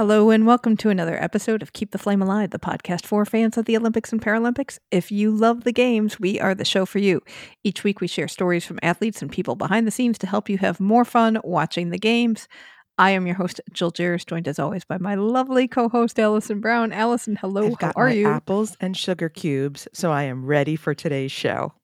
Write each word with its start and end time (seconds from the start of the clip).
Hello 0.00 0.30
and 0.30 0.46
welcome 0.46 0.78
to 0.78 0.88
another 0.88 1.22
episode 1.22 1.60
of 1.60 1.74
Keep 1.74 1.90
the 1.90 1.98
Flame 1.98 2.22
Alive, 2.22 2.52
the 2.52 2.58
podcast 2.58 3.04
for 3.04 3.26
fans 3.26 3.58
of 3.58 3.66
the 3.66 3.76
Olympics 3.76 4.12
and 4.12 4.22
Paralympics. 4.22 4.78
If 4.90 5.12
you 5.12 5.30
love 5.30 5.64
the 5.64 5.74
games, 5.74 6.18
we 6.18 6.40
are 6.40 6.54
the 6.54 6.64
show 6.64 6.86
for 6.86 6.98
you. 6.98 7.20
Each 7.64 7.84
week 7.84 8.00
we 8.00 8.06
share 8.06 8.26
stories 8.26 8.64
from 8.64 8.78
athletes 8.82 9.20
and 9.20 9.30
people 9.30 9.56
behind 9.56 9.86
the 9.86 9.90
scenes 9.90 10.16
to 10.20 10.26
help 10.26 10.48
you 10.48 10.56
have 10.56 10.80
more 10.80 11.04
fun 11.04 11.38
watching 11.44 11.90
the 11.90 11.98
games. 11.98 12.48
I 12.96 13.10
am 13.10 13.26
your 13.26 13.36
host, 13.36 13.60
Jill 13.74 13.92
Jaracz, 13.92 14.24
joined 14.24 14.48
as 14.48 14.58
always 14.58 14.86
by 14.86 14.96
my 14.96 15.16
lovely 15.16 15.68
co-host 15.68 16.18
Alison 16.18 16.60
Brown. 16.60 16.92
Alison, 16.92 17.36
hello, 17.36 17.66
I've 17.66 17.72
how 17.72 17.88
got 17.88 17.96
are 17.96 18.06
my 18.06 18.12
you? 18.14 18.26
apples 18.26 18.78
and 18.80 18.96
sugar 18.96 19.28
cubes, 19.28 19.86
so 19.92 20.12
I 20.12 20.22
am 20.22 20.46
ready 20.46 20.76
for 20.76 20.94
today's 20.94 21.30
show. 21.30 21.74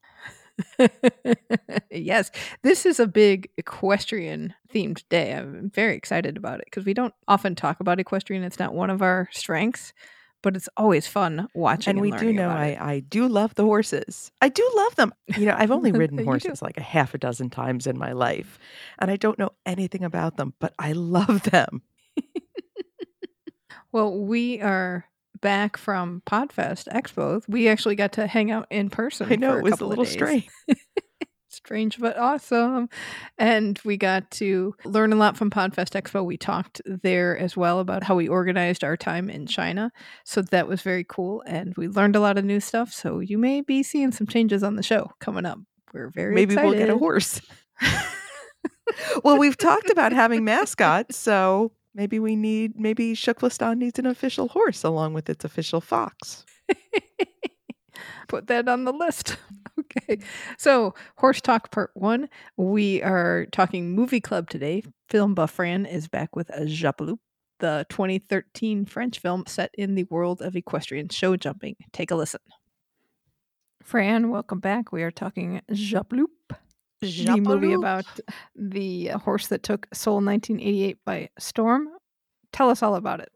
yes, 1.91 2.31
this 2.63 2.87
is 2.87 3.01
a 3.01 3.07
big 3.07 3.51
equestrian 3.57 4.55
themed 4.73 5.03
day. 5.09 5.33
I'm 5.33 5.71
very 5.71 5.97
excited 5.97 6.37
about 6.37 6.61
it 6.61 6.67
because 6.67 6.85
we 6.85 6.95
don't 6.95 7.15
often 7.29 7.55
talk 7.55 7.81
about 7.81 8.01
equestrian. 8.01 8.43
It's 8.43 8.59
not 8.59 8.75
one 8.75 8.91
of 8.91 9.03
our 9.03 9.29
strengths, 9.33 9.93
but 10.43 10.57
it's 10.57 10.69
always 10.77 11.07
fun 11.07 11.49
watching. 11.55 11.93
And 11.93 12.01
we 12.01 12.11
do 12.13 12.33
know 12.33 12.51
I, 12.51 12.67
it. 12.67 12.81
I 12.81 13.01
do 13.01 13.29
love 13.29 13.55
the 13.55 13.65
horses. 13.65 14.31
I 14.41 14.49
do 14.49 14.71
love 14.77 14.97
them. 14.97 15.13
You 15.37 15.47
know, 15.47 15.57
I've 15.57 15.71
only 15.71 15.93
ridden 15.93 16.25
horses 16.25 16.63
like 16.63 16.79
a 16.79 16.83
half 16.83 17.15
a 17.15 17.19
dozen 17.19 17.51
times 17.51 17.87
in 17.87 17.99
my 17.99 18.13
life, 18.13 18.59
and 18.99 19.11
I 19.11 19.17
don't 19.17 19.39
know 19.39 19.51
anything 19.65 20.05
about 20.05 20.37
them, 20.37 20.55
but 20.59 20.75
I 20.79 20.93
love 20.93 21.43
them. 21.43 21.83
Well, 23.97 24.19
we 24.19 24.61
are 24.61 25.07
back 25.41 25.77
from 25.77 26.23
Podfest 26.27 26.89
Expo. 26.89 27.43
We 27.49 27.69
actually 27.69 27.97
got 27.97 28.13
to 28.13 28.27
hang 28.27 28.51
out 28.51 28.67
in 28.71 28.91
person. 28.91 29.33
I 29.33 29.37
know 29.37 29.57
it 29.57 29.63
was 29.63 29.81
a 29.81 29.87
little 29.87 30.05
strange. 30.05 30.49
strange 31.49 31.99
but 31.99 32.17
awesome. 32.19 32.89
And 33.39 33.81
we 33.85 33.97
got 33.97 34.31
to 34.33 34.75
learn 34.85 35.13
a 35.13 35.17
lot 35.17 35.37
from 35.37 35.51
Podfest 35.51 36.01
Expo. 36.01 36.25
We 36.25 36.37
talked 36.37 36.81
there 36.85 37.37
as 37.37 37.57
well 37.57 37.81
about 37.81 38.03
how 38.05 38.15
we 38.15 38.29
organized 38.29 38.85
our 38.85 38.97
time 38.97 39.29
in 39.29 39.47
China. 39.47 39.91
So 40.25 40.43
that 40.43 40.69
was 40.69 40.83
very 40.83 41.05
cool. 41.05 41.43
And 41.47 41.75
we 41.77 41.89
learned 41.89 42.15
a 42.15 42.21
lot 42.21 42.39
of 42.39 42.45
new 42.45 42.61
stuff. 42.61 42.93
So 42.93 43.21
you 43.21 43.39
may 43.39 43.63
be 43.63 43.83
seeing 43.83 44.13
some 44.13 44.27
changes 44.27 44.63
on 44.63 44.77
the 44.77 44.83
show 44.83 45.11
coming 45.19 45.47
up. 45.47 45.59
We're 45.93 46.11
very 46.11 46.35
Maybe 46.35 46.55
excited. 46.55 46.69
we'll 46.69 46.79
get 46.79 46.91
a 46.91 46.99
horse. 46.99 47.41
well, 49.25 49.39
we've 49.39 49.57
talked 49.57 49.91
about 49.91 50.13
having 50.13 50.45
mascots, 50.45 51.17
so 51.17 51.73
maybe 51.97 52.21
we 52.21 52.37
need 52.37 52.79
maybe 52.79 53.15
TKFLASTAN 53.15 53.79
needs 53.79 53.99
an 53.99 54.07
official 54.07 54.49
horse 54.49 54.85
along 54.85 55.15
with 55.15 55.29
its 55.29 55.45
official 55.45 55.81
fox. 55.81 56.45
Put 58.29 58.49
that 58.49 58.69
on 58.69 58.85
the 58.85 58.93
list. 58.93 59.37
okay. 59.81 60.19
So, 60.59 60.95
Horse 61.17 61.41
Talk 61.41 61.71
Part 61.71 61.93
1. 61.95 62.29
We 62.57 63.03
are 63.03 63.47
talking 63.53 63.95
movie 63.95 64.21
club 64.21 64.51
today. 64.51 64.83
Film 65.09 65.35
buff 65.35 65.53
Fran 65.53 65.87
is 65.87 66.09
back 66.09 66.37
with 66.37 66.51
a 66.51 66.67
Jappeloup, 66.67 67.19
the 67.61 67.87
2013 67.89 68.85
French 68.85 69.19
film 69.19 69.45
set 69.47 69.71
in 69.79 69.95
the 69.95 70.05
world 70.05 70.43
of 70.43 70.57
equestrian 70.57 71.09
show 71.09 71.37
jumping. 71.37 71.77
Take 71.93 72.11
a 72.11 72.17
listen. 72.17 72.41
Fran, 73.83 74.31
welcome 74.31 74.59
back. 74.59 74.91
We 74.91 75.05
are 75.05 75.13
talking 75.13 75.63
Jappeloup, 75.71 76.27
the 77.01 77.41
movie 77.41 77.73
about 77.73 78.07
the 78.55 79.09
horse 79.09 79.49
that 79.49 79.63
took 79.63 79.87
Seoul 79.93 80.17
1988 80.17 80.99
by 81.05 81.29
storm. 81.39 81.89
Tell 82.53 82.71
us 82.71 82.83
all 82.83 82.95
about 82.95 83.21
it. 83.21 83.31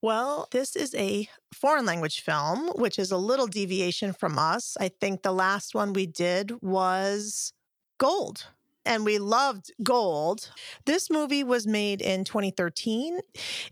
Well, 0.00 0.46
this 0.52 0.76
is 0.76 0.94
a 0.94 1.28
foreign 1.52 1.84
language 1.84 2.20
film, 2.20 2.68
which 2.76 2.98
is 2.98 3.10
a 3.10 3.16
little 3.16 3.48
deviation 3.48 4.12
from 4.12 4.38
us. 4.38 4.76
I 4.80 4.88
think 4.88 5.22
the 5.22 5.32
last 5.32 5.74
one 5.74 5.92
we 5.92 6.06
did 6.06 6.52
was 6.62 7.52
Gold, 7.98 8.46
and 8.88 9.04
we 9.04 9.18
loved 9.18 9.70
Gold. 9.82 10.50
This 10.86 11.10
movie 11.10 11.44
was 11.44 11.66
made 11.66 12.00
in 12.00 12.24
2013. 12.24 13.20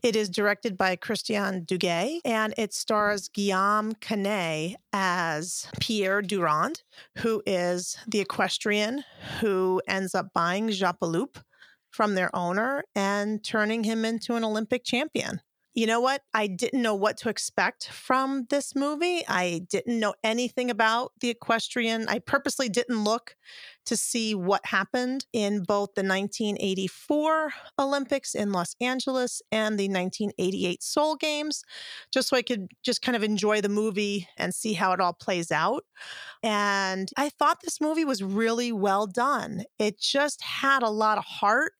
It 0.03 0.15
is 0.15 0.29
directed 0.29 0.77
by 0.77 0.95
Christian 0.95 1.65
Duguay, 1.65 2.21
and 2.25 2.53
it 2.59 2.75
stars 2.75 3.29
Guillaume 3.29 3.95
Canet 3.95 4.77
as 4.93 5.69
Pierre 5.81 6.21
Durand, 6.21 6.83
who 7.19 7.43
is 7.47 7.97
the 8.07 8.21
equestrian 8.21 9.05
who 9.41 9.81
ends 9.89 10.15
up 10.15 10.29
buying 10.35 10.69
Jappeloup 10.69 11.43
from 11.91 12.15
their 12.15 12.35
owner 12.37 12.85
and 12.95 13.43
turning 13.43 13.85
him 13.85 14.05
into 14.05 14.35
an 14.35 14.45
Olympic 14.45 14.85
champion. 14.85 15.41
You 15.77 15.87
know 15.87 16.01
what? 16.01 16.23
I 16.33 16.47
didn't 16.47 16.81
know 16.81 16.95
what 16.95 17.19
to 17.19 17.29
expect 17.29 17.89
from 17.89 18.47
this 18.49 18.75
movie. 18.75 19.23
I 19.29 19.61
didn't 19.69 20.01
know 20.01 20.15
anything 20.25 20.71
about 20.71 21.13
the 21.21 21.29
equestrian. 21.29 22.09
I 22.09 22.19
purposely 22.19 22.71
didn't 22.71 23.05
look 23.05 23.37
to 23.85 23.95
see 23.95 24.35
what 24.35 24.65
happened 24.65 25.27
in 25.35 25.65
both 25.65 25.91
the 25.95 26.03
1984 26.03 27.53
Olympics 27.79 28.35
in 28.35 28.53
Los 28.53 28.75
Angeles 28.81 29.43
and 29.53 29.79
the 29.79 29.87
1988 29.87 30.83
Seoul 30.83 31.15
Games, 31.15 31.63
just 32.11 32.31
so 32.31 32.39
I 32.39 32.43
could 32.43 32.69
just 32.83 33.03
kind 33.03 33.15
of 33.15 33.23
enjoy 33.23 33.61
the 33.61 33.69
movie 33.69 34.27
and 34.39 34.55
see 34.55 34.73
how 34.73 34.93
it 34.93 35.01
all 35.01 35.13
plays 35.13 35.53
out. 35.53 35.85
And 36.43 37.11
I 37.19 37.29
thought 37.29 37.59
this 37.61 37.83
movie 37.83 38.07
was 38.07 38.23
really 38.23 38.73
well 38.73 39.07
done. 39.07 39.65
It 39.79 40.01
just 40.01 40.41
had 40.43 40.83
a 40.83 40.89
lot 40.89 41.19
of 41.19 41.25
heart, 41.25 41.73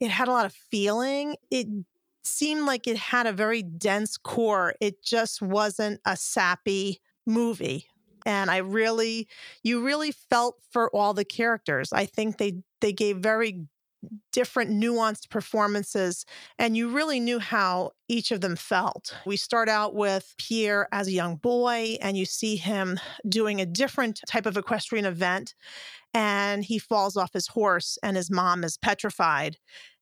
it 0.00 0.10
had 0.10 0.28
a 0.28 0.32
lot 0.32 0.46
of 0.46 0.54
feeling. 0.70 1.36
It 1.50 1.66
seemed 2.28 2.66
like 2.66 2.86
it 2.86 2.96
had 2.96 3.26
a 3.26 3.32
very 3.32 3.62
dense 3.62 4.16
core. 4.16 4.74
It 4.80 5.02
just 5.02 5.42
wasn't 5.42 6.00
a 6.04 6.16
sappy 6.16 7.00
movie. 7.26 7.86
And 8.26 8.50
I 8.50 8.58
really, 8.58 9.28
you 9.62 9.84
really 9.84 10.12
felt 10.12 10.56
for 10.70 10.94
all 10.94 11.14
the 11.14 11.24
characters. 11.24 11.92
I 11.92 12.04
think 12.04 12.38
they 12.38 12.62
they 12.80 12.92
gave 12.92 13.18
very 13.18 13.66
different 14.32 14.70
nuanced 14.70 15.28
performances 15.28 16.24
and 16.58 16.76
you 16.76 16.88
really 16.88 17.18
knew 17.18 17.38
how 17.38 17.90
each 18.08 18.30
of 18.30 18.40
them 18.40 18.56
felt. 18.56 19.16
We 19.26 19.36
start 19.36 19.68
out 19.68 19.94
with 19.94 20.34
Pierre 20.38 20.88
as 20.92 21.08
a 21.08 21.12
young 21.12 21.36
boy 21.36 21.96
and 22.00 22.16
you 22.16 22.24
see 22.24 22.56
him 22.56 23.00
doing 23.28 23.60
a 23.60 23.66
different 23.66 24.20
type 24.28 24.46
of 24.46 24.56
equestrian 24.56 25.04
event 25.04 25.54
and 26.14 26.64
he 26.64 26.78
falls 26.78 27.16
off 27.16 27.32
his 27.32 27.48
horse 27.48 27.98
and 28.02 28.16
his 28.16 28.30
mom 28.30 28.64
is 28.64 28.78
petrified 28.78 29.56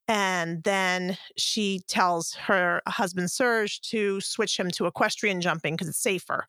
and 0.08 0.62
then 0.62 1.18
she 1.36 1.80
tells 1.88 2.34
her 2.34 2.80
husband 2.86 3.30
Serge 3.30 3.80
to 3.82 4.20
switch 4.20 4.58
him 4.58 4.70
to 4.72 4.86
equestrian 4.86 5.40
jumping 5.40 5.74
because 5.74 5.88
it's 5.88 5.98
safer. 5.98 6.46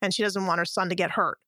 And 0.00 0.14
she 0.14 0.22
doesn't 0.22 0.46
want 0.46 0.60
her 0.60 0.64
son 0.64 0.88
to 0.88 0.94
get 0.94 1.10
hurt. 1.10 1.38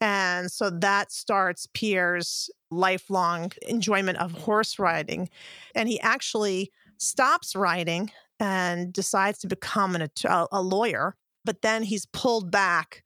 And 0.00 0.50
so 0.50 0.70
that 0.70 1.12
starts 1.12 1.66
Pierre's 1.74 2.48
lifelong 2.70 3.52
enjoyment 3.68 4.18
of 4.18 4.32
horse 4.32 4.78
riding. 4.78 5.28
And 5.74 5.88
he 5.88 6.00
actually 6.00 6.70
stops 6.96 7.56
riding 7.56 8.12
and 8.38 8.92
decides 8.92 9.38
to 9.40 9.46
become 9.46 9.94
an, 9.94 10.02
a, 10.02 10.10
uh, 10.28 10.46
a 10.52 10.62
lawyer. 10.62 11.16
But 11.44 11.62
then 11.62 11.82
he's 11.82 12.06
pulled 12.06 12.50
back 12.50 13.02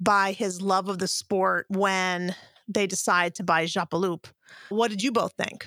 by 0.00 0.32
his 0.32 0.62
love 0.62 0.88
of 0.88 0.98
the 0.98 1.08
sport 1.08 1.66
when 1.68 2.34
they 2.68 2.86
decide 2.86 3.34
to 3.34 3.42
buy 3.42 3.64
Jappeloup. 3.64 4.26
What 4.68 4.90
did 4.90 5.02
you 5.02 5.10
both 5.10 5.32
think? 5.32 5.66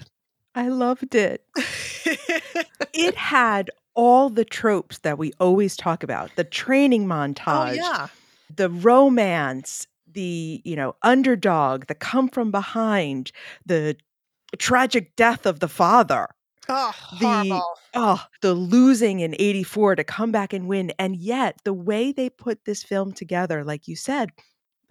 I 0.56 0.67
loved 0.67 1.16
it. 1.16 1.45
It 2.94 3.16
had 3.16 3.69
all 3.94 4.29
the 4.29 4.45
tropes 4.45 5.00
that 5.00 5.17
we 5.17 5.34
always 5.39 5.75
talk 5.75 6.03
about 6.03 6.31
the 6.35 6.44
training 6.44 7.03
oh, 7.06 7.16
montage, 7.16 7.78
yeah. 7.78 8.08
the 8.55 8.70
romance, 8.70 9.87
the, 10.11 10.61
you 10.64 10.76
know, 10.76 10.96
underdog, 11.03 11.87
the 11.87 11.96
come 11.96 12.29
from 12.29 12.52
behind, 12.52 13.31
the 13.66 13.96
tragic 14.58 15.16
death 15.16 15.46
of 15.46 15.59
the 15.59 15.67
father. 15.67 16.28
Oh, 16.70 16.93
The- 17.20 17.26
horrible. 17.26 17.64
Oh, 17.93 18.23
the 18.41 18.53
losing 18.53 19.20
in 19.20 19.35
84 19.37 19.96
to 19.96 20.03
come 20.03 20.31
back 20.31 20.53
and 20.53 20.67
win. 20.67 20.93
And 20.97 21.16
yet, 21.16 21.59
the 21.66 21.73
way 21.73 22.14
they 22.14 22.29
put 22.29 22.64
this 22.64 22.84
film 22.84 23.11
together, 23.11 23.64
like 23.66 23.87
you 23.87 23.97
said, 23.97 24.29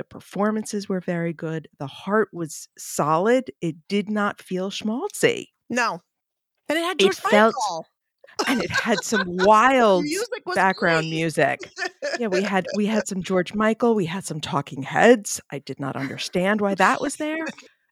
the 0.00 0.04
performances 0.04 0.88
were 0.88 1.00
very 1.00 1.34
good. 1.34 1.68
The 1.78 1.86
heart 1.86 2.30
was 2.32 2.68
solid. 2.78 3.50
It 3.60 3.76
did 3.86 4.08
not 4.08 4.40
feel 4.40 4.70
schmaltzy. 4.70 5.48
No. 5.68 6.00
And 6.70 6.78
it 6.78 6.82
had 6.82 6.96
It 6.98 7.04
George 7.04 7.16
felt 7.16 7.54
Michael. 7.54 7.86
And 8.48 8.62
it 8.64 8.70
had 8.70 9.04
some 9.04 9.24
wild 9.26 10.04
music 10.04 10.42
background 10.54 11.02
great. 11.02 11.10
music. 11.10 11.70
Yeah, 12.18 12.28
we 12.28 12.42
had 12.42 12.66
we 12.76 12.86
had 12.86 13.06
some 13.06 13.22
George 13.22 13.52
Michael, 13.52 13.94
we 13.94 14.06
had 14.06 14.24
some 14.24 14.40
talking 14.40 14.82
heads. 14.82 15.38
I 15.50 15.58
did 15.58 15.78
not 15.78 15.96
understand 15.96 16.62
why 16.62 16.74
that 16.76 17.02
was 17.02 17.16
there. 17.16 17.44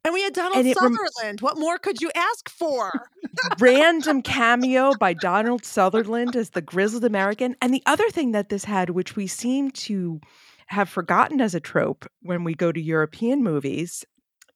And 0.03 0.15
we 0.15 0.23
had 0.23 0.33
Donald 0.33 0.65
rem- 0.65 0.73
Sutherland. 0.75 1.43
what 1.43 1.59
more 1.59 1.77
could 1.77 2.01
you 2.01 2.11
ask 2.15 2.49
for? 2.49 2.91
random 3.59 4.23
cameo 4.37 4.93
by 4.99 5.13
Donald 5.13 5.67
Sutherland 5.67 6.35
as 6.37 6.51
the 6.51 6.63
grizzled 6.63 7.05
American. 7.05 7.55
And 7.61 7.75
the 7.75 7.83
other 7.85 8.09
thing 8.09 8.33
that 8.33 8.49
this 8.49 8.65
had, 8.65 8.89
which 8.91 9.15
we 9.15 9.27
seem 9.27 9.71
to 9.73 10.23
have 10.69 10.89
forgotten 10.89 11.41
as 11.41 11.55
a 11.55 11.61
trope 11.61 12.07
when 12.23 12.45
we 12.45 12.55
go 12.55 12.73
to 12.73 12.81
European 12.81 13.43
movies, 13.43 14.05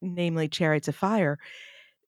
namely 0.01 0.49
Chariots 0.49 0.89
of 0.89 0.97
Fire, 0.97 1.39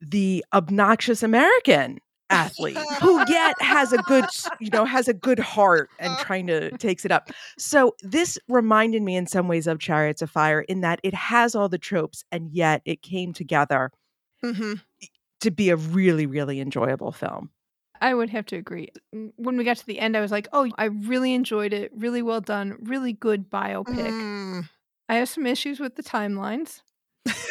the 0.00 0.44
obnoxious 0.52 1.22
American 1.22 1.98
athlete 2.30 2.78
who 3.00 3.22
yet 3.28 3.60
has 3.60 3.92
a 3.92 3.98
good 3.98 4.24
you 4.58 4.70
know 4.70 4.84
has 4.84 5.08
a 5.08 5.14
good 5.14 5.38
heart 5.38 5.90
and 5.98 6.16
trying 6.20 6.46
to 6.46 6.70
takes 6.78 7.04
it 7.04 7.12
up. 7.12 7.30
So 7.58 7.94
this 8.02 8.38
reminded 8.48 9.02
me 9.02 9.16
in 9.16 9.26
some 9.26 9.46
ways 9.46 9.66
of 9.66 9.78
chariots 9.78 10.22
of 10.22 10.30
fire 10.30 10.62
in 10.62 10.80
that 10.80 11.00
it 11.02 11.14
has 11.14 11.54
all 11.54 11.68
the 11.68 11.78
tropes 11.78 12.24
and 12.32 12.50
yet 12.50 12.82
it 12.84 13.02
came 13.02 13.32
together 13.32 13.90
hmm 14.42 14.74
to 15.40 15.50
be 15.50 15.70
a 15.70 15.76
really 15.76 16.26
really 16.26 16.60
enjoyable 16.60 17.12
film 17.12 17.50
I 18.04 18.12
would 18.12 18.28
have 18.30 18.44
to 18.46 18.56
agree. 18.56 18.90
Mm, 19.14 19.32
When 19.36 19.56
we 19.56 19.64
got 19.64 19.78
to 19.78 19.86
the 19.86 19.98
end, 19.98 20.14
I 20.14 20.20
was 20.20 20.30
like, 20.30 20.46
oh, 20.52 20.70
I 20.76 20.84
really 20.84 21.32
enjoyed 21.32 21.72
it. 21.72 21.90
Really 21.96 22.20
well 22.20 22.42
done. 22.42 22.76
Really 22.82 23.14
good 23.14 23.48
biopic. 23.50 23.96
Mm. 24.10 24.68
I 25.08 25.14
have 25.14 25.28
some 25.30 25.46
issues 25.46 25.80
with 25.80 25.96
the 25.96 26.02
timelines 26.02 26.82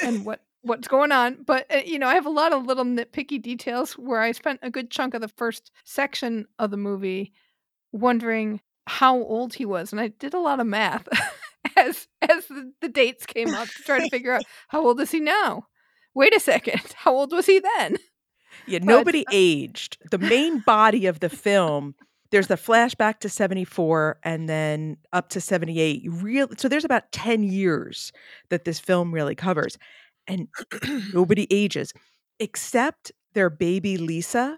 and 0.03 0.23
what 0.27 0.41
what's 0.61 0.87
going 0.87 1.11
on, 1.11 1.39
but 1.43 1.65
uh, 1.73 1.81
you 1.83 1.97
know, 1.97 2.07
I 2.07 2.13
have 2.13 2.27
a 2.27 2.29
lot 2.41 2.53
of 2.53 2.65
little 2.67 2.85
nitpicky 2.85 3.41
details 3.41 3.93
where 3.93 4.21
I 4.21 4.31
spent 4.31 4.59
a 4.61 4.69
good 4.69 4.91
chunk 4.91 5.15
of 5.15 5.21
the 5.21 5.27
first 5.27 5.71
section 5.85 6.45
of 6.59 6.69
the 6.71 6.77
movie 6.77 7.33
wondering 7.91 8.61
how 8.87 9.17
old 9.17 9.55
he 9.55 9.65
was, 9.65 9.91
and 9.91 9.99
I 9.99 10.09
did 10.09 10.33
a 10.35 10.39
lot 10.39 10.59
of 10.59 10.67
math 10.67 11.07
as 11.77 12.07
as 12.21 12.45
the, 12.45 12.71
the 12.79 12.89
dates 12.89 13.25
came 13.25 13.53
up 13.55 13.67
to 13.69 13.83
try 13.83 13.99
to 13.99 14.09
figure 14.09 14.33
out 14.33 14.43
how 14.67 14.85
old 14.85 15.01
is 15.01 15.09
he 15.11 15.19
now. 15.19 15.67
Wait 16.13 16.35
a 16.35 16.39
second, 16.39 16.81
how 16.95 17.13
old 17.15 17.31
was 17.31 17.47
he 17.47 17.59
then? 17.59 17.97
Yeah 18.67 18.79
But- 18.79 18.85
nobody 18.85 19.25
aged. 19.31 19.97
The 20.11 20.17
main 20.17 20.59
body 20.59 21.05
of 21.05 21.19
the 21.19 21.29
film 21.29 21.95
there's 22.31 22.47
the 22.47 22.55
flashback 22.55 23.19
to 23.19 23.29
74 23.29 24.17
and 24.23 24.49
then 24.49 24.97
up 25.11 25.29
to 25.29 25.39
78 25.41 26.01
You 26.01 26.11
really 26.11 26.55
so 26.57 26.67
there's 26.67 26.83
about 26.85 27.11
10 27.11 27.43
years 27.43 28.11
that 28.49 28.65
this 28.65 28.79
film 28.79 29.13
really 29.13 29.35
covers 29.35 29.77
and 30.27 30.47
nobody 31.13 31.45
ages 31.51 31.93
except 32.39 33.11
their 33.33 33.49
baby 33.49 33.97
lisa 33.97 34.57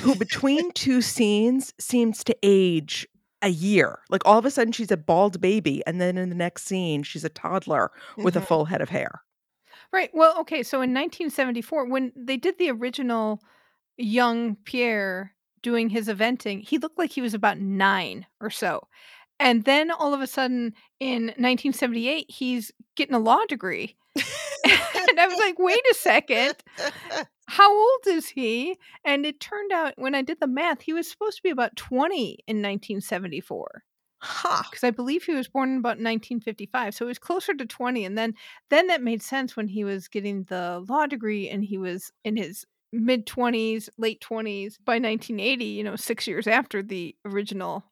who 0.00 0.14
between 0.14 0.72
two 0.74 1.02
scenes 1.02 1.74
seems 1.78 2.24
to 2.24 2.34
age 2.42 3.06
a 3.42 3.48
year. 3.48 4.00
Like 4.10 4.22
all 4.26 4.38
of 4.38 4.44
a 4.44 4.50
sudden 4.50 4.72
she's 4.72 4.90
a 4.90 4.96
bald 4.96 5.40
baby 5.40 5.82
and 5.86 6.00
then 6.00 6.18
in 6.18 6.28
the 6.28 6.34
next 6.34 6.64
scene 6.64 7.02
she's 7.02 7.24
a 7.24 7.28
toddler 7.30 7.90
with 8.16 8.36
a 8.36 8.40
Mhm. 8.40 8.46
full 8.46 8.64
head 8.66 8.80
of 8.80 8.88
hair 8.90 9.22
Right. 9.92 10.10
Well, 10.14 10.38
okay. 10.40 10.62
So 10.62 10.78
in 10.78 10.90
1974, 10.90 11.88
when 11.88 12.12
they 12.16 12.36
did 12.36 12.58
the 12.58 12.70
original 12.70 13.40
young 13.96 14.56
Pierre 14.64 15.34
doing 15.62 15.88
his 15.88 16.08
eventing, 16.08 16.66
he 16.66 16.78
looked 16.78 16.98
like 16.98 17.10
he 17.10 17.22
was 17.22 17.34
about 17.34 17.58
nine 17.58 18.26
or 18.40 18.50
so. 18.50 18.86
And 19.40 19.64
then 19.64 19.90
all 19.90 20.14
of 20.14 20.20
a 20.20 20.26
sudden 20.26 20.74
in 21.00 21.24
1978, 21.24 22.30
he's 22.30 22.70
getting 22.94 23.14
a 23.14 23.18
law 23.18 23.44
degree. 23.48 23.96
and 24.16 25.20
I 25.20 25.26
was 25.26 25.38
like, 25.38 25.58
wait 25.58 25.80
a 25.90 25.94
second. 25.94 26.54
How 27.48 27.72
old 27.74 28.06
is 28.06 28.28
he? 28.28 28.76
And 29.04 29.26
it 29.26 29.40
turned 29.40 29.72
out 29.72 29.94
when 29.96 30.14
I 30.14 30.22
did 30.22 30.38
the 30.40 30.46
math, 30.46 30.82
he 30.82 30.92
was 30.92 31.10
supposed 31.10 31.38
to 31.38 31.42
be 31.42 31.50
about 31.50 31.74
20 31.76 32.38
in 32.46 32.56
1974 32.58 33.82
Huh. 34.22 34.62
because 34.70 34.84
I 34.84 34.90
believe 34.90 35.24
he 35.24 35.32
was 35.32 35.48
born 35.48 35.70
in 35.70 35.78
about 35.78 35.96
1955, 35.96 36.94
so 36.94 37.06
he 37.06 37.08
was 37.08 37.18
closer 37.18 37.54
to 37.54 37.64
20. 37.64 38.04
And 38.04 38.18
then, 38.18 38.34
then 38.68 38.88
that 38.88 39.02
made 39.02 39.22
sense 39.22 39.56
when 39.56 39.68
he 39.68 39.82
was 39.82 40.08
getting 40.08 40.44
the 40.44 40.84
law 40.88 41.06
degree 41.06 41.48
and 41.48 41.64
he 41.64 41.78
was 41.78 42.12
in 42.24 42.36
his 42.36 42.66
mid 42.92 43.26
20s, 43.26 43.88
late 43.96 44.20
20s. 44.20 44.76
By 44.84 44.94
1980, 44.94 45.64
you 45.64 45.84
know, 45.84 45.96
six 45.96 46.26
years 46.26 46.46
after 46.46 46.82
the 46.82 47.16
original 47.24 47.84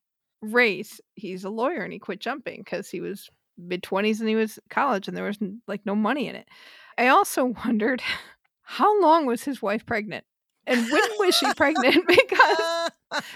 race, 0.42 1.00
he's 1.14 1.44
a 1.44 1.50
lawyer 1.50 1.82
and 1.82 1.92
he 1.92 1.98
quit 1.98 2.20
jumping 2.20 2.60
because 2.60 2.90
he 2.90 3.00
was 3.00 3.30
mid 3.56 3.82
20s 3.82 4.20
and 4.20 4.28
he 4.28 4.36
was 4.36 4.58
college 4.70 5.08
and 5.08 5.16
there 5.16 5.24
was 5.24 5.38
like 5.66 5.84
no 5.86 5.94
money 5.94 6.28
in 6.28 6.34
it. 6.34 6.48
I 6.96 7.08
also 7.08 7.44
wondered 7.64 8.02
how 8.62 9.00
long 9.00 9.24
was 9.24 9.44
his 9.44 9.62
wife 9.62 9.86
pregnant 9.86 10.24
and 10.66 10.90
when 10.92 11.02
was 11.18 11.34
she 11.34 11.52
pregnant 11.54 11.96
because 12.06 12.58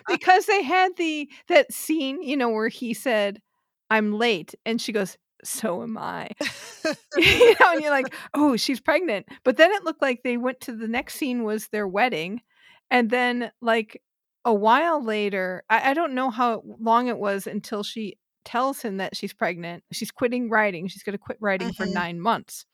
because 0.06 0.46
they 0.46 0.62
had 0.62 0.96
the 0.96 1.30
that 1.48 1.72
scene, 1.72 2.22
you 2.22 2.36
know, 2.36 2.50
where 2.50 2.68
he 2.68 2.94
said, 2.94 3.40
"I'm 3.90 4.12
late," 4.14 4.54
and 4.66 4.80
she 4.80 4.92
goes, 4.92 5.16
"So 5.44 5.82
am 5.82 5.98
I." 5.98 6.30
you 7.16 7.54
know, 7.60 7.72
and 7.72 7.80
you're 7.80 7.90
like, 7.90 8.14
"Oh, 8.34 8.56
she's 8.56 8.80
pregnant." 8.80 9.26
But 9.44 9.56
then 9.56 9.72
it 9.72 9.84
looked 9.84 10.02
like 10.02 10.22
they 10.22 10.36
went 10.36 10.60
to 10.62 10.72
the 10.76 10.88
next 10.88 11.14
scene 11.16 11.44
was 11.44 11.68
their 11.68 11.88
wedding, 11.88 12.42
and 12.90 13.10
then 13.10 13.52
like 13.60 14.02
a 14.44 14.54
while 14.54 15.02
later, 15.04 15.64
I, 15.70 15.90
I 15.90 15.94
don't 15.94 16.14
know 16.14 16.30
how 16.30 16.62
long 16.80 17.08
it 17.08 17.18
was 17.18 17.46
until 17.46 17.82
she 17.82 18.16
tells 18.44 18.82
him 18.82 18.96
that 18.96 19.16
she's 19.16 19.32
pregnant. 19.32 19.84
She's 19.92 20.10
quitting 20.10 20.48
writing. 20.50 20.88
She's 20.88 21.02
going 21.04 21.14
to 21.14 21.18
quit 21.18 21.38
writing 21.40 21.72
for 21.72 21.86
Mhm. 21.86 21.94
nine 21.94 22.20
months, 22.20 22.66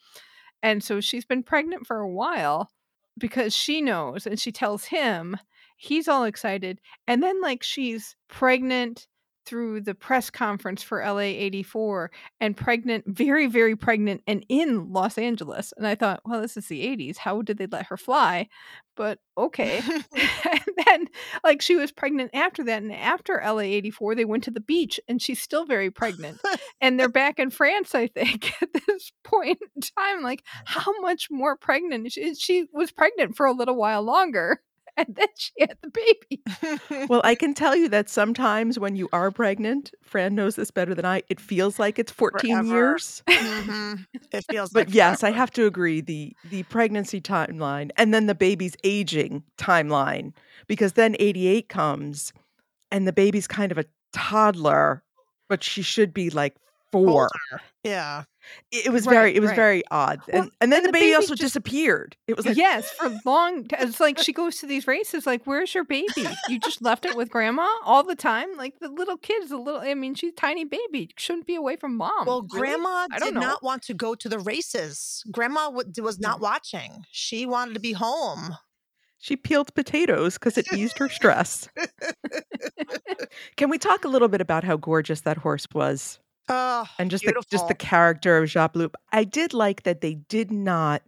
and 0.62 0.82
so 0.82 1.00
she's 1.00 1.24
been 1.24 1.42
pregnant 1.42 1.86
for 1.86 2.00
a 2.00 2.10
while 2.10 2.70
because 3.18 3.54
she 3.54 3.80
knows, 3.82 4.26
and 4.26 4.38
she 4.40 4.52
tells 4.52 4.84
him. 4.86 5.36
He's 5.78 6.08
all 6.08 6.24
excited 6.24 6.80
and 7.06 7.22
then 7.22 7.40
like 7.40 7.62
she's 7.62 8.16
pregnant 8.28 9.06
through 9.46 9.80
the 9.80 9.94
press 9.94 10.28
conference 10.28 10.82
for 10.82 11.02
LA 11.02 11.20
84 11.20 12.10
and 12.40 12.56
pregnant 12.56 13.04
very 13.06 13.46
very 13.46 13.76
pregnant 13.76 14.22
and 14.26 14.44
in 14.48 14.92
Los 14.92 15.16
Angeles 15.16 15.72
and 15.76 15.86
I 15.86 15.94
thought 15.94 16.20
well 16.26 16.42
this 16.42 16.56
is 16.56 16.66
the 16.66 16.84
80s 16.84 17.16
how 17.16 17.42
did 17.42 17.58
they 17.58 17.66
let 17.66 17.86
her 17.86 17.96
fly? 17.96 18.48
But 18.96 19.20
okay. 19.38 19.80
And 20.50 20.86
then 20.86 21.08
like 21.44 21.62
she 21.62 21.76
was 21.76 21.92
pregnant 21.92 22.32
after 22.34 22.64
that 22.64 22.82
and 22.82 22.92
after 22.92 23.40
LA 23.44 23.60
84 23.60 24.16
they 24.16 24.24
went 24.24 24.44
to 24.44 24.50
the 24.50 24.60
beach 24.60 24.98
and 25.08 25.22
she's 25.22 25.40
still 25.40 25.64
very 25.64 25.90
pregnant 25.92 26.40
and 26.80 26.98
they're 26.98 27.08
back 27.08 27.38
in 27.38 27.50
France 27.50 27.94
I 27.94 28.08
think 28.08 28.52
at 28.62 28.72
this 28.72 29.12
point 29.22 29.58
in 29.76 29.82
time 29.96 30.22
like 30.22 30.42
how 30.64 30.92
much 31.00 31.28
more 31.30 31.56
pregnant? 31.56 32.10
She, 32.12 32.34
she 32.34 32.66
was 32.72 32.90
pregnant 32.90 33.36
for 33.36 33.46
a 33.46 33.52
little 33.52 33.76
while 33.76 34.02
longer 34.02 34.60
and 35.08 35.14
then 35.16 35.28
she 35.36 35.52
had 35.60 35.76
the 35.82 35.90
baby 35.90 36.42
Well, 37.08 37.22
I 37.24 37.34
can 37.34 37.54
tell 37.54 37.76
you 37.76 37.88
that 37.90 38.08
sometimes 38.08 38.78
when 38.78 38.96
you 38.96 39.08
are 39.12 39.30
pregnant, 39.30 39.92
Fran 40.02 40.34
knows 40.34 40.56
this 40.56 40.70
better 40.70 40.94
than 40.94 41.04
I, 41.06 41.22
it 41.28 41.40
feels 41.40 41.78
like 41.78 41.98
it's 41.98 42.12
14 42.12 42.64
Forever. 42.64 42.66
years. 42.66 43.22
Mhm. 43.28 44.06
It 44.32 44.44
feels 44.50 44.72
But 44.72 44.88
like 44.88 44.94
yes, 44.94 45.22
I 45.22 45.30
have 45.30 45.50
to 45.52 45.66
agree 45.66 46.00
the 46.00 46.36
the 46.44 46.64
pregnancy 46.64 47.20
timeline 47.20 47.90
and 47.96 48.12
then 48.12 48.26
the 48.26 48.34
baby's 48.34 48.76
aging 48.84 49.42
timeline 49.58 50.32
because 50.66 50.94
then 50.94 51.16
88 51.18 51.68
comes 51.68 52.32
and 52.92 53.06
the 53.06 53.12
baby's 53.12 53.46
kind 53.46 53.72
of 53.72 53.78
a 53.78 53.84
toddler, 54.12 55.02
but 55.48 55.62
she 55.64 55.82
should 55.82 56.12
be 56.14 56.30
like 56.30 56.56
4. 56.92 57.28
Older. 57.50 57.62
Yeah. 57.84 58.24
It, 58.70 58.86
it 58.86 58.92
was 58.92 59.06
Right, 59.06 59.12
very 59.14 59.34
it 59.36 59.40
was 59.40 59.48
right. 59.50 59.56
very 59.56 59.82
odd. 59.90 60.20
Well, 60.32 60.42
and, 60.42 60.52
and 60.60 60.72
then 60.72 60.78
and 60.78 60.84
the 60.84 60.88
the 60.88 60.92
baby, 60.92 61.06
baby 61.06 61.14
also 61.14 61.28
just- 61.34 61.40
disappeared. 61.42 62.16
It 62.26 62.36
was 62.36 62.46
like 62.46 62.56
yes, 62.56 62.90
for 62.90 63.10
long. 63.24 63.64
t- 63.64 63.76
It's 63.78 64.00
like 64.00 64.18
she 64.18 64.32
goes 64.32 64.56
to 64.58 64.66
these 64.66 64.86
races. 64.86 65.26
Like, 65.26 65.44
where's 65.44 65.74
your 65.74 65.84
baby? 65.84 66.26
You 66.48 66.58
just 66.60 66.82
left 66.82 67.04
it 67.04 67.16
with 67.16 67.30
grandma 67.30 67.68
all 67.84 68.02
the 68.04 68.14
time. 68.16 68.48
Like 68.56 68.78
the 68.80 68.88
little 68.88 69.16
kid 69.16 69.42
is 69.44 69.50
a 69.50 69.56
little. 69.56 69.80
I 69.80 69.94
mean, 69.94 70.14
she's 70.14 70.32
a 70.32 70.36
tiny 70.36 70.64
baby. 70.64 71.10
Shouldn't 71.16 71.46
be 71.46 71.54
away 71.54 71.76
from 71.76 71.96
mom. 71.96 72.26
Well, 72.26 72.46
Really? 72.52 72.68
Grandma 72.76 73.06
I 73.12 73.18
did 73.18 73.34
know. 73.34 73.40
not 73.40 73.62
want 73.62 73.82
to 73.84 73.94
go 73.94 74.14
to 74.14 74.28
the 74.28 74.38
races. 74.38 75.22
Grandma 75.30 75.66
w- 75.70 75.90
was 76.02 76.18
not 76.18 76.40
watching. 76.40 77.04
She 77.10 77.46
wanted 77.46 77.74
to 77.74 77.80
be 77.80 77.92
home. 77.92 78.56
She 79.20 79.34
peeled 79.34 79.74
potatoes 79.74 80.34
because 80.34 80.56
it 80.56 80.72
eased 80.72 80.96
her 80.98 81.08
stress. 81.08 81.68
Can 83.56 83.68
we 83.68 83.78
talk 83.78 84.04
a 84.04 84.08
little 84.08 84.28
bit 84.28 84.40
about 84.40 84.62
how 84.64 84.76
gorgeous 84.76 85.22
that 85.22 85.38
horse 85.38 85.66
was 85.74 86.18
Oh, 86.48 86.86
and 86.98 87.10
just 87.10 87.26
the 87.26 87.34
just 87.50 87.68
the 87.68 87.74
character 87.74 88.38
of 88.38 88.48
Jacques? 88.48 88.76
I 89.12 89.24
did 89.24 89.54
like 89.54 89.82
that 89.84 90.00
they 90.00 90.14
did 90.16 90.50
not 90.50 91.02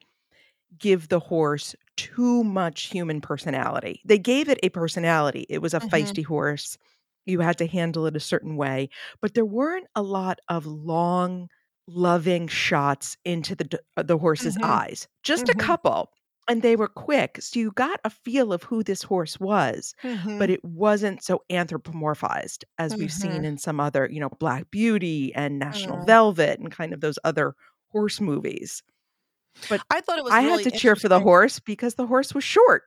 give 0.79 1.09
the 1.09 1.21
horse 1.21 1.75
too 1.97 2.45
much 2.45 2.85
human 2.85 3.21
personality. 3.21 4.03
They 4.05 4.19
gave 4.19 4.49
it 4.49 4.61
a 4.63 4.71
personality. 4.71 5.47
It 5.51 5.61
was 5.63 5.75
a 5.75 5.81
Mhm. 5.81 6.21
feisty 6.21 6.25
horse. 6.25 6.79
You 7.27 7.41
had 7.41 7.59
to 7.59 7.67
handle 7.67 8.07
it 8.07 8.17
a 8.17 8.21
certain 8.21 8.57
way, 8.57 8.91
but 9.23 9.35
there 9.35 9.47
weren't 9.47 9.89
a 9.97 10.03
lot 10.03 10.41
of 10.49 10.67
long, 10.67 11.49
loving 11.89 12.49
shots 12.49 13.17
into 13.25 13.55
the 13.57 13.81
uh, 13.97 14.03
the 14.05 14.19
horse's 14.19 14.57
Mhm. 14.57 14.63
eyes. 14.63 15.09
Just 15.25 15.49
Mhm. 15.49 15.51
a 15.51 15.57
couple, 15.57 16.13
and 16.49 16.63
they 16.63 16.75
were 16.77 16.89
quick, 16.89 17.39
so 17.41 17.59
you 17.61 17.71
got 17.73 18.01
a 18.05 18.11
feel 18.11 18.53
of 18.53 18.63
who 18.65 18.83
this 18.83 19.03
horse 19.03 19.39
was 19.39 19.95
Mhm. 20.03 20.39
but 20.39 20.51
it 20.51 20.65
wasn't 20.65 21.23
so 21.23 21.43
anthropomorphized 21.51 22.65
as 22.79 22.97
we've 22.97 23.13
seen 23.13 23.45
in 23.45 23.59
some 23.59 23.79
other, 23.81 24.09
you 24.11 24.21
know, 24.21 24.31
Black 24.41 24.71
Beauty 24.71 25.33
and 25.35 25.59
National 25.59 25.99
Mm. 25.99 26.07
Velvet 26.07 26.59
and 26.61 26.73
kind 26.73 26.93
of 26.93 27.01
those 27.01 27.19
other 27.25 27.55
horse 27.89 28.21
movies. 28.21 28.83
But 29.69 29.83
I 29.91 30.01
thought 30.01 30.19
it 30.19 30.25
was. 30.25 30.33
I 30.33 30.43
really 30.45 30.65
had 30.65 30.73
to 30.73 30.79
cheer 30.79 30.97
for 30.97 31.09
the 31.09 31.21
horse 31.21 31.59
because 31.61 31.97
the 31.97 32.07
horse 32.07 32.33
was 32.35 32.45
short. 32.45 32.85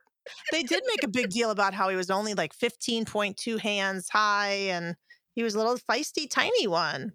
They 0.50 0.62
did 0.62 0.82
make 0.86 1.02
a 1.02 1.08
big 1.08 1.28
deal 1.30 1.50
about 1.50 1.74
how 1.74 1.88
he 1.90 1.96
was 1.96 2.10
only 2.10 2.32
like 2.34 2.54
15.2 2.54 3.58
hands 3.58 4.08
high 4.08 4.54
and 4.70 4.96
he 5.34 5.42
was 5.42 5.54
a 5.54 5.58
little 5.58 5.76
feisty, 5.76 6.28
tiny 6.28 6.66
one. 6.66 7.12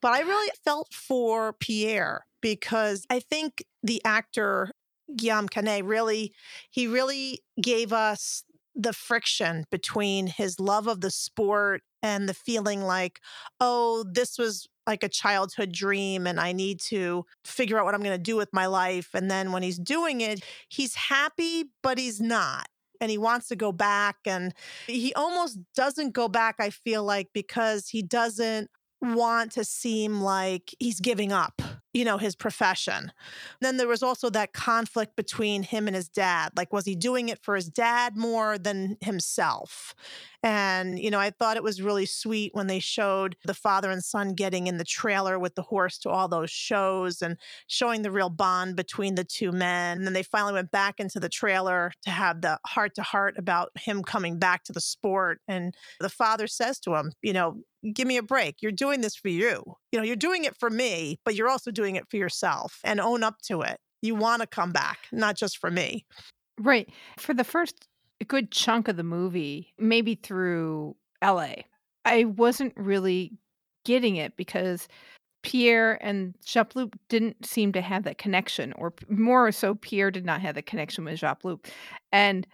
But 0.00 0.12
I 0.14 0.20
really 0.22 0.50
felt 0.64 0.92
for 0.92 1.52
Pierre 1.52 2.26
because 2.40 3.06
I 3.08 3.20
think 3.20 3.64
the 3.84 4.02
actor 4.04 4.72
Guillaume 5.16 5.48
Canet 5.48 5.84
really, 5.84 6.32
he 6.70 6.86
really 6.86 7.40
gave 7.60 7.92
us 7.92 8.44
the 8.74 8.92
friction 8.92 9.64
between 9.70 10.26
his 10.26 10.58
love 10.58 10.86
of 10.86 11.00
the 11.00 11.10
sport 11.10 11.82
and 12.02 12.28
the 12.28 12.34
feeling 12.34 12.82
like, 12.82 13.20
oh, 13.60 14.04
this 14.10 14.38
was 14.38 14.66
like 14.86 15.02
a 15.02 15.08
childhood 15.08 15.72
dream 15.72 16.26
and 16.26 16.40
I 16.40 16.52
need 16.52 16.80
to 16.88 17.24
figure 17.44 17.78
out 17.78 17.84
what 17.84 17.94
I'm 17.94 18.02
going 18.02 18.16
to 18.16 18.22
do 18.22 18.36
with 18.36 18.48
my 18.52 18.66
life. 18.66 19.10
And 19.14 19.30
then 19.30 19.52
when 19.52 19.62
he's 19.62 19.78
doing 19.78 20.20
it, 20.20 20.42
he's 20.68 20.94
happy, 20.94 21.66
but 21.82 21.98
he's 21.98 22.20
not. 22.20 22.66
And 23.00 23.10
he 23.10 23.18
wants 23.18 23.48
to 23.48 23.56
go 23.56 23.72
back. 23.72 24.16
And 24.26 24.54
he 24.86 25.12
almost 25.14 25.58
doesn't 25.74 26.14
go 26.14 26.28
back, 26.28 26.56
I 26.58 26.70
feel 26.70 27.04
like, 27.04 27.28
because 27.32 27.88
he 27.88 28.02
doesn't 28.02 28.70
want 29.00 29.52
to 29.52 29.64
seem 29.64 30.20
like 30.20 30.74
he's 30.78 31.00
giving 31.00 31.32
up, 31.32 31.60
you 31.92 32.04
know, 32.04 32.16
his 32.16 32.34
profession. 32.34 33.12
Then 33.60 33.76
there 33.76 33.88
was 33.88 34.02
also 34.02 34.30
that 34.30 34.52
conflict 34.52 35.14
between 35.14 35.62
him 35.62 35.86
and 35.86 35.94
his 35.94 36.08
dad. 36.08 36.52
Like, 36.56 36.72
was 36.72 36.86
he 36.86 36.94
doing 36.94 37.28
it 37.28 37.38
for 37.42 37.54
his 37.54 37.68
dad 37.68 38.16
more 38.16 38.56
than 38.56 38.96
himself? 39.00 39.94
And, 40.42 40.98
you 40.98 41.10
know, 41.10 41.20
I 41.20 41.30
thought 41.30 41.56
it 41.56 41.62
was 41.62 41.82
really 41.82 42.06
sweet 42.06 42.54
when 42.54 42.66
they 42.66 42.80
showed 42.80 43.36
the 43.44 43.54
father 43.54 43.90
and 43.90 44.02
son 44.02 44.34
getting 44.34 44.66
in 44.66 44.78
the 44.78 44.84
trailer 44.84 45.38
with 45.38 45.54
the 45.54 45.62
horse 45.62 45.98
to 45.98 46.10
all 46.10 46.28
those 46.28 46.50
shows 46.50 47.22
and 47.22 47.36
showing 47.66 48.02
the 48.02 48.10
real 48.10 48.30
bond 48.30 48.74
between 48.74 49.14
the 49.14 49.24
two 49.24 49.52
men. 49.52 49.98
And 49.98 50.06
then 50.06 50.14
they 50.14 50.22
finally 50.22 50.54
went 50.54 50.72
back 50.72 50.98
into 50.98 51.20
the 51.20 51.28
trailer 51.28 51.92
to 52.02 52.10
have 52.10 52.40
the 52.40 52.58
heart 52.66 52.94
to 52.96 53.02
heart 53.02 53.34
about 53.38 53.70
him 53.76 54.02
coming 54.02 54.38
back 54.38 54.64
to 54.64 54.72
the 54.72 54.80
sport. 54.80 55.40
And 55.46 55.74
the 56.00 56.08
father 56.08 56.46
says 56.46 56.80
to 56.80 56.94
him, 56.94 57.12
you 57.22 57.34
know, 57.34 57.62
give 57.92 58.08
me 58.08 58.16
a 58.16 58.22
break. 58.22 58.56
You're 58.62 58.72
doing 58.72 59.00
this 59.00 59.14
for 59.14 59.28
you. 59.28 59.76
You 59.92 59.98
know, 59.98 60.04
you're 60.04 60.16
doing 60.16 60.44
it 60.44 60.56
for 60.58 60.70
me, 60.70 61.18
but 61.24 61.34
you're 61.34 61.48
also 61.48 61.70
doing 61.70 61.96
it 61.96 62.08
for 62.10 62.16
yourself 62.16 62.80
and 62.82 63.00
own 63.00 63.22
up 63.22 63.40
to 63.42 63.60
it. 63.60 63.78
You 64.00 64.14
want 64.14 64.40
to 64.40 64.48
come 64.48 64.72
back, 64.72 65.06
not 65.12 65.36
just 65.36 65.58
for 65.58 65.70
me. 65.70 66.04
Right. 66.58 66.88
For 67.18 67.34
the 67.34 67.44
first 67.44 67.86
good 68.26 68.50
chunk 68.50 68.88
of 68.88 68.96
the 68.96 69.02
movie, 69.04 69.72
maybe 69.78 70.14
through 70.14 70.96
LA, 71.22 71.54
I 72.04 72.24
wasn't 72.24 72.72
really 72.76 73.32
getting 73.84 74.16
it 74.16 74.36
because 74.36 74.88
Pierre 75.42 75.98
and 76.04 76.34
Jappeloup 76.44 76.94
didn't 77.08 77.44
seem 77.44 77.72
to 77.72 77.80
have 77.80 78.04
that 78.04 78.18
connection, 78.18 78.72
or 78.74 78.94
more 79.08 79.50
so, 79.52 79.74
Pierre 79.74 80.10
did 80.10 80.24
not 80.24 80.40
have 80.40 80.54
the 80.54 80.62
connection 80.62 81.04
with 81.04 81.20
Jappeloup. 81.20 81.66
And 82.12 82.46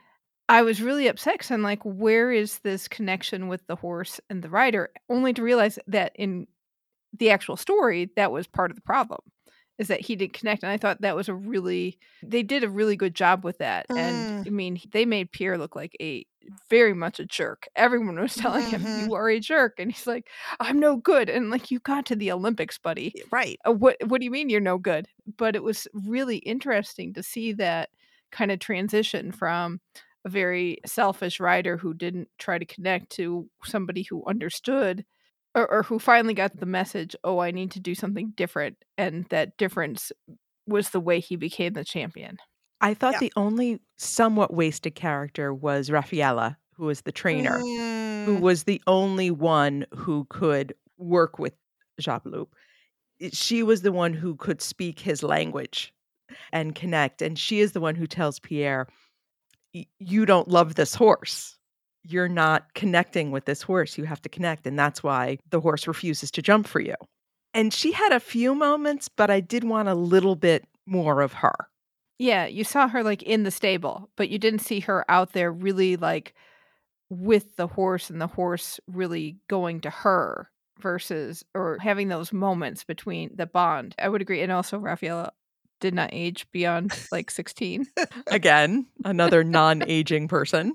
I 0.48 0.62
was 0.62 0.80
really 0.80 1.08
upset 1.08 1.34
because 1.34 1.50
I'm 1.50 1.62
like, 1.62 1.82
where 1.82 2.32
is 2.32 2.60
this 2.60 2.88
connection 2.88 3.48
with 3.48 3.66
the 3.66 3.76
horse 3.76 4.20
and 4.30 4.42
the 4.42 4.48
rider? 4.48 4.90
Only 5.10 5.34
to 5.34 5.42
realize 5.42 5.78
that 5.86 6.12
in 6.14 6.46
the 7.12 7.30
actual 7.30 7.56
story, 7.56 8.10
that 8.16 8.32
was 8.32 8.46
part 8.46 8.70
of 8.70 8.76
the 8.76 8.82
problem 8.82 9.20
is 9.78 9.88
that 9.88 10.00
he 10.00 10.16
didn't 10.16 10.32
connect. 10.32 10.62
And 10.64 10.72
I 10.72 10.76
thought 10.76 11.00
that 11.02 11.14
was 11.14 11.28
a 11.28 11.34
really, 11.34 11.98
they 12.20 12.42
did 12.42 12.64
a 12.64 12.68
really 12.70 12.96
good 12.96 13.14
job 13.14 13.44
with 13.44 13.58
that. 13.58 13.86
Mm. 13.90 13.94
And 13.94 14.32
I 14.46 14.50
mean, 14.50 14.80
they 14.92 15.04
made 15.04 15.30
Pierre 15.30 15.56
look 15.56 15.76
like 15.76 15.96
a 16.00 16.26
very 16.68 16.94
much 16.94 17.20
a 17.20 17.24
jerk. 17.24 17.68
Everyone 17.76 18.18
was 18.18 18.34
telling 18.36 18.66
Mhm. 18.66 18.70
him, 18.70 18.88
you 18.92 19.14
are 19.14 19.28
a 19.28 19.38
jerk. 19.38 19.74
And 19.78 19.92
he's 19.92 20.06
like, 20.06 20.28
I'm 20.60 20.80
no 20.80 20.96
good. 20.96 21.28
And 21.30 21.50
like, 21.50 21.70
you 21.70 21.78
got 21.80 22.06
to 22.06 22.16
the 22.16 22.32
Olympics, 22.32 22.76
buddy. 22.78 23.14
Right. 23.30 23.58
Uh, 23.66 23.72
what 23.72 23.96
what 24.06 24.20
do 24.20 24.24
you 24.24 24.30
mean 24.30 24.48
you're 24.48 24.60
no 24.60 24.78
good 24.78 25.08
but 25.36 25.54
it 25.56 25.62
was 25.62 25.86
really 25.92 26.38
interesting 26.38 27.12
to 27.14 27.22
see 27.22 27.52
that 27.52 27.90
kind 28.30 28.50
of 28.50 28.58
transition 28.58 29.32
from 29.32 29.80
a 30.24 30.28
very 30.28 30.78
selfish 30.86 31.40
rider 31.40 31.76
who 31.76 31.94
didn't 31.94 32.28
try 32.38 32.58
to 32.58 32.64
connect 32.64 33.10
to 33.10 33.48
somebody 33.64 34.02
who 34.02 34.24
understood 34.26 35.04
or, 35.54 35.70
or 35.70 35.82
who 35.82 35.98
finally 35.98 36.34
got 36.34 36.56
the 36.58 36.66
message 36.66 37.16
oh 37.24 37.38
i 37.38 37.50
need 37.50 37.70
to 37.70 37.80
do 37.80 37.94
something 37.94 38.32
different 38.36 38.76
and 38.96 39.24
that 39.30 39.56
difference 39.56 40.12
was 40.66 40.90
the 40.90 41.00
way 41.00 41.20
he 41.20 41.36
became 41.36 41.72
the 41.72 41.84
champion 41.84 42.36
I 42.80 42.94
thought 42.94 43.14
Yeah. 43.14 43.18
the 43.20 43.32
only 43.34 43.80
somewhat 43.96 44.54
wasted 44.54 44.94
character 44.94 45.52
was 45.52 45.90
Raphaëlle, 45.90 46.54
who 46.76 46.84
was 46.84 47.00
the 47.00 47.10
trainer, 47.10 47.58
who 47.58 48.36
Mm. 48.36 48.40
was 48.40 48.62
the 48.64 48.80
only 48.86 49.32
one 49.32 49.84
who 49.96 50.26
could 50.30 50.72
work 50.96 51.40
with 51.40 51.54
Jappeloup. 52.00 52.46
She 53.32 53.64
was 53.64 53.82
the 53.82 53.90
one 53.90 54.12
who 54.14 54.36
could 54.36 54.62
speak 54.62 55.00
his 55.00 55.24
language 55.24 55.92
and 56.52 56.72
connect. 56.72 57.20
And 57.20 57.36
she 57.36 57.58
is 57.58 57.72
the 57.72 57.80
one 57.80 57.96
who 57.96 58.06
tells 58.06 58.38
Pierre, 58.38 58.86
You 59.72 60.24
don't 60.24 60.46
love 60.46 60.76
this 60.76 60.94
horse. 60.94 61.57
You're 62.04 62.28
not 62.28 62.74
connecting 62.74 63.30
with 63.30 63.44
this 63.44 63.62
horse. 63.62 63.98
You 63.98 64.04
have 64.04 64.22
to 64.22 64.28
connect. 64.28 64.66
And 64.66 64.78
that's 64.78 65.02
why 65.02 65.38
the 65.50 65.60
horse 65.60 65.86
refuses 65.86 66.30
to 66.32 66.42
jump 66.42 66.66
for 66.66 66.80
you. 66.80 66.94
And 67.54 67.72
she 67.72 67.92
had 67.92 68.12
a 68.12 68.20
few 68.20 68.54
moments, 68.54 69.08
but 69.08 69.30
I 69.30 69.40
did 69.40 69.64
want 69.64 69.88
a 69.88 69.94
little 69.94 70.36
bit 70.36 70.64
more 70.86 71.20
of 71.20 71.32
her. 71.34 71.54
yeah 72.18 72.46
you 72.46 72.64
saw 72.64 72.88
her 72.88 73.02
like 73.02 73.22
in 73.22 73.42
the 73.42 73.50
stable 73.50 74.08
but 74.16 74.30
you 74.30 74.38
didn't 74.38 74.60
see 74.60 74.80
her 74.80 75.04
out 75.10 75.34
there 75.34 75.52
really 75.52 75.96
like 75.96 76.34
with 77.10 77.56
the 77.56 77.66
horse 77.66 78.08
and 78.10 78.20
the 78.20 78.26
horse 78.26 78.80
really 78.86 79.36
going 79.48 79.80
to 79.82 79.90
her 79.90 80.50
versus 80.80 81.44
or 81.54 81.76
having 81.80 82.08
those 82.08 82.32
moments 82.32 82.84
between 82.84 83.30
the 83.36 83.44
bond 83.46 83.94
i 83.98 84.08
would 84.08 84.22
agree 84.22 84.40
and 84.40 84.50
also 84.50 84.78
Raphaëlle 84.80 85.28
did 85.80 85.94
not 85.94 86.08
age 86.12 86.46
beyond 86.52 86.92
like 87.12 87.30
16 87.30 87.86
Again, 88.28 88.86
another 89.04 89.44
non 89.44 89.82
aging 89.86 90.26
person. 90.28 90.74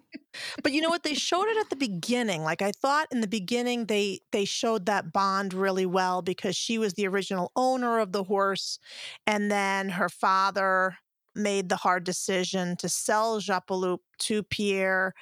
But 0.64 0.72
you 0.72 0.82
know 0.82 0.90
what? 0.90 1.04
They 1.04 1.14
showed 1.14 1.48
it 1.48 1.58
at 1.58 1.70
the 1.70 1.76
beginning. 1.76 2.44
Like 2.44 2.62
I 2.62 2.72
thought 2.72 3.08
in 3.12 3.22
the 3.22 3.28
beginning, 3.28 3.86
they 3.86 4.20
they 4.32 4.46
showed 4.46 4.86
that 4.86 5.14
bond 5.14 5.54
really 5.54 5.86
well 5.86 6.22
because 6.22 6.56
she 6.56 6.78
was 6.78 6.94
the 6.94 7.08
original 7.08 7.52
owner 7.56 8.00
of 8.00 8.12
the 8.12 8.24
horse, 8.24 8.80
and 9.28 9.52
then 9.52 9.90
her 9.90 10.10
father 10.10 10.98
made 11.36 11.70
the 11.70 11.78
hard 11.78 12.04
decision 12.04 12.76
to 12.78 12.88
sell 12.90 13.40
Jappeloup 13.40 14.00
to 14.20 14.44
Pierre. 14.44 15.14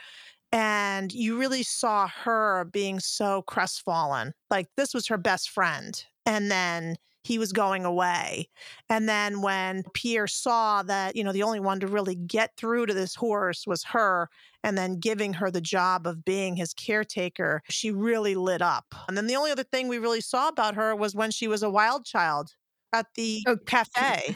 And 0.51 1.13
you 1.13 1.37
really 1.39 1.63
saw 1.63 2.07
her 2.07 2.65
being 2.65 2.99
so 2.99 3.41
crestfallen. 3.43 4.33
Like 4.49 4.67
this 4.77 4.93
was 4.93 5.07
her 5.07 5.17
best 5.17 5.49
friend. 5.49 6.03
And 6.25 6.51
then 6.51 6.97
he 7.23 7.37
was 7.37 7.51
going 7.53 7.85
away. 7.85 8.49
And 8.89 9.07
then 9.07 9.41
when 9.41 9.83
Pierre 9.93 10.27
saw 10.27 10.83
that, 10.83 11.15
you 11.15 11.23
know, 11.23 11.31
the 11.31 11.43
only 11.43 11.59
one 11.59 11.79
to 11.81 11.87
really 11.87 12.15
get 12.15 12.51
through 12.57 12.87
to 12.87 12.93
this 12.93 13.13
horse 13.15 13.65
was 13.67 13.83
her, 13.85 14.29
and 14.63 14.77
then 14.77 14.99
giving 14.99 15.33
her 15.33 15.49
the 15.51 15.61
job 15.61 16.05
of 16.07 16.23
being 16.25 16.55
his 16.55 16.73
caretaker, 16.73 17.61
she 17.69 17.91
really 17.91 18.35
lit 18.35 18.61
up. 18.61 18.85
And 19.07 19.15
then 19.17 19.27
the 19.27 19.35
only 19.35 19.51
other 19.51 19.63
thing 19.63 19.87
we 19.87 19.97
really 19.99 20.21
saw 20.21 20.47
about 20.47 20.75
her 20.75 20.95
was 20.95 21.15
when 21.15 21.31
she 21.31 21.47
was 21.47 21.63
a 21.63 21.69
wild 21.69 22.05
child 22.05 22.53
at 22.93 23.07
the 23.15 23.43
Oh, 23.47 23.57
cafe, 23.57 24.35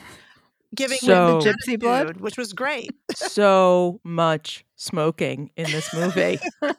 giving 0.75 0.97
So- 0.99 1.39
him 1.39 1.43
The 1.43 1.53
gypsy 1.73 1.79
blood? 1.79 2.17
which 2.21 2.37
was 2.37 2.53
great. 2.53 2.91
so 3.13 3.99
much 4.03 4.63
smoking 4.75 5.49
in 5.57 5.65
this 5.71 5.93
movie. 5.93 6.39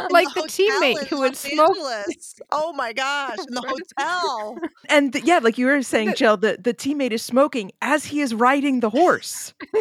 Like 0.10 0.28
the, 0.34 0.42
hotel 0.42 0.80
teammate 0.80 1.06
who 1.08 1.18
would 1.20 1.32
Los 1.32 1.38
smoke 1.38 1.76
Angeles. 1.76 2.40
Oh 2.50 2.72
my 2.72 2.92
gosh, 2.92 3.38
in 3.38 3.54
the 3.54 3.60
hotel. 3.98 4.58
and 4.88 5.12
th- 5.12 5.24
yeah, 5.24 5.38
like 5.38 5.58
you 5.58 5.66
were 5.66 5.82
saying, 5.82 6.14
Jill, 6.16 6.36
the, 6.36 6.58
the 6.60 6.72
teammate 6.72 7.12
is 7.12 7.22
smoking 7.22 7.72
as 7.82 8.06
he 8.06 8.20
is 8.20 8.34
riding 8.34 8.80
the 8.80 8.90
horse. 8.90 9.54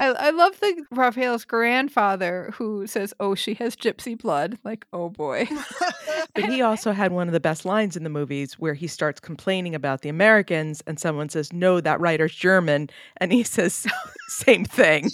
I, 0.00 0.08
I 0.18 0.30
love 0.30 0.58
the 0.60 0.84
Raphaëlle's 0.92 1.44
grandfather 1.44 2.52
who 2.54 2.86
says, 2.86 3.14
"Oh, 3.20 3.34
she 3.34 3.54
has 3.54 3.76
gypsy 3.76 4.16
blood." 4.18 4.58
Like, 4.64 4.86
oh 4.92 5.08
boy. 5.10 5.48
But 6.34 6.46
he 6.46 6.62
also 6.62 6.92
had 6.92 7.12
one 7.12 7.28
of 7.28 7.32
the 7.32 7.40
best 7.40 7.64
lines 7.64 7.96
in 7.96 8.02
the 8.02 8.10
movies 8.10 8.54
where 8.54 8.74
he 8.74 8.88
starts 8.88 9.20
complaining 9.20 9.74
about 9.74 10.02
the 10.02 10.08
Americans, 10.08 10.82
and 10.86 10.98
someone 10.98 11.28
says, 11.28 11.52
No, 11.52 11.80
that 11.80 12.00
writer's 12.00 12.34
German. 12.34 12.90
And 13.18 13.32
he 13.32 13.44
says, 13.44 13.86
Same 14.28 14.64
thing. 14.64 15.10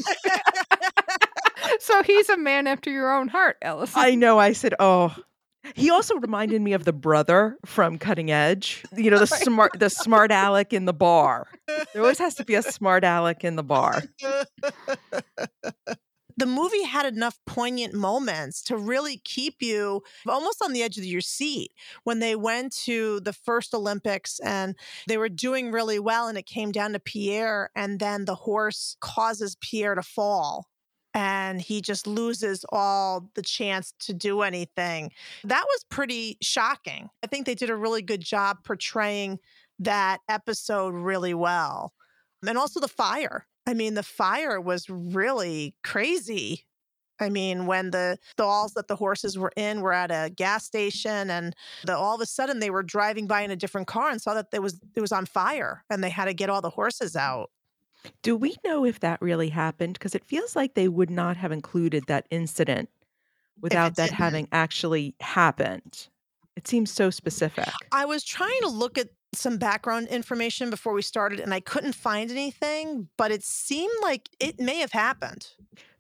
So 1.81 2.03
he's 2.03 2.29
a 2.29 2.37
man 2.37 2.67
after 2.67 2.91
your 2.91 3.13
own 3.13 3.29
heart, 3.29 3.57
Alison. 3.63 4.01
I 4.01 4.15
know. 4.15 4.39
I 4.39 4.53
said, 4.53 4.75
Oh. 4.79 5.15
He 5.75 5.91
also 5.91 6.15
reminded 6.17 6.63
me 6.63 6.73
of 6.73 6.85
the 6.87 6.93
brother 6.93 7.59
from 7.67 7.99
Cutting 7.99 8.31
Edge. 8.31 8.83
You 8.97 9.11
know, 9.11 9.19
the 9.19 9.27
smart 9.27 9.73
the 9.79 9.91
smart 9.91 10.33
aleck 10.33 10.73
in 10.73 10.87
the 10.87 10.95
bar. 10.95 11.49
There 11.67 12.01
always 12.01 12.19
has 12.19 12.35
to 12.37 12.47
be 12.47 12.55
a 12.55 12.63
smart 12.63 13.05
aleck 13.05 13.45
in 13.45 13.57
the 13.57 13.63
bar. 13.63 14.03
the 16.41 16.47
movie 16.47 16.83
had 16.85 17.05
enough 17.05 17.39
poignant 17.47 17.93
moments 17.93 18.63
to 18.63 18.77
really 18.79 19.21
keep 19.23 19.57
you 19.61 20.03
almost 20.27 20.63
on 20.63 20.73
the 20.73 20.83
edge 20.83 20.97
of 20.97 21.05
your 21.05 21.21
seat 21.21 21.73
when 22.05 22.21
they 22.21 22.35
went 22.35 22.75
to 22.75 23.21
the 23.21 23.35
first 23.35 23.75
Olympics 23.75 24.41
and 24.41 24.75
they 25.07 25.19
were 25.19 25.29
doing 25.29 25.71
really 25.71 25.99
well 25.99 26.27
and 26.27 26.39
it 26.39 26.47
came 26.47 26.73
down 26.73 26.95
to 26.95 26.99
Pierre 26.99 27.71
and 27.77 28.01
then 28.01 28.25
the 28.25 28.35
horse 28.35 28.97
causes 29.01 29.57
Pierre 29.61 29.95
to 29.95 30.03
fall 30.03 30.70
and 31.15 31.61
he 31.61 31.81
just 31.81 32.07
loses 32.07 32.65
all 32.71 33.31
the 33.35 33.43
chance 33.43 33.93
to 34.01 34.15
do 34.15 34.43
anything. 34.43 35.11
That 35.45 35.65
was 35.67 35.85
pretty 35.91 36.39
shocking. 36.41 37.09
I 37.23 37.27
think 37.27 37.47
they 37.47 37.55
did 37.55 37.71
a 37.71 37.77
really 37.77 38.03
good 38.03 38.21
job 38.21 38.59
portraying 38.65 39.39
that 39.81 40.19
episode 40.29 40.95
really 40.95 41.35
well. 41.35 41.93
And 42.47 42.57
also 42.57 42.81
the 42.81 42.89
fire. 42.89 43.47
I 43.67 43.75
mean, 43.75 43.95
the 43.95 44.03
fire 44.03 44.61
was 44.61 44.89
really 44.89 45.75
crazy 45.85 46.67
I 47.21 47.29
mean, 47.29 47.67
when 47.67 47.91
the 47.91 48.19
stalls 48.33 48.73
that 48.75 48.89
the 48.89 48.97
horses 48.97 49.39
were 49.39 49.53
in 49.57 49.83
were 49.83 49.93
at 49.93 50.11
a 50.11 50.31
gas 50.31 50.65
station, 50.65 51.31
and 51.31 51.55
the, 51.85 51.97
all 51.97 52.15
of 52.15 52.21
a 52.21 52.27
sudden 52.27 52.59
they 52.59 52.71
were 52.71 52.83
driving 52.83 53.27
by 53.27 53.43
in 53.43 53.51
a 53.51 53.57
different 53.57 53.87
car 53.87 54.11
and 54.11 54.21
saw 54.21 54.35
that 54.35 54.51
there 54.51 54.63
was 54.63 54.81
it 54.97 55.01
was 55.01 55.13
on 55.13 55.27
fire, 55.27 55.85
and 55.91 56.03
they 56.03 56.11
had 56.11 56.25
to 56.25 56.35
get 56.35 56.51
all 56.51 56.63
the 56.63 56.71
horses 56.71 57.15
out. 57.15 57.51
Do 58.23 58.37
we 58.37 58.57
know 58.65 58.85
if 58.85 59.01
that 59.01 59.21
really 59.21 59.49
happened? 59.49 59.95
Because 59.95 60.15
it 60.15 60.25
feels 60.25 60.57
like 60.57 60.75
they 60.75 60.89
would 60.89 61.11
not 61.11 61.37
have 61.37 61.53
included 61.53 62.05
that 62.07 62.27
incident 62.31 62.89
without 63.61 63.97
that 63.97 64.07
didn't. 64.11 64.19
having 64.19 64.49
actually 64.53 65.15
happened. 65.21 66.09
It 66.57 66.67
seems 66.67 66.91
so 66.91 67.11
specific. 67.11 67.69
I 67.93 68.05
was 68.05 68.25
trying 68.25 68.61
to 68.63 68.69
look 68.69 68.99
at 68.99 69.09
some 69.35 69.59
background 69.59 70.09
information 70.09 70.71
before 70.71 70.93
we 70.93 71.03
started, 71.03 71.41
and 71.41 71.55
I 71.55 71.61
couldn't 71.61 71.95
find 71.95 72.31
anything, 72.31 73.09
but 73.17 73.31
it 73.31 73.45
seemed 73.45 73.93
like 74.03 74.29
it 74.41 74.59
may 74.59 74.79
have 74.79 74.93
happened. 74.93 75.49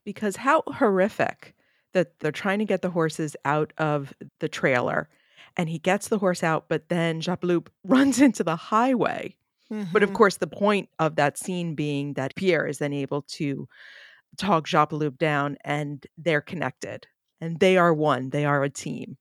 Because 0.05 0.37
how 0.37 0.63
horrific 0.67 1.55
that 1.93 2.19
they're 2.21 2.33
trying 2.33 2.59
to 2.59 2.65
get 2.65 2.83
the 2.83 2.91
horses 2.91 3.37
out 3.45 3.73
of 3.79 4.13
the 4.41 4.49
trailer 4.49 5.09
and 5.57 5.69
he 5.69 5.79
gets 5.79 6.09
the 6.09 6.19
horse 6.19 6.43
out, 6.43 6.67
but 6.69 6.89
then 6.89 7.21
Jappeloup 7.21 7.69
runs 7.85 8.21
into 8.21 8.45
the 8.45 8.57
highway. 8.57 9.37
But 9.93 10.03
of 10.03 10.13
Mhm. 10.13 10.15
course, 10.15 10.39
the 10.39 10.47
point 10.47 10.89
of 10.99 11.17
that 11.17 11.39
scene 11.39 11.75
being 11.75 12.15
that 12.15 12.35
Pierre 12.37 12.67
is 12.67 12.79
then 12.79 12.93
able 12.93 13.23
to 13.23 13.69
talk 14.39 14.67
Jappeloup 14.67 15.19
down 15.19 15.57
and 15.65 16.07
they're 16.19 16.41
connected 16.43 17.07
and 17.41 17.61
they 17.61 17.77
are 17.79 17.95
one, 17.95 18.31
they 18.31 18.45
are 18.47 18.65
a 18.65 18.71
team, 18.71 19.19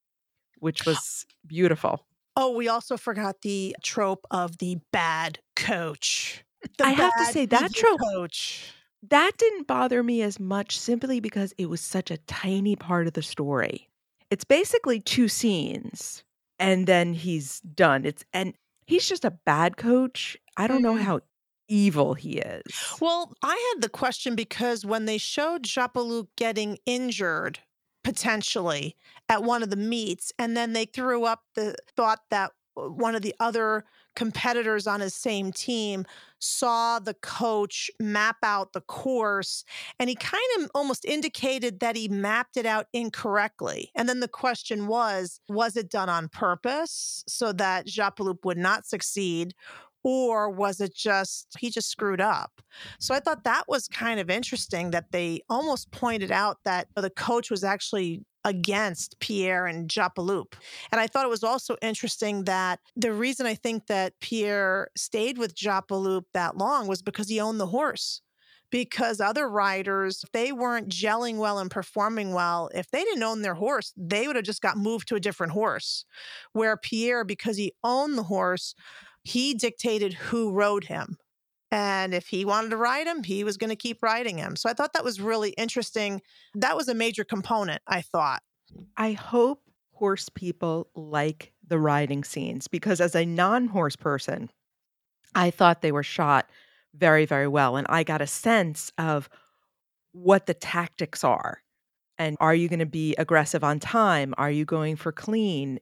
which 0.59 0.85
was 0.85 1.25
beautiful. 1.47 2.05
Oh, 2.35 2.51
we 2.55 2.67
also 2.67 2.97
forgot 2.97 3.41
the 3.41 3.75
trope 3.83 4.25
of 4.31 4.57
the 4.59 4.77
bad 4.91 5.39
coach. 5.55 6.43
The 6.77 6.85
I 6.85 6.91
have 6.91 7.15
to 7.15 7.25
say, 7.25 7.45
that 7.45 7.73
trope- 7.73 8.05
coach. 8.13 8.73
That 9.03 9.31
didn't 9.37 9.67
bother 9.67 10.03
me 10.03 10.21
as 10.21 10.39
much 10.39 10.77
simply 10.77 11.19
because 11.19 11.53
it 11.57 11.67
was 11.67 11.81
such 11.81 12.11
a 12.11 12.17
tiny 12.17 12.75
part 12.75 13.07
of 13.07 13.13
the 13.13 13.21
story. 13.21 13.89
It's 14.29 14.43
basically 14.43 14.99
two 14.99 15.27
scenes 15.27 16.23
and 16.59 16.87
then 16.87 17.13
he's 17.13 17.61
done. 17.61 18.05
It's 18.05 18.25
and 18.33 18.53
he's 18.89 19.07
just 19.07 19.25
a 19.25 19.31
bad 19.31 19.77
coach. 19.77 20.37
I 20.57 20.67
don't 20.67 20.81
know 20.81 20.95
Mhm. 20.95 20.97
how 20.97 21.21
evil 21.67 22.13
he 22.15 22.39
is. 22.39 22.99
Well, 22.99 23.33
I 23.43 23.71
had 23.73 23.81
the 23.81 23.89
question 23.89 24.35
because 24.35 24.85
when 24.85 25.05
they 25.05 25.17
showed 25.17 25.63
Jappeloup 25.63 26.27
getting 26.35 26.77
injured 26.85 27.59
potentially 28.03 28.95
at 29.27 29.43
one 29.43 29.63
of 29.63 29.69
the 29.69 29.75
meets, 29.75 30.31
and 30.39 30.55
then 30.55 30.73
they 30.73 30.85
threw 30.85 31.25
up 31.25 31.43
the 31.55 31.75
thought 31.95 32.21
that 32.29 32.51
uh, 32.77 32.89
one 32.89 33.15
of 33.15 33.21
the 33.21 33.35
other 33.39 33.85
competitors 34.19 34.85
on 34.85 34.99
his 34.99 35.15
same 35.15 35.49
team 35.49 36.03
saw 36.39 36.99
the 36.99 37.13
coach 37.13 37.89
map 38.01 38.35
out 38.43 38.73
the 38.73 38.81
course 38.81 39.63
and 39.97 40.09
he 40.09 40.15
kind 40.15 40.43
of 40.57 40.69
almost 40.75 41.05
indicated 41.05 41.79
that 41.79 41.95
he 41.95 42.09
mapped 42.09 42.57
it 42.57 42.65
out 42.65 42.87
incorrectly. 42.91 43.89
And 43.95 44.09
then 44.09 44.19
the 44.19 44.27
question 44.27 44.87
was 44.87 45.39
was 45.47 45.77
it 45.77 45.89
done 45.89 46.09
on 46.09 46.27
purpose 46.27 47.23
so 47.29 47.53
that 47.53 47.87
Jappeloup 47.87 48.43
would 48.43 48.57
not 48.57 48.85
succeed? 48.85 49.55
Or 50.03 50.49
was 50.49 50.81
it 50.81 50.93
just 50.93 51.55
he 51.57 51.69
just 51.69 51.89
screwed 51.89 52.19
up? 52.19 52.61
So 52.99 53.15
I 53.15 53.21
thought 53.21 53.45
that 53.45 53.69
was 53.69 53.87
kind 53.87 54.19
of 54.19 54.29
interesting 54.29 54.91
that 54.91 55.13
they 55.13 55.43
almost 55.49 55.91
pointed 55.91 56.31
out 56.31 56.57
that 56.65 56.87
the 56.93 57.09
coach 57.09 57.49
was 57.49 57.63
actually 57.63 58.25
against 58.45 59.19
Pierre 59.19 59.65
and 59.65 59.89
Jappeloup. 59.89 60.53
And 60.91 61.01
I 61.01 61.07
thought 61.07 61.25
it 61.25 61.29
was 61.29 61.43
also 61.43 61.75
interesting 61.81 62.45
that 62.45 62.79
the 62.95 63.13
reason 63.13 63.45
I 63.45 63.55
think 63.55 63.87
that 63.87 64.13
Pierre 64.21 64.89
stayed 64.95 65.37
with 65.37 65.55
Jappeloup 65.55 66.23
that 66.33 66.57
long 66.57 66.87
was 66.87 67.01
because 67.01 67.29
he 67.29 67.39
owned 67.39 67.59
the 67.59 67.67
horse. 67.67 68.21
Because 68.71 69.19
other 69.19 69.49
riders, 69.49 70.23
if 70.23 70.31
they 70.31 70.51
weren't 70.51 70.89
gelling 70.89 71.37
well 71.37 71.57
and 71.57 71.71
performing 71.71 72.33
well, 72.33 72.69
if 72.75 72.91
they 72.91 73.03
didn't 73.03 73.23
own 73.23 73.41
their 73.41 73.55
horse, 73.55 73.91
they 73.97 74.27
would 74.27 74.35
have 74.35 74.45
just 74.45 74.61
got 74.61 74.77
moved 74.77 75.07
to 75.07 75.15
a 75.15 75.19
different 75.19 75.53
horse. 75.53 76.05
Where 76.53 76.77
Pierre, 76.77 77.25
because 77.25 77.57
he 77.57 77.73
owned 77.83 78.15
the 78.15 78.23
horse, 78.23 78.75
he 79.23 79.55
dictated 79.55 80.13
who 80.13 80.51
rode 80.51 80.83
him. 80.83 81.17
And 81.71 82.13
if 82.13 82.27
he 82.27 82.45
wanted 82.45 82.71
to 82.71 82.77
ride 82.77 83.05
him, 83.05 83.23
he 83.23 83.43
was 83.43 83.57
going 83.57 83.69
to 83.69 83.75
keep 83.75 84.01
riding 84.01 84.37
him. 84.37 84.55
So 84.55 84.69
I 84.69 84.73
thought 84.73 84.93
that 84.93 85.03
was 85.03 85.21
really 85.21 85.51
interesting. 85.51 86.21
That 86.55 86.75
was 86.75 86.87
a 86.87 86.95
major 86.95 87.23
component, 87.23 87.81
I 87.87 88.01
thought. 88.01 88.41
I 88.97 89.11
hope 89.11 89.61
horse 89.93 90.29
people 90.29 90.89
like 90.95 91.53
the 91.67 91.79
riding 91.79 92.23
scenes 92.23 92.67
because 92.67 92.99
as 93.01 93.15
a 93.15 93.25
non-horse 93.25 93.95
person, 93.95 94.49
I 95.35 95.51
thought 95.51 95.81
they 95.81 95.91
were 95.91 96.03
shot 96.03 96.49
very, 96.95 97.25
very 97.25 97.47
well. 97.47 97.77
And 97.77 97.85
I 97.89 98.03
got 98.03 98.21
a 98.21 98.27
sense 98.27 98.91
of 98.97 99.29
what 100.11 100.47
the 100.47 100.55
tactics 100.55 101.23
are. 101.23 101.61
And 102.17 102.35
are 102.39 102.55
you 102.55 102.67
going 102.67 102.79
to 102.79 102.85
be 102.87 103.15
aggressive 103.17 103.63
on 103.63 103.79
time? 103.79 104.33
Are 104.37 104.51
you 104.51 104.65
going 104.65 104.95
for 104.95 105.11
clean? 105.11 105.79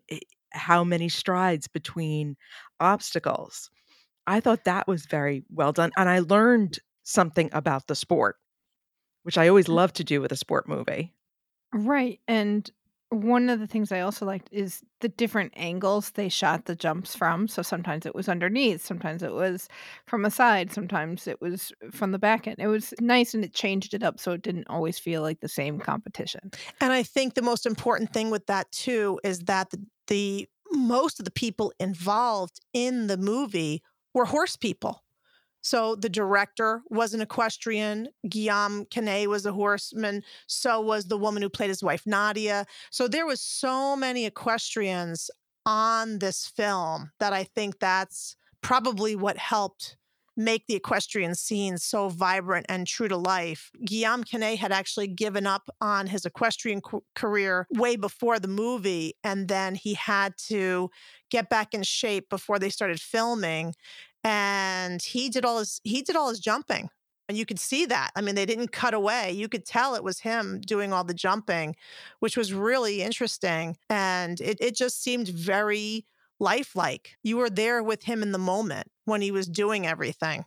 How 0.52 0.84
many 0.84 1.08
strides 1.10 1.68
between 1.68 2.36
obstacles? 2.80 3.70
I 4.28 4.42
thought 4.42 4.66
that 4.66 4.88
was 4.88 5.06
very 5.06 5.44
well 5.50 5.72
done. 5.72 5.92
And 5.98 6.10
I 6.10 6.20
learned 6.20 6.80
something 7.04 7.50
about 7.54 7.88
the 7.88 7.96
sport, 7.96 8.36
which 9.24 9.38
I 9.38 9.48
always 9.48 9.68
mm. 9.68 9.76
love 9.76 9.94
to 9.94 10.04
do 10.04 10.22
with 10.22 10.32
a 10.32 10.38
sport 10.38 10.68
movie. 10.68 11.14
Right. 11.74 12.20
And 12.28 12.70
one 13.10 13.50
of 13.50 13.62
the 13.62 13.68
things 13.68 13.92
I 13.92 14.02
also 14.02 14.26
liked 14.26 14.50
is 14.52 14.82
the 15.00 15.08
different 15.08 15.54
angles 15.56 16.12
they 16.12 16.28
shot 16.28 16.66
the 16.66 16.76
jumps 16.76 17.16
from. 17.16 17.48
So 17.48 17.62
sometimes 17.62 18.06
it 18.06 18.14
was 18.14 18.28
underneath, 18.28 18.86
sometimes 18.86 19.24
it 19.24 19.32
was 19.32 19.70
from 20.06 20.26
a 20.26 20.32
side, 20.32 20.74
sometimes 20.74 21.26
it 21.26 21.42
was 21.42 21.72
from 21.92 22.12
the 22.12 22.20
back 22.20 22.48
end. 22.48 22.58
It 22.60 22.68
was 22.68 22.94
nice 23.00 23.34
and 23.34 23.46
it 23.46 23.54
changed 23.54 23.94
it 23.94 24.04
up 24.04 24.20
so 24.20 24.34
it 24.34 24.42
didn't 24.42 24.68
always 24.68 25.00
feel 25.00 25.22
like 25.22 25.40
the 25.40 25.48
same 25.48 25.80
competition. 25.80 26.52
And 26.82 26.92
I 26.92 27.04
think 27.04 27.34
the 27.34 27.42
most 27.42 27.66
important 27.66 28.12
thing 28.12 28.30
with 28.30 28.46
that 28.48 28.70
too 28.74 29.22
is 29.24 29.40
that 29.42 29.70
the, 29.70 29.82
the 30.08 30.50
most 30.74 31.20
of 31.20 31.26
the 31.26 31.32
people 31.32 31.72
involved 31.80 32.60
in 32.74 33.08
the 33.08 33.18
movie 33.18 33.82
were 34.14 34.26
horse 34.26 34.56
people. 34.56 35.04
So 35.62 35.96
the 35.96 36.10
director 36.10 36.82
was 36.90 37.14
an 37.14 37.22
equestrian. 37.22 38.08
Guillaume 38.30 38.86
Canet 38.86 39.30
was 39.30 39.46
a 39.46 39.52
horseman. 39.52 40.24
So 40.48 40.80
was 40.80 41.06
the 41.06 41.18
woman 41.18 41.42
who 41.42 41.50
played 41.50 41.70
his 41.70 41.84
wife, 41.84 42.04
Nadia. 42.06 42.66
So 42.90 43.08
there 43.08 43.26
was 43.26 43.42
so 43.42 43.96
many 43.96 44.26
equestrians 44.26 45.30
on 45.66 46.20
this 46.20 46.48
film 46.48 47.12
that 47.20 47.34
I 47.34 47.44
think 47.44 47.80
that's 47.80 48.38
probably 48.62 49.16
what 49.16 49.38
helped 49.38 49.98
make 50.38 50.68
the 50.68 50.76
equestrian 50.76 51.36
scene 51.36 51.78
so 51.78 52.10
vibrant 52.10 52.68
and 52.70 52.86
true 52.86 53.08
to 53.08 53.18
life. 53.18 53.72
Guillaume 53.84 54.24
Canet 54.24 54.60
had 54.60 54.72
actually 54.72 55.08
given 55.08 55.48
up 55.48 55.70
on 55.82 56.08
his 56.08 56.26
equestrian 56.26 56.82
c- 56.90 57.00
career 57.16 57.68
way 57.72 57.96
before 57.96 58.40
the 58.40 58.48
movie, 58.48 59.16
and 59.24 59.48
then 59.48 59.76
he 59.76 59.96
had 59.96 60.38
to 60.38 60.90
get 61.32 61.50
back 61.50 61.74
in 61.74 61.84
shape 61.84 62.30
before 62.30 62.60
they 62.60 62.70
started 62.70 63.02
filming. 63.02 63.74
And 64.24 65.02
he 65.02 65.30
did 65.30 65.44
all 65.44 65.60
his 65.60 65.82
he 65.84 66.02
did 66.02 66.16
all 66.16 66.30
his 66.30 66.40
jumping. 66.40 66.90
And 67.30 67.38
you 67.38 67.46
could 67.46 67.60
see 67.60 67.86
that. 67.88 68.12
I 68.16 68.22
mean, 68.22 68.36
they 68.36 68.46
didn't 68.46 68.72
cut 68.72 68.94
away. 68.94 69.32
You 69.32 69.50
could 69.50 69.66
tell 69.66 69.96
it 69.96 70.04
was 70.04 70.20
him 70.20 70.62
doing 70.62 70.94
all 70.94 71.04
the 71.04 71.14
jumping, 71.14 71.76
which 72.20 72.38
was 72.38 72.54
really 72.54 73.02
interesting. 73.02 73.76
And 73.90 74.40
it, 74.40 74.58
it 74.62 74.78
just 74.78 75.02
seemed 75.04 75.28
very 75.28 76.06
lifelike. 76.40 77.18
You 77.24 77.38
were 77.38 77.50
there 77.50 77.82
with 77.82 78.04
him 78.04 78.22
in 78.22 78.32
the 78.32 78.38
moment 78.38 78.88
when 79.06 79.22
he 79.22 79.32
was 79.32 79.48
doing 79.48 79.88
everything. 79.88 80.46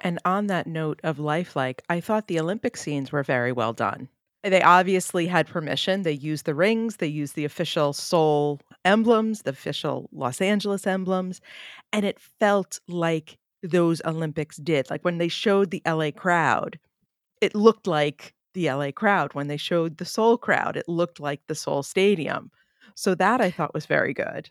And 0.00 0.18
on 0.24 0.46
that 0.46 0.66
note 0.66 1.00
of 1.02 1.18
lifelike, 1.18 1.82
I 1.88 2.00
thought 2.00 2.26
the 2.26 2.40
Olympic 2.40 2.76
scenes 2.76 3.12
were 3.12 3.22
very 3.22 3.52
well 3.52 3.72
done. 3.72 4.08
They 4.44 4.62
obviously 4.62 5.26
had 5.26 5.48
permission. 5.48 6.02
They 6.02 6.12
used 6.12 6.46
the 6.46 6.54
rings, 6.54 6.96
they 6.96 7.08
used 7.08 7.34
the 7.34 7.44
official 7.44 7.92
Seoul 7.92 8.60
emblems, 8.84 9.42
the 9.42 9.50
official 9.50 10.08
Los 10.12 10.40
Angeles 10.40 10.86
emblems, 10.86 11.40
and 11.92 12.06
it 12.06 12.20
felt 12.20 12.78
like 12.86 13.36
those 13.62 14.00
Olympics 14.04 14.56
did. 14.56 14.88
Like 14.90 15.04
when 15.04 15.18
they 15.18 15.28
showed 15.28 15.70
the 15.70 15.82
LA 15.84 16.12
crowd, 16.12 16.78
it 17.40 17.54
looked 17.54 17.86
like 17.86 18.34
the 18.54 18.70
LA 18.70 18.92
crowd. 18.92 19.34
When 19.34 19.48
they 19.48 19.56
showed 19.56 19.98
the 19.98 20.04
Seoul 20.04 20.38
crowd, 20.38 20.76
it 20.76 20.88
looked 20.88 21.18
like 21.18 21.40
the 21.46 21.54
Seoul 21.54 21.82
Stadium. 21.82 22.50
So 22.94 23.14
that 23.16 23.40
I 23.40 23.50
thought 23.50 23.74
was 23.74 23.86
very 23.86 24.14
good. 24.14 24.50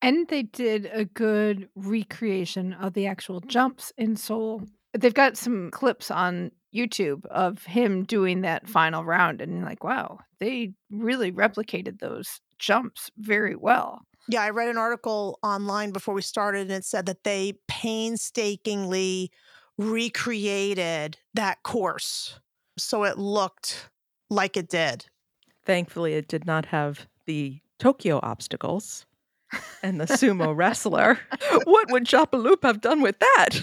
And 0.00 0.28
they 0.28 0.44
did 0.44 0.88
a 0.92 1.04
good 1.04 1.68
recreation 1.74 2.72
of 2.74 2.94
the 2.94 3.06
actual 3.06 3.40
mm-hmm. 3.40 3.48
jumps 3.48 3.92
in 3.96 4.16
Seoul. 4.16 4.62
They've 4.96 5.14
got 5.14 5.36
some 5.36 5.70
clips 5.70 6.10
on 6.10 6.52
YouTube 6.74 7.26
of 7.26 7.64
him 7.64 8.04
doing 8.04 8.42
that 8.42 8.64
mm-hmm. 8.64 8.72
final 8.72 9.04
round, 9.04 9.40
and 9.40 9.54
you're 9.56 9.64
like, 9.64 9.84
wow, 9.84 10.18
they 10.38 10.72
really 10.90 11.32
replicated 11.32 11.98
those 11.98 12.40
jumps 12.58 13.10
very 13.18 13.56
well. 13.56 14.02
Yeah, 14.28 14.42
I 14.42 14.50
read 14.50 14.68
an 14.68 14.76
article 14.76 15.38
online 15.42 15.90
before 15.90 16.14
we 16.14 16.22
started, 16.22 16.62
and 16.62 16.72
it 16.72 16.84
said 16.84 17.06
that 17.06 17.24
they 17.24 17.54
painstakingly 17.66 19.30
recreated 19.78 21.16
that 21.34 21.62
course 21.62 22.38
so 22.76 23.04
it 23.04 23.18
looked 23.18 23.90
like 24.30 24.56
it 24.56 24.68
did. 24.68 25.06
Thankfully, 25.64 26.14
it 26.14 26.28
did 26.28 26.46
not 26.46 26.66
have 26.66 27.06
the 27.26 27.60
Tokyo 27.78 28.20
obstacles 28.22 29.06
and 29.82 30.00
the 30.00 30.04
sumo 30.06 30.54
wrestler. 30.56 31.18
What 31.64 31.90
would 31.90 32.04
Jappeloup 32.04 32.62
have 32.62 32.80
done 32.80 33.00
with 33.00 33.18
that? 33.18 33.60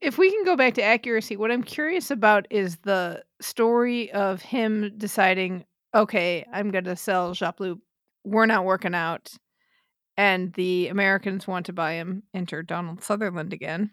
if 0.00 0.18
we 0.18 0.30
can 0.30 0.44
go 0.44 0.56
back 0.56 0.74
to 0.74 0.82
accuracy, 0.82 1.36
what 1.36 1.50
I'm 1.52 1.62
curious 1.62 2.10
about 2.10 2.46
is 2.50 2.76
the 2.78 3.22
story 3.40 4.10
of 4.12 4.42
him 4.42 4.92
deciding, 4.96 5.64
okay, 5.94 6.44
I'm 6.52 6.70
going 6.70 6.84
to 6.84 6.96
sell 6.96 7.34
Jappeloup. 7.34 7.78
We're 8.24 8.46
not 8.46 8.64
working 8.64 8.94
out. 8.94 9.32
And 10.16 10.52
the 10.54 10.88
Americans 10.88 11.46
want 11.46 11.66
to 11.66 11.72
buy 11.72 11.92
him. 11.94 12.22
Enter 12.34 12.62
Donald 12.62 13.02
Sutherland 13.02 13.52
again. 13.52 13.90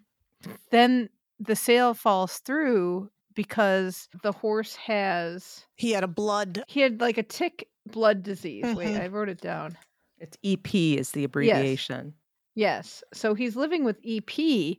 Then 0.71 1.09
the 1.39 1.55
sale 1.55 1.93
falls 1.93 2.39
through 2.39 3.09
because 3.35 4.09
the 4.21 4.33
horse 4.33 4.75
has 4.75 5.65
He 5.75 5.91
had 5.91 6.03
a 6.03 6.07
blood. 6.07 6.61
he 6.67 6.81
had 6.81 6.99
like 6.99 7.17
a 7.17 7.23
tick 7.23 7.69
blood 7.89 8.21
disease. 8.23 8.65
Wait, 8.75 8.89
Mhm. 8.95 9.01
I 9.01 9.07
wrote 9.07 9.29
it 9.29 9.39
down. 9.39 9.77
It's 10.19 10.37
EP 10.43 10.73
is 10.73 11.11
the 11.11 11.23
abbreviation. 11.23 12.13
Yes. 12.55 13.01
yes. 13.01 13.19
So 13.19 13.33
he's 13.33 13.55
living 13.55 13.83
with 13.83 13.97
EP. 14.05 14.77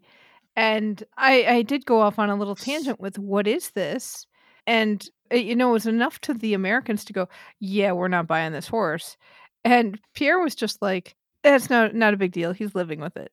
And 0.57 1.03
I, 1.17 1.45
I 1.45 1.63
did 1.63 1.87
go 1.87 2.01
off 2.01 2.19
on 2.19 2.29
a 2.29 2.37
little 2.37 2.57
tangent 2.57 3.01
with 3.01 3.19
what 3.19 3.47
is 3.47 3.71
this? 3.71 4.27
And, 4.67 5.09
uh, 5.33 5.37
you 5.37 5.55
know, 5.57 5.71
it 5.71 5.73
was 5.73 5.87
enough 5.87 6.21
to 6.23 6.35
the 6.35 6.55
Americans 6.55 7.05
to 7.07 7.13
go, 7.13 7.29
yeah, 7.61 7.93
we're 7.93 8.09
not 8.09 8.27
buying 8.27 8.53
this 8.53 8.69
horse. 8.69 9.17
And 9.65 9.99
Pierre 10.15 10.41
was 10.41 10.55
just 10.55 10.83
like, 10.83 11.15
it's 11.45 11.71
not, 11.71 11.95
not 11.95 12.13
a 12.15 12.17
big 12.17 12.33
deal. 12.33 12.53
He's 12.53 12.75
living 12.75 13.01
with 13.01 13.17
it. 13.17 13.33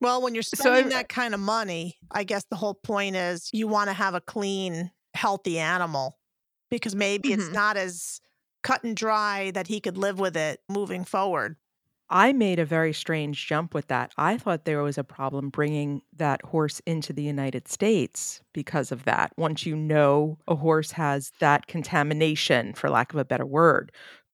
Well, 0.00 0.22
when 0.22 0.34
you're 0.34 0.42
So 0.42 0.56
spending 0.56 0.86
I- 0.86 0.96
that 0.96 1.08
kind 1.08 1.34
of 1.34 1.40
money, 1.40 1.96
I 2.10 2.24
guess 2.24 2.44
the 2.50 2.56
whole 2.56 2.74
point 2.74 3.16
is 3.16 3.50
you 3.52 3.68
want 3.68 3.88
to 3.88 3.94
have 3.94 4.14
a 4.14 4.20
clean, 4.20 4.90
healthy 5.14 5.58
animal 5.58 6.18
because 6.70 6.94
maybe 6.94 7.32
it's 7.32 7.44
Mhm. 7.44 7.52
not 7.52 7.76
as 7.76 8.20
cut 8.62 8.84
and 8.84 8.96
dry 8.96 9.50
that 9.52 9.68
he 9.68 9.80
could 9.80 9.96
live 9.96 10.18
with 10.18 10.36
it 10.36 10.60
moving 10.68 11.04
forward. 11.04 11.56
I 12.14 12.34
made 12.34 12.58
a 12.58 12.66
very 12.66 12.92
strange 12.92 13.46
jump 13.46 13.72
with 13.72 13.88
that. 13.88 14.12
I 14.18 14.36
thought 14.36 14.66
there 14.66 14.82
was 14.82 14.98
a 14.98 15.04
problem 15.04 15.48
bringing 15.48 16.02
that 16.14 16.42
horse 16.44 16.80
into 16.80 17.12
the 17.14 17.22
United 17.22 17.68
States 17.68 18.42
because 18.52 18.92
of 18.92 19.04
that. 19.04 19.32
Once 19.38 19.64
you 19.64 19.74
know 19.74 20.38
a 20.46 20.54
horse 20.54 20.90
has 20.92 21.32
that 21.40 21.68
contamination, 21.68 22.74
for 22.74 22.90
lack 22.90 23.14
of 23.14 23.18
a 23.18 23.24
better 23.24 23.46
word, 23.46 23.92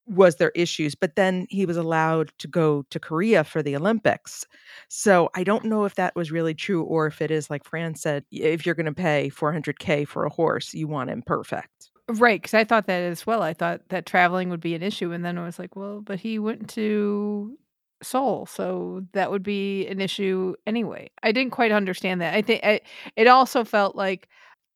was 0.09 0.37
there 0.37 0.51
issues? 0.57 0.97
But 0.97 1.15
then 1.15 1.47
he 1.51 1.67
was 1.67 1.77
allowed 1.77 2.33
to 2.39 2.49
go 2.49 2.83
to 2.91 2.99
Korea 2.99 3.45
for 3.45 3.63
the 3.63 3.77
Olympics. 3.77 4.45
So 4.89 5.31
I 5.37 5.45
don't 5.45 5.67
know 5.67 5.85
if 5.85 5.95
that 5.97 6.17
was 6.17 6.33
really 6.33 6.55
true 6.55 6.83
or 6.83 7.07
if 7.07 7.23
it 7.23 7.31
is 7.31 7.49
like 7.49 7.65
Fran 7.65 7.95
said, 7.95 8.25
if 8.33 8.67
you're 8.67 8.75
going 8.75 8.87
to 8.87 8.93
pay 8.93 9.31
400K 9.31 10.09
for 10.09 10.25
a 10.25 10.31
horse, 10.31 10.75
you 10.75 10.89
want 10.89 11.11
him 11.11 11.23
perfect. 11.23 11.91
Right. 12.11 12.41
Because 12.41 12.55
I 12.55 12.65
thought 12.65 12.87
that 12.87 13.03
as 13.03 13.27
well. 13.27 13.43
I 13.43 13.53
thought 13.53 13.83
that 13.91 14.07
traveling 14.07 14.49
would 14.49 14.61
be 14.61 14.75
an 14.75 14.83
issue. 14.83 15.13
And 15.13 15.25
then 15.25 15.37
I 15.37 15.45
was 15.45 15.59
like, 15.59 15.77
well, 15.77 16.01
but 16.01 16.19
he 16.21 16.39
went 16.39 16.69
to 16.71 17.59
Seoul. 18.03 18.47
So 18.47 19.05
that 19.13 19.31
would 19.31 19.43
be 19.43 19.87
an 19.89 20.01
issue 20.01 20.55
anyway. 20.67 21.11
I 21.23 21.33
didn't 21.33 21.53
quite 21.53 21.71
understand 21.73 22.21
that. 22.23 22.35
I 22.35 22.41
think 22.41 22.65
I, 22.65 22.81
it 23.17 23.27
also 23.27 23.63
felt 23.63 23.95
like 23.95 24.29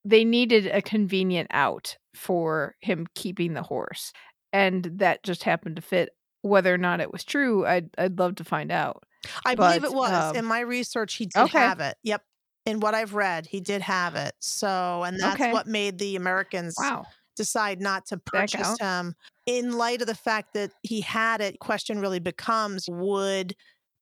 they 0.04 0.24
needed 0.24 0.66
a 0.66 0.82
convenient 0.82 1.48
out 1.52 1.96
for 2.14 2.74
him 2.80 3.06
keeping 3.14 3.54
the 3.54 3.62
horse. 3.62 4.12
And 4.52 4.84
that 4.98 5.22
just 5.22 5.44
happened 5.44 5.76
to 5.76 5.82
fit. 5.82 6.10
Whether 6.42 6.74
or 6.74 6.78
not 6.78 7.00
it 7.00 7.12
was 7.12 7.22
true, 7.24 7.64
I'd, 7.64 7.88
I'd 7.96 8.18
love 8.18 8.34
to 8.34 8.44
find 8.44 8.72
out. 8.72 9.04
I 9.46 9.54
believe 9.54 9.84
it 9.84 9.94
was. 9.94 10.12
um, 10.12 10.36
In 10.36 10.44
my 10.44 10.60
research, 10.60 11.14
he 11.14 11.26
did 11.26 11.44
okay. 11.44 11.58
have 11.60 11.78
it. 11.80 11.96
Yep. 12.02 12.22
In 12.66 12.80
what 12.80 12.94
I've 12.94 13.14
read, 13.14 13.46
he 13.46 13.60
did 13.60 13.80
have 13.82 14.16
it. 14.16 14.34
So, 14.40 15.04
and 15.04 15.18
that's 15.20 15.40
Okay. 15.40 15.52
what 15.52 15.66
made 15.68 15.98
the 15.98 16.16
Americans 16.16 16.74
Wow. 16.78 17.06
Decide 17.36 17.80
not 17.80 18.06
to 18.06 18.18
purchase 18.18 18.76
him. 18.78 19.14
In 19.46 19.72
light 19.72 20.00
of 20.00 20.06
the 20.06 20.14
fact 20.14 20.54
that 20.54 20.70
he 20.82 21.00
had 21.00 21.40
it, 21.40 21.58
question 21.58 22.00
really 22.00 22.20
becomes 22.20 22.88
would 22.88 23.54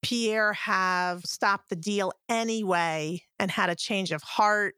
Pierre 0.03 0.53
have 0.55 1.25
stopped 1.25 1.69
the 1.69 1.77
deal 1.77 2.12
anyway 2.29 3.23
and 3.38 3.51
had 3.51 3.71
a 3.71 3.75
change 3.75 4.12
of 4.12 4.23
heart 4.23 4.75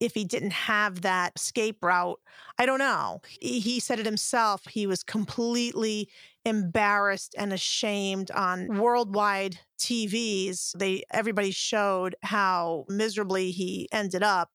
if 0.00 0.14
he 0.14 0.24
didn't 0.24 0.52
have 0.52 1.02
that 1.02 1.32
escape 1.36 1.82
route? 1.82 2.20
I 2.58 2.66
don't 2.66 2.78
know. 2.78 3.20
He 3.40 3.60
he 3.60 3.80
said 3.80 3.98
it 3.98 4.06
himself. 4.06 4.62
He 4.66 4.86
was 4.86 5.02
completely 5.02 6.08
embarrassed 6.44 7.34
and 7.36 7.52
ashamed 7.52 8.30
on 8.30 8.78
worldwide 8.78 9.58
TVs. 9.78 10.72
They 10.78 11.04
everybody 11.12 11.50
showed 11.50 12.16
how 12.22 12.84
miserably 12.88 13.50
he 13.50 13.88
ended 13.92 14.22
up. 14.22 14.50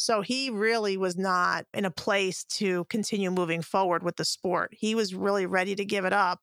So 0.00 0.20
he 0.20 0.48
really 0.48 0.96
was 0.96 1.16
not 1.18 1.66
in 1.74 1.84
a 1.84 1.90
place 1.90 2.44
to 2.44 2.84
continue 2.84 3.32
moving 3.32 3.62
forward 3.62 4.04
with 4.04 4.14
the 4.14 4.24
sport. 4.24 4.70
He 4.72 4.94
was 4.94 5.12
really 5.12 5.44
ready 5.44 5.74
to 5.74 5.84
give 5.84 6.04
it 6.04 6.12
up. 6.12 6.38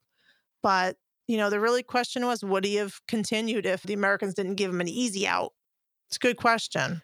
But, 0.62 0.98
you 1.26 1.38
know, 1.38 1.50
the 1.50 1.62
really 1.62 1.82
question 1.82 2.26
was 2.26 2.44
would 2.44 2.66
he 2.66 2.76
have 2.76 3.00
continued 3.08 3.66
if 3.66 3.82
the 3.84 3.94
Americans 3.94 4.34
didn't 4.34 4.56
give 4.56 4.72
him 4.72 4.82
an 4.82 4.90
easy 4.90 5.26
out? 5.26 5.54
It's 6.10 6.18
a 6.18 6.20
good 6.20 6.36
question. 6.36 7.02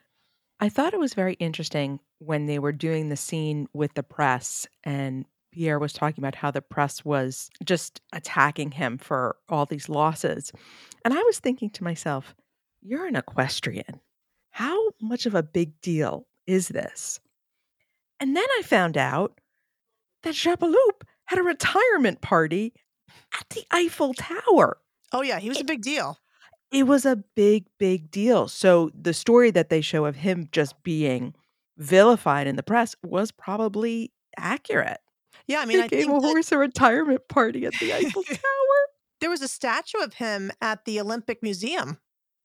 I 0.59 0.67
thought 0.67 0.93
it 0.93 0.99
was 0.99 1.13
very 1.13 1.35
interesting 1.35 2.01
when 2.19 2.47
they 2.47 2.59
were 2.59 2.73
doing 2.73 3.07
the 3.07 3.15
scene 3.15 3.67
with 3.73 3.93
the 3.93 4.03
press 4.03 4.67
and 4.83 5.23
Pierre 5.53 5.79
was 5.79 5.93
talking 5.93 6.21
about 6.21 6.35
how 6.35 6.51
the 6.51 6.61
press 6.61 7.05
was 7.05 7.49
just 7.63 8.01
attacking 8.11 8.71
him 8.71 8.97
for 8.97 9.37
all 9.47 9.65
these 9.65 9.87
losses. 9.87 10.51
And 11.05 11.13
I 11.13 11.23
was 11.23 11.39
thinking 11.39 11.69
to 11.71 11.83
myself, 11.85 12.35
you're 12.81 13.07
an 13.07 13.15
equestrian. 13.15 14.01
How 14.49 14.91
much 15.01 15.25
of 15.25 15.33
a 15.33 15.43
big 15.43 15.79
deal 15.79 16.27
is 16.47 16.69
this? 16.69 17.19
And 18.19 18.35
then 18.35 18.45
I 18.59 18.61
found 18.63 18.97
out 18.97 19.39
that 20.23 20.35
Jappeloup 20.35 21.01
had 21.25 21.39
a 21.39 21.43
retirement 21.43 22.21
party 22.21 22.73
at 23.39 23.49
the 23.49 23.63
Eiffel 23.71 24.13
Tower 24.13 24.77
Oh, 25.13 25.21
yeah, 25.21 25.39
he 25.39 25.49
was 25.49 25.59
a 25.59 25.63
big 25.65 25.81
deal. 25.81 26.17
it 26.71 26.83
was 26.83 27.05
a 27.05 27.17
big 27.35 27.65
big 27.77 28.09
deal 28.11 28.47
so 28.47 28.89
the 28.93 29.13
story 29.13 29.51
that 29.51 29.69
they 29.69 29.81
show 29.81 30.05
of 30.05 30.15
him 30.17 30.47
just 30.51 30.81
being 30.83 31.33
vilified 31.77 32.47
in 32.47 32.55
the 32.55 32.63
press 32.63 32.95
was 33.03 33.31
probably 33.31 34.11
accurate 34.37 34.99
Yeah, 35.47 35.59
I 35.59 35.65
mean, 35.65 35.77
they 35.77 35.83
I 35.83 35.87
gave 35.87 36.07
a 36.07 36.11
that 36.11 36.21
horse 36.21 36.51
a 36.51 36.57
retirement 36.57 37.27
party 37.27 37.65
at 37.65 37.73
the 37.79 37.93
eiffel 37.93 38.23
tower 38.27 38.37
there 39.19 39.29
was 39.29 39.41
a 39.41 39.47
statue 39.47 39.99
of 39.99 40.15
him 40.15 40.51
at 40.61 40.85
the 40.85 40.99
Olympic 40.99 41.43
Museum 41.43 41.99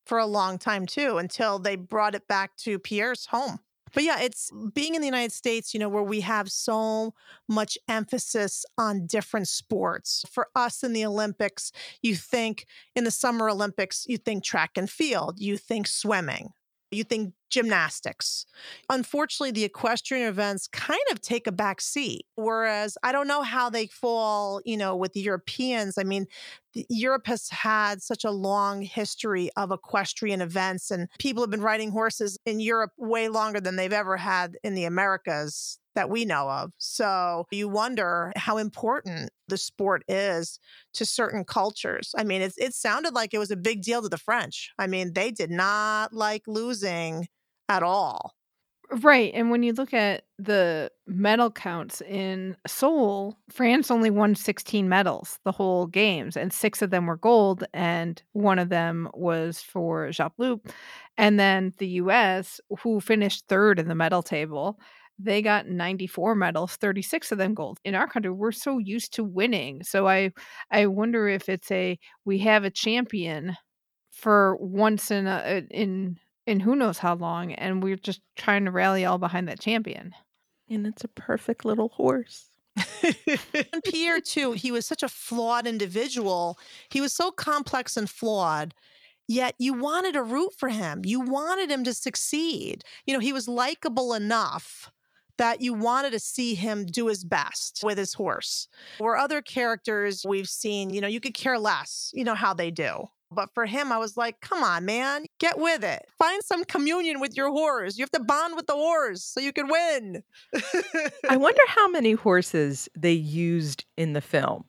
for 0.04 0.18
a 0.18 0.26
long 0.26 0.58
time 0.58 0.86
too 0.86 1.18
until 1.18 1.58
they 1.58 1.76
brought 1.76 2.14
it 2.14 2.26
back 2.28 2.54
to 2.58 2.78
Pierre's 2.78 3.26
home. 3.26 3.60
But 3.96 4.04
yeah, 4.04 4.20
it's 4.20 4.50
being 4.74 4.94
in 4.94 5.00
the 5.00 5.06
United 5.06 5.32
States, 5.32 5.72
you 5.72 5.80
know, 5.80 5.88
where 5.88 6.02
we 6.02 6.20
have 6.20 6.52
so 6.52 7.14
much 7.48 7.78
emphasis 7.88 8.66
on 8.76 9.06
different 9.06 9.48
sports. 9.48 10.22
For 10.30 10.48
us 10.54 10.84
in 10.84 10.92
the 10.92 11.06
Olympics, 11.06 11.72
you 12.02 12.14
think 12.14 12.66
in 12.94 13.04
the 13.04 13.10
Summer 13.10 13.48
Olympics, 13.48 14.04
you 14.06 14.18
think 14.18 14.44
track 14.44 14.72
and 14.76 14.90
field, 14.90 15.40
you 15.40 15.56
think 15.56 15.86
swimming, 15.86 16.50
you 16.90 17.04
think 17.04 17.34
gymnastics. 17.50 18.46
Unfortunately, 18.90 19.50
the 19.50 19.64
equestrian 19.64 20.28
events 20.28 20.68
kind 20.68 21.00
of 21.10 21.20
take 21.20 21.46
a 21.46 21.52
back 21.52 21.80
seat. 21.80 22.26
Whereas 22.34 22.98
I 23.02 23.12
don't 23.12 23.28
know 23.28 23.42
how 23.42 23.70
they 23.70 23.86
fall, 23.86 24.60
you 24.64 24.76
know, 24.76 24.96
with 24.96 25.12
the 25.12 25.20
Europeans. 25.20 25.96
I 25.98 26.04
mean, 26.04 26.26
Europe 26.88 27.26
has 27.26 27.48
had 27.48 28.02
such 28.02 28.24
a 28.24 28.30
long 28.30 28.82
history 28.82 29.50
of 29.56 29.70
equestrian 29.70 30.40
events, 30.40 30.90
and 30.90 31.08
people 31.18 31.42
have 31.42 31.50
been 31.50 31.62
riding 31.62 31.90
horses 31.90 32.38
in 32.44 32.60
Europe 32.60 32.92
way 32.98 33.28
longer 33.28 33.60
than 33.60 33.76
they've 33.76 33.92
ever 33.92 34.16
had 34.16 34.56
in 34.62 34.74
the 34.74 34.84
Americas 34.84 35.78
that 35.96 36.10
we 36.10 36.24
know 36.24 36.48
of. 36.48 36.70
So 36.78 37.46
you 37.50 37.68
wonder 37.68 38.32
how 38.36 38.58
important 38.58 39.30
the 39.48 39.58
sport 39.58 40.04
is 40.08 40.60
to 40.94 41.04
certain 41.04 41.44
cultures. 41.44 42.14
I 42.16 42.22
mean, 42.22 42.42
it's, 42.42 42.56
it 42.58 42.74
sounded 42.74 43.14
like 43.14 43.34
it 43.34 43.38
was 43.38 43.50
a 43.50 43.56
big 43.56 43.82
deal 43.82 44.02
to 44.02 44.08
the 44.08 44.18
French. 44.18 44.70
I 44.78 44.86
mean, 44.86 45.14
they 45.14 45.32
did 45.32 45.50
not 45.50 46.12
like 46.12 46.42
losing 46.46 47.26
at 47.68 47.82
all. 47.82 48.34
Right. 49.02 49.32
And 49.34 49.50
when 49.50 49.64
you 49.64 49.72
look 49.72 49.92
at 49.92 50.26
the 50.38 50.92
medal 51.08 51.50
counts 51.50 52.00
in 52.02 52.56
Seoul, 52.68 53.36
France 53.50 53.90
only 53.90 54.10
won 54.10 54.36
16 54.36 54.88
medals 54.88 55.40
the 55.44 55.50
whole 55.50 55.86
games, 55.86 56.36
and 56.36 56.52
six 56.52 56.82
of 56.82 56.90
them 56.90 57.06
were 57.06 57.16
gold, 57.16 57.64
and 57.74 58.22
one 58.32 58.60
of 58.60 58.68
them 58.68 59.08
was 59.12 59.60
for 59.60 60.06
Jappeloup. 60.10 60.70
And 61.18 61.40
then 61.40 61.72
the 61.78 61.88
US, 61.88 62.60
who 62.80 63.00
finished 63.00 63.46
third 63.48 63.80
in 63.80 63.88
the 63.88 63.94
medal 63.96 64.22
table, 64.22 64.78
they 65.18 65.42
got 65.42 65.66
94 65.68 66.34
medals, 66.34 66.76
36 66.76 67.32
of 67.32 67.38
them 67.38 67.54
gold. 67.54 67.78
In 67.84 67.94
our 67.94 68.06
country, 68.06 68.30
we're 68.30 68.52
so 68.52 68.78
used 68.78 69.14
to 69.14 69.24
winning. 69.24 69.82
So 69.82 70.08
I 70.08 70.32
I 70.70 70.86
wonder 70.86 71.28
if 71.28 71.48
it's 71.48 71.70
a 71.70 71.98
we 72.24 72.38
have 72.40 72.64
a 72.64 72.70
champion 72.70 73.56
for 74.12 74.56
once 74.56 75.10
in 75.10 75.26
a 75.26 75.62
in 75.70 76.18
in 76.46 76.60
who 76.60 76.76
knows 76.76 76.98
how 76.98 77.14
long 77.16 77.52
and 77.54 77.82
we're 77.82 77.96
just 77.96 78.20
trying 78.36 78.64
to 78.64 78.70
rally 78.70 79.04
all 79.04 79.18
behind 79.18 79.48
that 79.48 79.60
champion 79.60 80.12
and 80.70 80.86
it's 80.86 81.04
a 81.04 81.08
perfect 81.08 81.64
little 81.64 81.88
horse 81.90 82.48
and 82.74 83.82
Pierre, 83.84 84.20
too, 84.20 84.52
he 84.52 84.70
was 84.70 84.86
such 84.86 85.02
a 85.02 85.08
flawed 85.08 85.66
individual. 85.66 86.58
He 86.90 87.00
was 87.00 87.12
so 87.12 87.30
complex 87.30 87.96
and 87.96 88.08
flawed, 88.08 88.74
yet 89.28 89.54
you 89.58 89.72
wanted 89.74 90.12
to 90.14 90.22
root 90.22 90.52
for 90.58 90.68
him. 90.68 91.02
You 91.04 91.20
wanted 91.20 91.70
him 91.70 91.84
to 91.84 91.94
succeed. 91.94 92.84
You 93.06 93.14
know, 93.14 93.20
he 93.20 93.32
was 93.32 93.48
likable 93.48 94.12
enough 94.14 94.90
that 95.38 95.60
you 95.60 95.74
wanted 95.74 96.12
to 96.12 96.18
see 96.18 96.54
him 96.54 96.86
do 96.86 97.06
his 97.06 97.24
best 97.24 97.80
with 97.82 97.98
his 97.98 98.14
horse. 98.14 98.68
Where 98.98 99.16
other 99.16 99.42
characters 99.42 100.24
we've 100.26 100.48
seen, 100.48 100.90
you 100.90 101.00
know, 101.00 101.08
you 101.08 101.20
could 101.20 101.34
care 101.34 101.58
less, 101.58 102.10
you 102.14 102.24
know, 102.24 102.34
how 102.34 102.54
they 102.54 102.70
do. 102.70 103.08
But 103.30 103.52
for 103.52 103.66
him, 103.66 103.90
I 103.90 103.98
was 103.98 104.16
like, 104.16 104.40
come 104.40 104.62
on, 104.62 104.84
man, 104.84 105.26
get 105.40 105.58
with 105.58 105.82
it. 105.82 106.06
Find 106.16 106.42
some 106.44 106.64
communion 106.64 107.18
with 107.20 107.36
your 107.36 107.50
horse. 107.50 107.98
You 107.98 108.02
have 108.04 108.10
to 108.12 108.20
bond 108.20 108.54
with 108.54 108.66
the 108.66 108.74
horse 108.74 109.24
so 109.24 109.40
you 109.40 109.52
can 109.52 109.68
win. 109.68 110.22
I 111.28 111.36
wonder 111.36 111.60
how 111.66 111.88
many 111.88 112.12
horses 112.12 112.88
they 112.96 113.12
used 113.12 113.84
in 113.96 114.12
the 114.12 114.20
film 114.20 114.64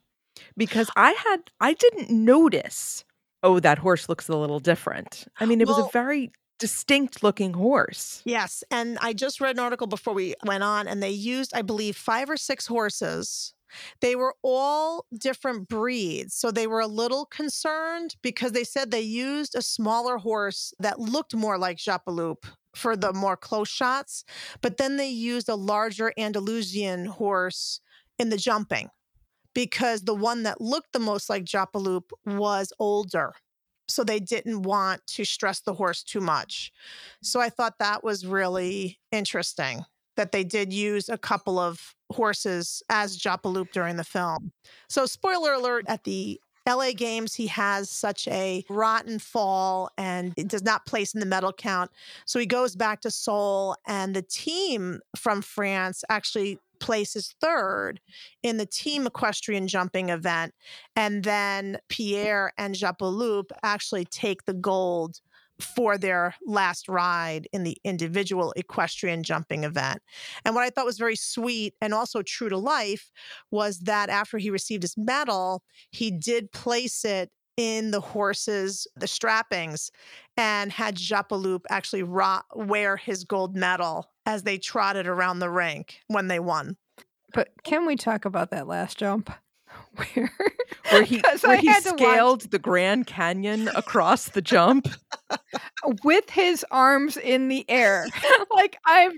because 0.56 0.90
I 0.96 1.12
had 1.12 1.52
I 1.60 1.74
didn't 1.74 2.10
notice. 2.10 3.04
Oh, 3.44 3.60
that 3.60 3.78
horse 3.78 4.10
looks 4.10 4.28
a 4.28 4.36
little 4.36 4.60
different. 4.60 5.26
I 5.40 5.46
mean, 5.46 5.62
it 5.62 5.68
was 5.68 5.78
a 5.78 5.90
very 5.94 6.32
distinct 6.60 7.24
looking 7.24 7.54
horse. 7.54 8.22
Yes. 8.26 8.64
And 8.72 8.98
I 9.02 9.14
just 9.14 9.42
read 9.42 9.56
an 9.56 9.64
article 9.64 9.88
before 9.88 10.14
we 10.14 10.36
went 10.46 10.64
on, 10.64 10.88
and 10.88 11.02
they 11.02 11.12
used, 11.12 11.54
I 11.54 11.62
believe, 11.62 11.96
five 11.96 12.30
or 12.30 12.38
six 12.38 12.68
horses. 12.68 13.54
They 14.00 14.16
were 14.16 14.36
all 14.44 15.06
different 15.18 15.68
breeds. 15.68 16.36
So 16.36 16.52
they 16.52 16.68
were 16.68 16.80
a 16.80 16.88
little 16.88 17.26
concerned 17.26 18.16
because 18.22 18.54
they 18.54 18.64
said 18.64 18.92
they 18.92 19.02
used 19.02 19.56
a 19.56 19.62
smaller 19.62 20.18
horse 20.18 20.74
that 20.80 21.00
looked 21.00 21.36
more 21.36 21.58
like 21.58 21.78
Jappeloup 21.78 22.46
for 22.76 22.96
the 22.96 23.12
more 23.12 23.36
close 23.36 23.68
shots. 23.70 24.24
But 24.62 24.78
then 24.78 24.98
they 24.98 25.10
used 25.10 25.50
a 25.50 25.56
larger 25.56 26.14
Andalusian 26.18 27.06
horse 27.06 27.82
in 28.18 28.30
the 28.30 28.38
jumping 28.38 28.90
because 29.54 30.02
the 30.02 30.16
one 30.16 30.44
that 30.44 30.62
looked 30.62 30.94
the 30.94 31.00
most 31.00 31.30
like 31.30 31.44
Jappeloup 31.44 32.04
was 32.26 32.72
older. 32.80 33.34
So 33.88 34.04
they 34.04 34.20
didn't 34.20 34.64
want 34.64 35.06
to 35.08 35.26
stress 35.26 35.62
the 35.62 35.74
horse 35.74 36.04
too 36.04 36.22
much. 36.22 36.72
So 37.22 37.40
I 37.40 37.50
thought 37.50 37.80
that 37.80 38.04
was 38.04 38.26
really 38.26 39.00
interesting 39.12 39.86
that 40.18 40.32
they 40.32 40.44
did 40.44 40.74
use 40.74 41.10
a 41.10 41.18
couple 41.18 41.60
of 41.60 41.96
horses 42.12 42.82
as 42.90 43.18
Jappeloup 43.18 43.72
during 43.72 43.98
the 43.98 44.04
film. 44.04 44.52
So, 44.90 45.06
spoiler 45.06 45.54
alert 45.54 45.86
at 45.88 46.04
the 46.04 46.42
LA 46.68 46.92
Games, 46.92 47.34
he 47.34 47.48
has 47.48 47.90
such 47.90 48.28
a 48.28 48.66
rotten 48.70 49.20
fall 49.20 49.90
and 49.98 50.34
it 50.36 50.50
does 50.50 50.64
not 50.64 50.86
place 50.86 51.14
in 51.14 51.22
the 51.22 51.26
medal 51.26 51.54
count. 51.54 51.92
So 52.26 52.40
he 52.40 52.46
goes 52.46 52.76
back 52.76 53.00
to 53.02 53.12
Seoul, 53.12 53.78
and 53.88 54.14
the 54.14 54.22
team 54.22 55.00
from 55.16 55.42
France 55.42 56.04
actually 56.10 56.60
places 56.80 57.36
third 57.42 58.00
in 58.44 58.58
the 58.58 58.66
team 58.66 59.06
equestrian 59.06 59.68
jumping 59.68 60.10
event. 60.10 60.54
And 60.96 61.24
then 61.24 61.80
Pierre 61.90 62.52
and 62.58 62.76
Jappeloup 62.76 63.52
actually 63.64 64.06
take 64.06 64.46
the 64.46 64.54
gold 64.54 65.22
for 65.60 65.98
their 65.98 66.36
last 66.46 66.88
ride 66.88 67.48
in 67.52 67.64
the 67.64 67.78
individual 67.84 68.54
equestrian 68.56 69.24
jumping 69.24 69.64
event. 69.64 70.02
And 70.46 70.54
what 70.54 70.64
I 70.64 70.70
thought 70.70 70.86
was 70.86 71.00
very 71.00 71.16
sweet 71.16 71.74
and 71.82 71.94
also 71.94 72.22
true 72.22 72.50
to 72.50 72.58
life 72.58 73.12
was 73.50 73.80
that 73.80 74.10
after 74.10 74.38
he 74.38 74.50
received 74.50 74.84
his 74.84 74.96
medal, 74.98 75.64
he 75.90 76.12
did 76.12 76.52
place 76.52 77.04
it 77.04 77.32
in 77.58 77.92
the 77.92 78.00
horses, 78.02 78.88
the 78.96 79.08
strappings, 79.08 79.92
and 80.38 80.72
had 80.72 80.96
Jappeloup 80.96 81.62
actually 81.70 82.04
ro- 82.04 82.42
wear 82.56 82.96
his 82.98 83.24
gold 83.24 83.56
medal 83.56 84.10
as 84.26 84.44
they 84.44 84.58
trotted 84.58 85.08
around 85.08 85.40
the 85.40 85.50
rink 85.50 86.00
when 86.08 86.28
they 86.28 86.40
won. 86.40 86.78
But 87.34 87.50
can 87.64 87.86
we 87.86 87.96
talk 87.96 88.26
about 88.26 88.52
that 88.52 88.68
last 88.68 88.98
jump? 88.98 89.30
Where, 89.96 90.32
Where 90.92 91.04
he 91.04 91.22
where 91.42 91.58
he 91.58 91.68
had 91.68 91.84
to 91.84 91.90
watch- 91.92 92.00
scaled 92.00 92.42
the 92.52 92.60
Grand 92.60 93.06
Canyon 93.08 93.68
across 93.76 94.30
the 94.30 94.42
jump. 94.42 94.88
with 96.04 96.30
his 96.30 96.66
arms 96.72 97.18
in 97.18 97.48
the 97.50 97.70
air. 97.70 98.06
like 98.52 98.78
I've 98.86 99.14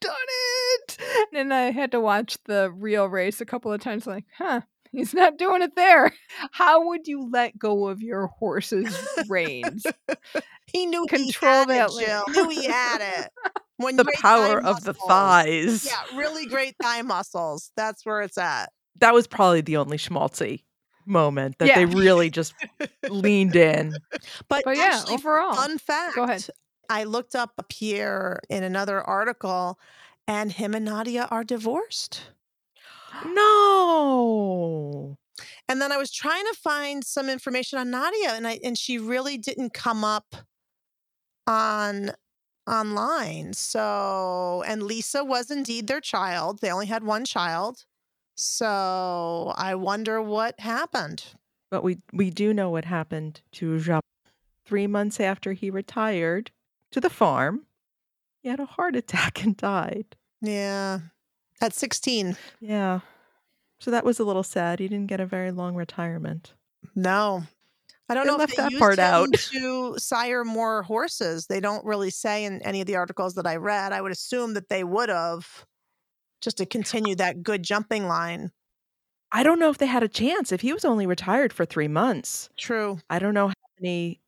done 0.00 0.14
it. 0.28 0.98
And 1.34 1.54
I 1.54 1.70
had 1.70 1.90
to 1.92 2.00
watch 2.00 2.36
the 2.44 2.70
real 2.70 3.06
race 3.06 3.40
a 3.40 3.46
couple 3.46 3.72
of 3.72 3.80
times 3.80 4.06
like, 4.06 4.24
huh, 4.36 4.60
he's 4.94 5.14
not 5.14 5.36
doing 5.38 5.62
it 5.62 5.74
there. 5.76 6.12
How 6.52 6.88
would 6.88 7.06
you 7.06 7.28
let 7.30 7.58
go 7.58 7.88
of 7.88 8.02
your 8.02 8.26
horse's 8.28 8.96
reins? 9.28 9.84
He 10.72 10.86
knew 10.86 11.06
Control 11.06 11.66
he 11.66 11.76
had 11.76 11.88
that 11.88 11.90
it. 11.90 12.04
Jill. 12.06 12.24
Knew 12.30 12.48
he 12.50 12.66
had 12.66 13.00
it. 13.00 13.30
When 13.76 13.94
The 13.94 14.12
power 14.16 14.60
of 14.60 14.82
the 14.82 14.92
thighs. 14.94 15.86
Yeah, 15.86 16.18
really 16.18 16.46
great 16.46 16.74
thigh 16.82 17.02
muscles. 17.02 17.70
That's 17.76 18.04
where 18.04 18.22
it's 18.22 18.36
at. 18.38 18.70
That 18.98 19.14
was 19.14 19.28
probably 19.28 19.60
the 19.60 19.76
only 19.76 19.98
schmaltzy 19.98 20.64
moment 21.06 21.58
that 21.58 21.76
they 21.76 21.84
really 21.86 22.28
just 22.28 22.54
leaned 23.08 23.54
in. 23.54 23.94
But, 24.48 24.64
But 24.64 24.76
yeah, 24.76 24.98
actually, 25.00 25.14
overall. 25.14 25.54
fun 25.54 25.78
fact. 25.78 26.16
Go 26.16 26.24
ahead. 26.24 26.44
I 26.88 27.04
looked 27.04 27.36
up 27.36 27.52
Pierre 27.68 28.40
in 28.48 28.64
another 28.64 29.00
article, 29.00 29.78
and 30.26 30.50
him 30.50 30.74
and 30.74 30.84
Nadia 30.86 31.28
are 31.30 31.44
divorced. 31.44 32.22
No. 33.26 35.16
And 35.68 35.80
then 35.80 35.92
I 35.92 35.96
was 35.96 36.12
trying 36.12 36.44
to 36.44 36.54
find 36.54 37.04
some 37.04 37.28
information 37.28 37.78
on 37.78 37.90
Nadia, 37.90 38.32
and 38.32 38.46
I 38.46 38.60
and 38.62 38.76
she 38.78 38.98
really 38.98 39.38
didn't 39.38 39.72
come 39.74 40.04
up 40.04 40.36
on 41.46 42.12
online. 42.66 43.52
So, 43.52 44.62
and 44.66 44.82
Lisa 44.82 45.24
was 45.24 45.50
indeed 45.50 45.86
their 45.86 46.00
child. 46.00 46.60
They 46.60 46.70
only 46.70 46.86
had 46.86 47.04
one 47.04 47.24
child. 47.24 47.84
So 48.36 49.54
I 49.56 49.74
wonder 49.74 50.20
what 50.20 50.58
happened. 50.60 51.24
But 51.70 51.82
we 51.82 51.98
we 52.12 52.30
do 52.30 52.52
know 52.52 52.70
what 52.70 52.84
happened 52.84 53.40
to 53.52 53.78
Jacques. 53.78 54.02
Three 54.66 54.86
months 54.86 55.20
after 55.20 55.52
he 55.52 55.68
retired 55.70 56.50
to 56.90 57.00
the 57.00 57.10
farm, 57.10 57.66
he 58.42 58.48
had 58.48 58.60
a 58.60 58.66
heart 58.66 58.96
attack 58.96 59.42
and 59.44 59.56
died. 59.56 60.16
Yeah. 60.40 61.00
At 61.64 61.72
16. 61.72 62.36
Yeah. 62.60 63.00
So 63.80 63.90
that 63.90 64.04
was 64.04 64.18
a 64.18 64.24
little 64.24 64.42
sad. 64.42 64.80
He 64.80 64.88
didn't 64.88 65.06
get 65.06 65.20
a 65.20 65.26
very 65.26 65.50
long 65.50 65.74
retirement. 65.74 66.52
No. 66.94 67.44
I 68.08 68.14
don't 68.14 68.26
They 68.26 68.30
know 68.32 68.36
left 68.36 68.52
if 68.52 68.56
they 68.56 68.62
that 68.64 68.70
used 68.72 68.80
part 68.80 68.98
out. 68.98 69.32
to 69.52 69.94
sire 69.98 70.44
more 70.44 70.82
horses. 70.82 71.46
They 71.46 71.60
don't 71.60 71.84
really 71.86 72.10
say 72.10 72.44
in 72.44 72.60
any 72.62 72.80
of 72.82 72.86
the 72.86 72.96
articles 72.96 73.34
that 73.36 73.46
I 73.46 73.56
read. 73.56 73.92
I 73.92 74.02
would 74.02 74.12
assume 74.12 74.54
that 74.54 74.68
they 74.68 74.84
would 74.84 75.08
have 75.08 75.64
just 76.42 76.58
to 76.58 76.66
continue 76.66 77.14
that 77.16 77.42
good 77.42 77.62
jumping 77.62 78.06
line. 78.06 78.50
I 79.32 79.42
don't 79.42 79.58
know 79.58 79.70
if 79.70 79.78
they 79.78 79.86
had 79.86 80.02
a 80.02 80.08
chance. 80.08 80.52
If 80.52 80.60
he 80.60 80.72
was 80.74 80.84
only 80.84 81.06
retired 81.06 81.52
for 81.52 81.64
three 81.64 81.88
months, 81.88 82.50
True. 82.58 82.98
I 83.08 83.18
don't 83.18 83.34
know 83.34 83.48
how 83.48 83.54
many 83.80 84.20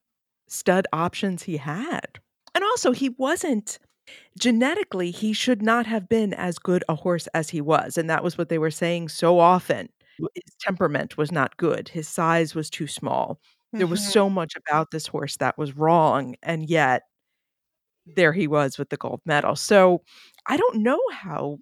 stud 0.49 0.87
options 0.93 1.43
he 1.45 1.59
had. 1.59 2.19
And 2.55 2.65
also, 2.65 2.93
he 2.93 3.11
wasn't 3.11 3.79
genetically, 4.39 5.11
he 5.11 5.33
should 5.33 5.63
not 5.63 5.87
have 5.87 6.09
been 6.09 6.35
as 6.35 6.59
good 6.59 6.85
a 6.89 6.95
horse 6.95 7.27
as 7.35 7.51
he 7.51 7.61
was. 7.61 7.99
And 7.99 8.09
that 8.11 8.23
was 8.25 8.39
what 8.39 8.49
they 8.49 8.59
were 8.59 8.71
saying 8.71 9.09
so 9.09 9.39
often. 9.39 9.89
His 10.35 10.55
temperament 10.61 11.17
was 11.19 11.33
not 11.33 11.57
good, 11.59 11.89
his 11.89 12.09
size 12.09 12.55
was 12.55 12.71
too 12.71 12.87
small. 12.87 13.41
There 13.79 13.87
was 13.89 14.03
Mhm. 14.03 14.11
so 14.13 14.31
much 14.31 14.55
about 14.57 14.91
this 14.91 15.07
horse 15.07 15.37
that 15.39 15.59
was 15.59 15.77
wrong. 15.77 16.37
And 16.43 16.69
yet, 16.69 17.03
there 18.07 18.33
he 18.33 18.47
was 18.47 18.79
with 18.79 18.89
the 18.91 18.97
gold 18.97 19.21
medal. 19.27 19.57
So 19.57 20.03
I 20.47 20.57
don't 20.57 20.77
know 20.83 21.01
how. 21.13 21.59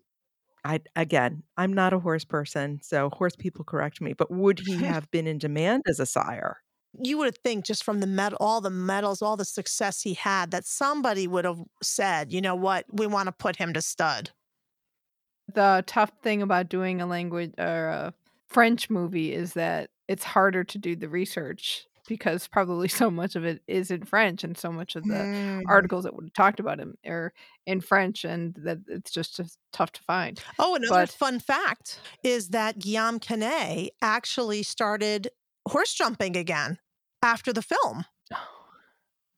I 0.65 0.81
again, 0.97 1.45
I'm 1.59 1.75
not 1.75 1.95
a 1.95 2.01
horse 2.01 2.25
person, 2.27 2.81
so 2.83 3.11
horse 3.11 3.37
people 3.37 3.65
correct 3.65 4.01
me. 4.03 4.15
But 4.15 4.33
would 4.33 4.61
he 4.61 4.81
have 4.85 5.11
been 5.13 5.27
in 5.29 5.39
demand 5.39 5.85
as 5.89 6.01
a 6.01 6.07
sire? 6.07 6.59
You 7.03 7.19
would 7.19 7.37
think 7.39 7.65
just 7.65 7.83
from 7.85 8.01
the 8.01 8.07
med- 8.07 8.35
all 8.35 8.61
the 8.61 8.71
medals, 8.71 9.21
all 9.23 9.37
the 9.37 9.45
success 9.45 10.03
he 10.03 10.15
had, 10.15 10.51
that 10.53 10.67
somebody 10.67 11.27
would 11.27 11.45
have 11.45 11.61
said, 11.83 12.33
you 12.33 12.41
know 12.41 12.55
what, 12.55 12.85
we 12.93 13.07
want 13.07 13.27
to 13.27 13.33
put 13.33 13.57
him 13.57 13.73
to 13.75 13.83
stud. 13.83 14.31
The 15.53 15.85
tough 15.87 16.13
thing 16.23 16.43
about 16.43 16.69
doing 16.69 17.01
a 17.01 17.07
language 17.07 17.53
or 17.59 17.87
a 17.89 18.15
French 18.49 18.89
movie 18.89 19.33
is 19.35 19.53
that 19.55 19.91
it's 20.09 20.25
harder 20.25 20.65
to 20.65 20.79
do 20.79 20.97
the 20.97 21.09
research 21.09 21.87
because 22.07 22.47
probably 22.49 22.89
so 23.03 23.11
much 23.11 23.35
of 23.37 23.45
it 23.45 23.63
is 23.67 23.91
in 23.91 24.05
French 24.05 24.45
and 24.45 24.57
so 24.57 24.71
much 24.73 24.95
of 24.97 25.05
the 25.05 25.15
Mm. 25.15 25.63
articles 25.67 26.05
that 26.05 26.15
would 26.15 26.25
have 26.27 26.33
talked 26.35 26.61
about 26.61 26.79
him 26.79 26.95
are 27.07 27.33
in 27.67 27.81
French 27.81 28.25
and 28.25 28.55
that 28.59 28.79
it's 28.89 29.11
just, 29.11 29.41
tough 29.73 29.93
to 29.93 30.03
find. 30.03 30.43
Oh, 30.59 30.75
another 30.75 30.91
But- 31.03 31.11
fun 31.11 31.41
fact 31.41 31.99
is 32.23 32.49
that 32.51 32.79
Guillaume 32.79 33.19
Canet 33.21 33.91
actually 34.03 34.63
started 34.63 35.29
horse 35.67 35.95
jumping 35.95 36.37
again 36.37 36.79
after 37.25 37.53
the 37.53 37.63
film. 37.63 38.05
Oh. 38.33 38.37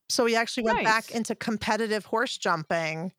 So 0.08 0.26
he 0.26 0.36
actually 0.36 0.64
went 0.64 0.84
back 0.84 1.10
into 1.10 1.34
competitive 1.34 2.04
horse 2.04 2.36
jumping. 2.36 3.12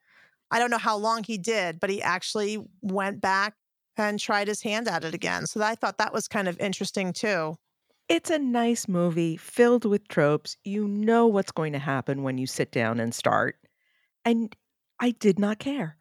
I 0.52 0.60
don't 0.60 0.72
know 0.72 0.78
how 0.78 0.98
long 0.98 1.24
he 1.24 1.38
did, 1.38 1.80
but 1.80 1.90
he 1.90 2.02
actually 2.02 2.64
went 2.82 3.20
back 3.20 3.56
and 3.98 4.20
tried 4.20 4.48
his 4.48 4.62
hand 4.62 4.88
at 4.88 5.04
it 5.04 5.14
again. 5.14 5.48
So 5.48 5.62
I 5.62 5.76
thought 5.76 5.98
that 5.98 6.14
was 6.14 6.28
kind 6.28 6.48
of 6.48 6.60
interesting 6.60 7.12
too. 7.14 7.58
It's 8.08 8.30
a 8.30 8.40
nice 8.40 8.88
movie 8.88 9.36
filled 9.36 9.84
with 9.84 10.08
tropes. 10.08 10.56
You 10.64 10.88
know 10.88 11.28
what's 11.28 11.52
going 11.52 11.74
to 11.74 11.80
happen 11.80 12.24
when 12.24 12.38
you 12.38 12.48
sit 12.48 12.72
down 12.72 13.02
and 13.02 13.14
start. 13.14 13.58
And 14.24 14.56
I 15.00 15.12
did 15.12 15.40
not 15.40 15.60
care. 15.60 15.98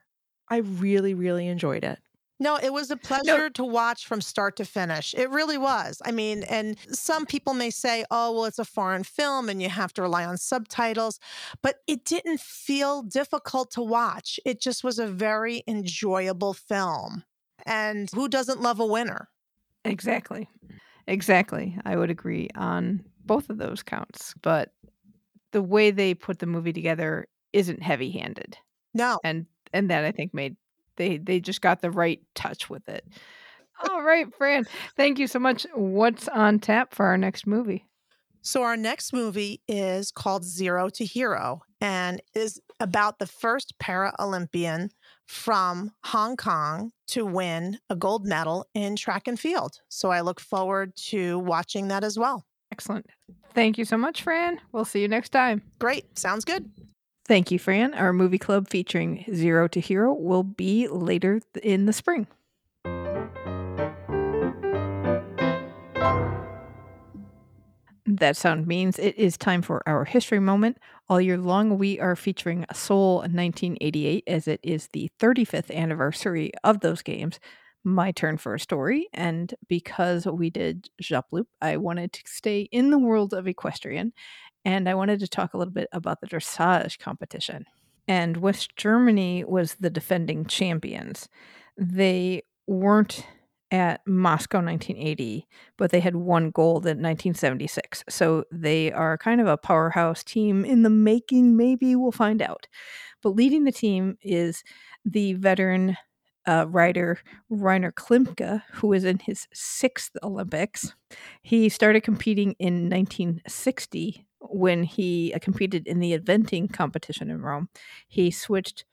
I 0.48 0.59
really, 0.59 1.14
really 1.14 1.48
enjoyed 1.48 1.83
it. 1.83 1.98
No, 2.38 2.59
it 2.62 2.72
was 2.72 2.90
a 2.90 2.96
pleasure 2.96 3.49
to 3.51 3.64
watch 3.64 4.07
from 4.07 4.20
start 4.20 4.57
to 4.57 4.64
finish. 4.64 5.14
It 5.14 5.31
really 5.31 5.57
was. 5.57 6.03
I 6.05 6.12
mean, 6.12 6.42
and 6.44 6.77
some 6.90 7.25
people 7.25 7.55
may 7.55 7.70
say, 7.70 8.05
oh, 8.11 8.33
well, 8.33 8.44
it's 8.44 8.59
a 8.59 8.64
foreign 8.64 9.05
film 9.05 9.49
and 9.49 9.62
you 9.62 9.70
have 9.70 9.92
to 9.94 10.03
rely 10.03 10.25
on 10.25 10.37
subtitles, 10.37 11.18
but 11.62 11.77
it 11.87 12.05
didn't 12.05 12.40
feel 12.40 13.03
difficult 13.03 13.70
to 13.72 13.83
watch. 13.83 14.38
It 14.44 14.61
just 14.61 14.85
was 14.85 14.99
a 14.99 15.07
very 15.07 15.62
enjoyable 15.66 16.53
film. 16.53 17.25
And 17.64 18.11
who 18.14 18.29
doesn't 18.29 18.61
love 18.61 18.81
a 18.81 18.87
winner? 18.87 19.29
Exactly. 19.87 20.49
Exactly. 21.07 21.79
I 21.85 21.96
would 21.96 22.11
agree 22.11 22.51
on 22.55 23.03
both 23.25 23.49
of 23.49 23.59
those 23.59 23.83
counts, 23.83 24.35
but 24.42 24.72
the 25.53 25.62
way 25.62 25.90
they 25.90 26.12
put 26.12 26.40
the 26.40 26.46
movie 26.46 26.72
together 26.72 27.29
isn't 27.53 27.83
heavy-handed. 27.83 28.59
No. 28.92 29.18
And 29.25 29.46
and 29.72 29.90
that 29.90 30.05
I 30.05 30.12
think 30.12 30.35
made 30.35 30.57
they 30.97 31.19
they 31.19 31.41
just 31.41 31.61
got 31.61 31.81
the 31.83 31.91
right 31.91 32.21
touch 32.35 32.69
with 32.71 32.89
it. 32.89 33.05
All 33.91 34.03
right, 34.03 34.27
Fran. 34.37 34.65
Thank 34.97 35.19
you 35.19 35.27
so 35.27 35.39
much. 35.39 35.67
What's 35.75 36.29
on 36.29 36.59
tap 36.59 36.95
for 36.95 37.07
our 37.07 37.19
next 37.19 37.47
movie? 37.47 37.87
So 38.41 38.63
our 38.63 38.77
next 38.77 39.13
movie 39.13 39.61
is 39.67 40.13
called 40.13 40.45
Zero 40.45 40.89
to 40.91 41.05
Hero 41.05 41.63
and 41.81 42.23
is 42.35 42.61
about 42.79 43.19
the 43.19 43.27
first 43.27 43.75
para 43.81 44.15
Olympian 44.21 44.91
from 45.27 45.91
Hong 46.05 46.37
Kong 46.37 46.93
to 47.09 47.27
win 47.27 47.79
a 47.91 47.97
gold 47.97 48.25
medal 48.25 48.67
in 48.73 48.95
track 48.95 49.27
and 49.27 49.39
field. 49.39 49.81
So 49.89 50.11
I 50.11 50.21
look 50.21 50.39
forward 50.39 50.95
to 51.09 51.41
watching 51.41 51.89
that 51.89 52.05
as 52.05 52.19
well. 52.19 52.45
Excellent. 52.71 53.07
Thank 53.53 53.79
you 53.79 53.85
so 53.85 53.97
much, 53.97 54.23
Fran. 54.23 54.61
We'll 54.73 54.85
see 54.85 55.01
you 55.01 55.09
next 55.09 55.31
time. 55.31 55.63
Great. 55.81 56.17
Sounds 56.17 56.45
good. 56.45 56.71
Thank 57.27 57.51
you, 57.51 57.59
Fran. 57.59 57.93
Our 57.95 58.12
movie 58.12 58.39
club 58.39 58.69
featuring 58.69 59.25
Zero 59.35 59.67
to 59.69 59.81
Hero 59.81 60.15
will 60.15 60.45
be 60.45 60.87
later 60.87 61.41
in 61.61 61.87
the 61.87 61.93
spring. 61.93 62.29
That 68.07 68.37
sound 68.37 68.69
means 68.69 68.99
it 69.01 69.19
is 69.19 69.37
time 69.37 69.61
for 69.61 69.83
our 69.89 70.05
history 70.05 70.39
moment. 70.39 70.79
All 71.09 71.21
year 71.21 71.37
long, 71.37 71.79
we 71.79 71.99
are 71.99 72.15
featuring 72.15 72.65
Seoul 72.73 73.17
1988 73.17 74.23
as 74.29 74.47
it 74.47 74.61
is 74.62 74.89
the 74.93 75.11
35th 75.21 75.75
anniversary 75.75 76.53
of 76.62 76.81
those 76.81 77.03
games. 77.03 77.41
My 77.83 78.12
turn 78.12 78.37
for 78.39 78.55
a 78.55 78.61
story, 78.61 79.09
and 79.12 79.53
because 79.69 80.27
we 80.27 80.51
did 80.51 80.89
Jappeloup, 81.03 81.47
I 81.61 81.77
wanted 81.77 82.12
to 82.15 82.23
stay 82.25 82.62
in 82.73 82.91
the 82.91 82.99
world 82.99 83.33
of 83.33 83.47
equestrian, 83.47 84.12
and 84.66 84.88
I 84.88 84.94
wanted 84.94 85.20
to 85.20 85.29
talk 85.29 85.55
a 85.55 85.59
little 85.59 85.72
bit 85.72 85.88
about 85.92 86.20
the 86.20 86.26
dressage 86.26 86.98
competition. 86.98 87.66
And 88.09 88.38
West 88.38 88.76
Germany 88.76 89.44
was 89.44 89.76
the 89.76 89.90
defending 89.90 90.44
champions. 90.44 91.29
They 91.79 92.42
weren't 92.66 93.24
at 93.70 94.00
Moscow 94.09 94.59
1980, 94.59 95.46
but 95.76 95.92
they 95.92 96.00
had 96.00 96.16
won 96.16 96.50
gold 96.50 96.85
in 96.85 96.98
1976. 96.98 98.02
So 98.09 98.42
they 98.50 98.92
are 98.92 99.16
kind 99.16 99.40
of 99.40 99.46
a 99.46 99.57
powerhouse 99.57 100.24
team 100.24 100.64
in 100.64 100.83
the 100.83 100.90
making, 100.90 101.57
maybe 101.57 101.94
we'll 101.94 102.11
find 102.11 102.42
out. 102.42 102.66
But 103.22 103.37
leading 103.37 103.64
the 103.64 103.72
team 103.72 104.18
is 104.20 104.64
the 105.05 105.35
veteran 105.35 105.96
uh, 106.47 106.67
rider 106.69 107.19
Rainer 107.51 107.93
Klimke, 107.93 108.63
who 108.75 108.93
is 108.93 109.05
in 109.05 109.19
his 109.19 109.47
sixth 109.53 110.17
Olympics. 110.23 110.95
He 111.43 111.69
started 111.69 112.03
competing 112.03 112.55
in 112.59 112.89
1960 112.89 114.27
when 114.41 114.85
he 114.85 115.33
uh, 115.35 115.39
competed 115.41 115.87
in 115.87 116.01
the 116.01 116.17
eventing 116.17 116.73
competition 116.73 117.31
in 117.31 117.43
Rome. 117.43 117.69
He 118.09 118.31
switched 118.31 118.85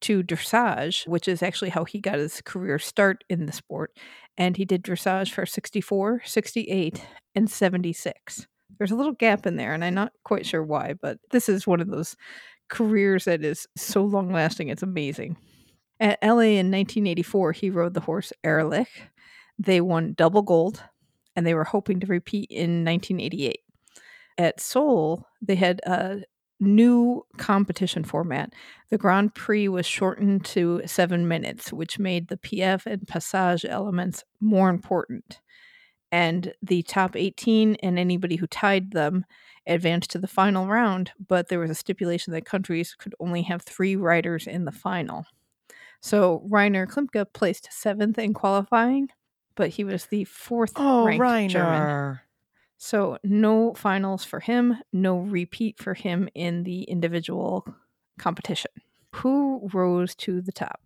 to 0.00 0.22
dressage, 0.22 1.06
which 1.08 1.26
is 1.26 1.42
actually 1.42 1.70
how 1.70 1.84
he 1.84 2.00
got 2.00 2.18
his 2.18 2.40
career 2.42 2.78
start 2.78 3.24
in 3.28 3.46
the 3.46 3.52
sport. 3.52 3.96
And 4.36 4.56
he 4.56 4.64
did 4.64 4.84
dressage 4.84 5.32
for 5.32 5.44
64, 5.44 6.22
68, 6.24 7.04
and 7.34 7.50
76. 7.50 8.46
There's 8.78 8.92
a 8.92 8.96
little 8.96 9.12
gap 9.12 9.46
in 9.46 9.56
there, 9.56 9.72
and 9.72 9.84
I'm 9.84 9.94
not 9.94 10.12
quite 10.24 10.46
sure 10.46 10.62
why, 10.62 10.94
but 11.00 11.18
this 11.32 11.48
is 11.48 11.66
one 11.66 11.80
of 11.80 11.88
those 11.88 12.14
careers 12.68 13.24
that 13.24 13.42
is 13.42 13.66
so 13.76 14.04
long 14.04 14.32
lasting, 14.32 14.68
it's 14.68 14.82
amazing. 14.82 15.36
At 16.00 16.18
LA 16.22 16.54
in 16.58 16.70
1984, 16.70 17.52
he 17.52 17.70
rode 17.70 17.94
the 17.94 18.00
horse 18.00 18.32
Ahlerich. 18.44 18.86
They 19.58 19.80
won 19.80 20.14
double 20.14 20.42
gold, 20.42 20.82
and 21.34 21.46
they 21.46 21.54
were 21.54 21.64
hoping 21.64 21.98
to 22.00 22.06
repeat 22.06 22.50
in 22.50 22.84
1988. 22.84 23.60
At 24.38 24.60
Seoul, 24.60 25.26
they 25.42 25.56
had 25.56 25.80
a 25.84 26.20
new 26.60 27.24
competition 27.36 28.04
format. 28.04 28.52
The 28.90 28.98
Grand 28.98 29.34
Prix 29.34 29.68
was 29.68 29.86
shortened 29.86 30.44
to 30.46 30.82
seven 30.86 31.26
minutes, 31.26 31.72
which 31.72 31.98
made 31.98 32.28
the 32.28 32.36
piaffe 32.36 32.86
and 32.86 33.06
Passage 33.06 33.64
elements 33.64 34.24
more 34.40 34.70
important. 34.70 35.40
And 36.10 36.54
the 36.62 36.82
top 36.82 37.16
18 37.16 37.76
and 37.76 37.98
anybody 37.98 38.36
who 38.36 38.46
tied 38.46 38.92
them 38.92 39.24
advanced 39.66 40.10
to 40.10 40.18
the 40.18 40.26
final 40.26 40.66
round, 40.66 41.12
but 41.28 41.48
there 41.48 41.58
was 41.58 41.70
a 41.70 41.74
stipulation 41.74 42.32
that 42.32 42.46
countries 42.46 42.94
could 42.98 43.14
only 43.20 43.42
have 43.42 43.62
three 43.62 43.94
riders 43.94 44.46
in 44.46 44.64
the 44.64 44.72
final. 44.72 45.26
So 46.00 46.42
Rainer 46.48 46.86
Klimke 46.86 47.24
placed 47.32 47.68
seventh 47.72 48.18
in 48.18 48.34
qualifying, 48.34 49.08
but 49.54 49.70
he 49.70 49.84
was 49.84 50.06
the 50.06 50.24
fourth 50.24 50.72
Oh, 50.76 51.04
ranked 51.06 51.52
German. 51.52 52.20
So 52.76 53.18
no 53.24 53.74
finals 53.74 54.24
for 54.24 54.40
him, 54.40 54.76
no 54.92 55.18
repeat 55.18 55.78
for 55.78 55.94
him 55.94 56.28
in 56.34 56.62
the 56.62 56.84
individual 56.84 57.66
competition. 58.18 58.70
Who 59.16 59.68
rose 59.72 60.14
to 60.16 60.40
the 60.40 60.52
top? 60.52 60.80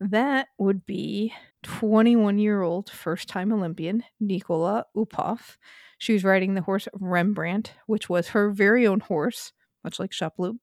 That 0.00 0.48
would 0.58 0.84
be 0.84 1.32
21 1.62 2.38
year 2.38 2.62
old 2.62 2.90
first 2.90 3.28
time 3.28 3.52
Olympian 3.52 4.02
Nicola 4.20 4.86
Uphoff. 4.96 5.56
She 5.98 6.12
was 6.12 6.24
riding 6.24 6.54
the 6.54 6.62
horse 6.62 6.88
Rembrandt, 6.94 7.72
which 7.86 8.08
was 8.08 8.28
her 8.28 8.50
very 8.50 8.86
own 8.86 9.00
horse, 9.00 9.52
much 9.86 9.98
like 9.98 10.10
Jappeloup. 10.10 10.58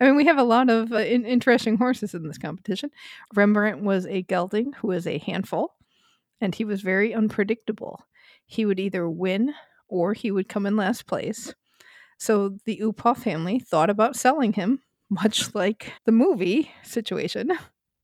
I 0.00 0.04
mean, 0.06 0.16
we 0.16 0.24
have 0.24 0.38
a 0.38 0.42
lot 0.44 0.70
of 0.70 0.92
uh, 0.92 0.98
in- 0.98 1.26
interesting 1.26 1.76
horses 1.76 2.14
in 2.14 2.26
this 2.26 2.38
competition. 2.38 2.90
Rembrandt 3.34 3.82
was 3.82 4.06
a 4.06 4.22
gelding 4.22 4.72
who 4.74 4.88
was 4.88 5.06
a 5.06 5.18
handful, 5.18 5.74
and 6.40 6.54
he 6.54 6.64
was 6.64 6.80
very 6.80 7.12
unpredictable. 7.12 8.06
He 8.46 8.64
would 8.64 8.80
either 8.80 9.08
win 9.10 9.52
or 9.88 10.14
he 10.14 10.30
would 10.30 10.48
come 10.48 10.64
in 10.66 10.76
last 10.76 11.06
place. 11.06 11.52
So 12.16 12.56
the 12.64 12.78
Uphoff 12.82 13.18
family 13.18 13.58
thought 13.58 13.90
about 13.90 14.16
selling 14.16 14.52
him, 14.54 14.80
much 15.10 15.54
like 15.54 15.92
the 16.06 16.12
movie 16.12 16.70
situation. 16.82 17.50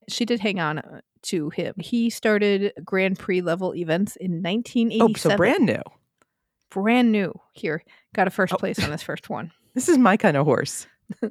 She 0.09 0.25
did 0.25 0.41
hang 0.41 0.59
on 0.59 0.79
uh, 0.81 1.01
to 1.23 1.51
him. 1.51 1.75
He 1.79 2.11
started 2.11 2.73
Grand 2.85 3.19
Prix 3.19 3.41
level 3.41 3.75
events 3.75 4.17
in 4.17 4.43
1987. 4.43 5.01
Oh, 5.03 5.15
so 5.15 5.37
brand 5.37 5.65
new. 5.67 5.83
brand 6.71 7.13
new. 7.13 7.33
Here, 7.53 7.83
got 8.15 8.27
a 8.27 8.31
first 8.31 8.53
Oh. 8.55 8.57
place 8.57 8.83
on 8.83 8.91
his 8.97 9.03
first 9.03 9.31
one. 9.31 9.53
This 9.75 9.89
is 9.89 9.99
my 9.99 10.17
kind 10.17 10.37
of 10.37 10.45
horse. 10.47 10.87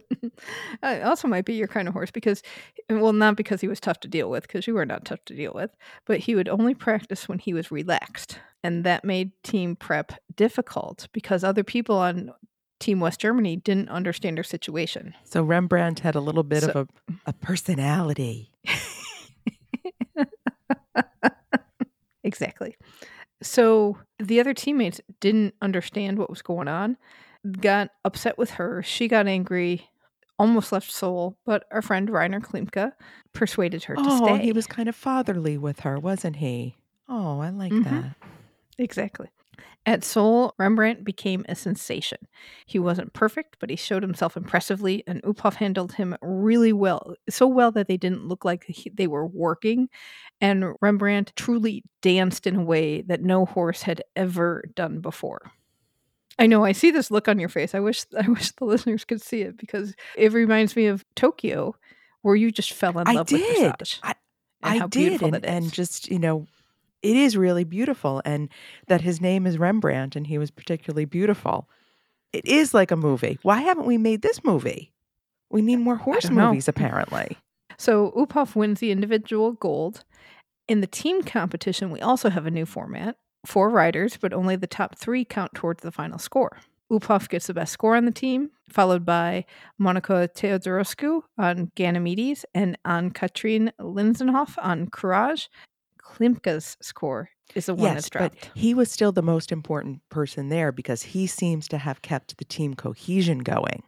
Uh, 0.83 0.99
also 1.03 1.27
might 1.27 1.45
be 1.45 1.53
your 1.53 1.67
kind 1.67 1.87
of 1.87 1.93
horse 1.93 2.11
because, 2.11 2.41
well, 2.89 3.11
not 3.13 3.35
because 3.35 3.59
he 3.61 3.67
was 3.67 3.79
tough 3.79 3.99
to 3.99 4.07
deal 4.07 4.29
with, 4.29 4.43
because 4.43 4.65
you 4.67 4.73
were 4.73 4.85
not 4.85 5.03
tough 5.05 5.23
to 5.25 5.33
deal 5.35 5.51
with, 5.53 5.71
but 6.05 6.19
he 6.19 6.35
would 6.35 6.47
only 6.49 6.73
practice 6.73 7.27
when 7.27 7.39
he 7.39 7.53
was 7.53 7.71
relaxed. 7.71 8.39
And 8.63 8.83
that 8.85 9.03
made 9.03 9.31
team 9.43 9.75
prep 9.75 10.13
difficult 10.35 11.07
because 11.13 11.43
other 11.43 11.63
people 11.63 11.97
on 11.97 12.31
Team 12.79 12.99
West 13.01 13.19
Germany 13.19 13.57
didn't 13.57 13.89
understand 13.89 14.37
her 14.37 14.43
situation. 14.43 15.13
So 15.25 15.43
Rembrandt 15.43 15.99
had 15.99 16.15
a 16.15 16.21
little 16.21 16.43
bit 16.43 16.63
So- 16.63 16.71
of 16.71 16.89
a, 17.09 17.13
a 17.27 17.33
personality. 17.33 18.51
Exactly. 22.23 22.75
So 23.41 23.97
the 24.19 24.39
other 24.39 24.53
teammates 24.53 24.99
didn't 25.19 25.55
understand 25.61 26.17
what 26.19 26.29
was 26.29 26.41
going 26.41 26.67
on, 26.67 26.97
got 27.61 27.91
upset 28.05 28.37
with 28.37 28.51
her. 28.51 28.83
She 28.83 29.07
got 29.07 29.27
angry, 29.27 29.89
almost 30.37 30.71
left 30.71 30.91
Seoul, 30.91 31.37
but 31.45 31.65
our 31.71 31.81
friend 31.81 32.09
Rainer 32.09 32.41
Klimke 32.41 32.91
persuaded 33.33 33.83
her 33.85 33.95
to 33.95 34.01
Oh, 34.01 34.35
stay. 34.35 34.43
he 34.43 34.51
was 34.53 34.67
kind 34.67 34.89
of 34.89 34.95
fatherly 34.95 35.57
with 35.57 35.81
her, 35.81 35.99
wasn't 35.99 36.37
he? 36.37 36.75
Oh, 37.07 37.39
I 37.39 37.49
like 37.49 37.71
Mhm. 37.71 37.83
that. 37.83 38.15
Exactly. 38.77 39.29
At 39.85 40.03
Seoul, 40.03 40.53
Rembrandt 40.59 41.03
became 41.03 41.45
a 41.49 41.55
sensation. 41.55 42.19
He 42.65 42.79
wasn't 42.79 43.13
perfect, 43.13 43.57
but 43.59 43.69
he 43.69 43.75
showed 43.75 44.03
himself 44.03 44.37
impressively, 44.37 45.03
and 45.07 45.21
Uphoff 45.23 45.55
handled 45.55 45.93
him 45.93 46.15
really 46.21 46.73
well. 46.73 47.15
So 47.29 47.47
well 47.47 47.71
that 47.73 47.87
they 47.87 47.97
didn't 47.97 48.27
look 48.27 48.45
like 48.45 48.65
he, 48.65 48.89
they 48.91 49.07
were 49.07 49.27
working. 49.27 49.89
And 50.41 50.75
Rembrandt 50.81 51.33
truly 51.35 51.83
danced 52.01 52.47
in 52.47 52.55
a 52.57 52.63
way 52.63 53.01
that 53.03 53.21
no 53.23 53.45
horse 53.45 53.83
had 53.83 54.03
ever 54.15 54.63
done 54.75 55.01
before. 55.01 55.51
I 56.39 56.47
know 56.47 56.63
I 56.65 56.71
see 56.71 56.89
this 56.89 57.11
look 57.11 57.27
on 57.27 57.37
your 57.37 57.49
face. 57.49 57.75
I 57.75 57.79
wish 57.79 58.05
I 58.19 58.27
wish 58.27 58.51
the 58.53 58.65
listeners 58.65 59.05
could 59.05 59.21
see 59.21 59.41
it 59.41 59.57
because 59.57 59.93
it 60.15 60.33
reminds 60.33 60.75
me 60.75 60.87
of 60.87 61.05
Tokyo, 61.15 61.75
where 62.21 62.35
you 62.35 62.51
just 62.51 62.73
fell 62.73 62.97
in 62.97 63.07
I 63.07 63.13
love 63.13 63.31
with 63.31 63.41
did. 63.41 63.73
dressage. 63.73 63.99
I, 64.01 64.15
and 64.63 64.83
I 64.83 64.87
did. 64.87 65.21
And, 65.21 65.45
and 65.45 65.71
just, 65.71 66.09
you 66.09 66.19
know, 66.19 66.47
it 67.01 67.15
is 67.15 67.37
really 67.37 67.63
beautiful. 67.63 68.21
And 68.25 68.49
that 68.87 69.01
his 69.01 69.21
name 69.21 69.45
is 69.45 69.57
Rembrandt 69.57 70.15
and 70.15 70.27
he 70.27 70.37
was 70.37 70.51
particularly 70.51 71.05
beautiful. 71.05 71.69
It 72.33 72.45
is 72.45 72.73
like 72.73 72.91
a 72.91 72.95
movie. 72.95 73.39
Why 73.41 73.61
haven't 73.61 73.85
we 73.85 73.97
made 73.97 74.21
this 74.21 74.43
movie? 74.43 74.93
We 75.49 75.61
need 75.61 75.77
more 75.77 75.95
horse 75.95 76.23
don't 76.23 76.35
know. 76.35 76.47
movies, 76.47 76.67
apparently. 76.67 77.37
So 77.77 78.11
Uphoff 78.11 78.57
wins 78.57 78.81
the 78.81 78.91
individual 78.91 79.53
gold. 79.53 80.03
In 80.67 80.81
the 80.81 80.87
team 80.87 81.23
competition, 81.23 81.91
we 81.91 82.01
also 82.01 82.29
have 82.29 82.45
a 82.45 82.51
new 82.51 82.65
format. 82.65 83.15
Four 83.45 83.69
riders, 83.69 84.17
but 84.17 84.33
only 84.33 84.55
the 84.55 84.67
top 84.67 84.97
three 84.97 85.23
count 85.23 85.53
towards 85.53 85.81
the 85.81 85.91
final 85.91 86.19
score. 86.19 86.57
Uphoff 86.91 87.29
gets 87.29 87.47
the 87.47 87.53
best 87.53 87.71
score 87.71 87.95
on 87.95 88.05
the 88.05 88.11
team, 88.11 88.49
followed 88.67 89.05
by 89.05 89.45
Monica 89.77 90.29
Theodorescu 90.33 91.21
on 91.37 91.71
Ganymedes 91.75 92.45
and 92.55 92.77
Anne 92.83 93.11
Kathrin 93.11 93.71
Linsenhoff 93.79 94.55
on 94.57 94.89
Courage. 94.89 95.49
Klimke's 96.03 96.77
score 96.81 97.29
is 97.53 97.67
the 97.67 97.75
one 97.75 97.93
yes, 97.93 98.09
that's 98.09 98.35
but 98.35 98.51
he 98.55 98.73
was 98.73 98.91
still 98.91 99.11
the 99.11 99.21
most 99.21 99.51
important 99.51 100.01
person 100.09 100.49
there 100.49 100.71
because 100.71 101.03
he 101.03 101.27
seems 101.27 101.67
to 101.67 101.77
have 101.77 102.01
kept 102.01 102.37
the 102.37 102.45
team 102.45 102.73
cohesion 102.73 103.39
going. 103.39 103.83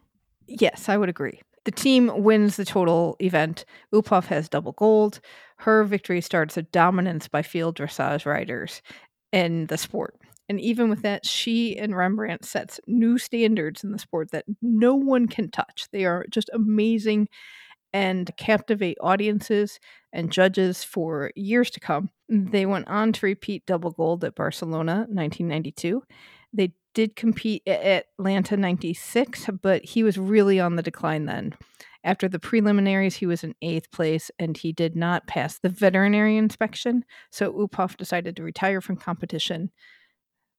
Yes, 0.46 0.88
I 0.88 0.96
would 0.96 1.08
agree. 1.08 1.40
The 1.64 1.70
team 1.70 2.10
wins 2.22 2.56
the 2.56 2.64
total 2.64 3.16
event. 3.20 3.64
Uphoff 3.92 4.26
has 4.26 4.48
double 4.48 4.72
gold. 4.72 5.20
Her 5.58 5.84
victory 5.84 6.20
starts 6.20 6.56
a 6.56 6.62
dominance 6.62 7.28
by 7.28 7.42
field 7.42 7.76
dressage 7.76 8.26
riders 8.26 8.82
in 9.32 9.66
the 9.66 9.78
sport. 9.78 10.16
And 10.48 10.60
even 10.60 10.90
with 10.90 11.02
that, 11.02 11.24
she 11.24 11.78
and 11.78 11.96
Rembrandt 11.96 12.44
sets 12.44 12.78
new 12.86 13.16
standards 13.16 13.84
in 13.84 13.92
the 13.92 13.98
sport 13.98 14.30
that 14.32 14.44
no 14.60 14.94
one 14.94 15.26
can 15.26 15.50
touch. 15.50 15.86
They 15.92 16.04
are 16.04 16.26
just 16.30 16.50
amazing 16.52 17.28
and 17.92 18.30
captivate 18.36 18.98
audiences 19.00 19.78
and 20.12 20.32
judges 20.32 20.82
for 20.82 21.30
years 21.36 21.70
to 21.70 21.80
come. 21.80 22.10
They 22.28 22.66
went 22.66 22.88
on 22.88 23.12
to 23.14 23.26
repeat 23.26 23.66
double 23.66 23.90
gold 23.90 24.24
at 24.24 24.34
Barcelona 24.34 25.06
1992. 25.08 26.02
They 26.52 26.72
did 26.94 27.16
compete 27.16 27.62
at 27.66 28.06
Atlanta 28.18 28.56
96, 28.56 29.48
but 29.62 29.84
he 29.84 30.02
was 30.02 30.18
really 30.18 30.60
on 30.60 30.76
the 30.76 30.82
decline 30.82 31.26
then. 31.26 31.54
After 32.04 32.28
the 32.28 32.38
preliminaries, 32.38 33.16
he 33.16 33.26
was 33.26 33.44
in 33.44 33.54
eighth 33.62 33.90
place 33.90 34.30
and 34.38 34.56
he 34.56 34.72
did 34.72 34.96
not 34.96 35.26
pass 35.26 35.58
the 35.58 35.68
veterinary 35.68 36.36
inspection. 36.36 37.04
So 37.30 37.52
Uphoff 37.52 37.96
decided 37.96 38.36
to 38.36 38.42
retire 38.42 38.80
from 38.80 38.96
competition. 38.96 39.70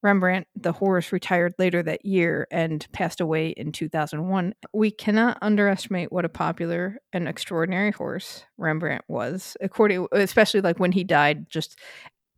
Rembrandt, 0.01 0.47
the 0.55 0.73
horse, 0.73 1.13
retired 1.13 1.53
later 1.57 1.81
that 1.81 2.05
year 2.05 2.45
and 2.51 2.85
passed 2.91 3.21
away 3.21 3.49
in 3.49 3.71
2001. 3.71 4.53
We 4.73 4.91
cannot 4.91 5.37
underestimate 5.41 6.11
what 6.11 6.25
a 6.25 6.29
popular 6.29 6.97
and 7.13 7.27
extraordinary 7.27 7.91
horse 7.91 8.43
Rembrandt 8.57 9.05
was. 9.07 9.55
According, 9.61 10.07
especially 10.11 10.59
like 10.59 10.77
when 10.77 10.91
he 10.91 11.05
died, 11.05 11.49
just 11.49 11.79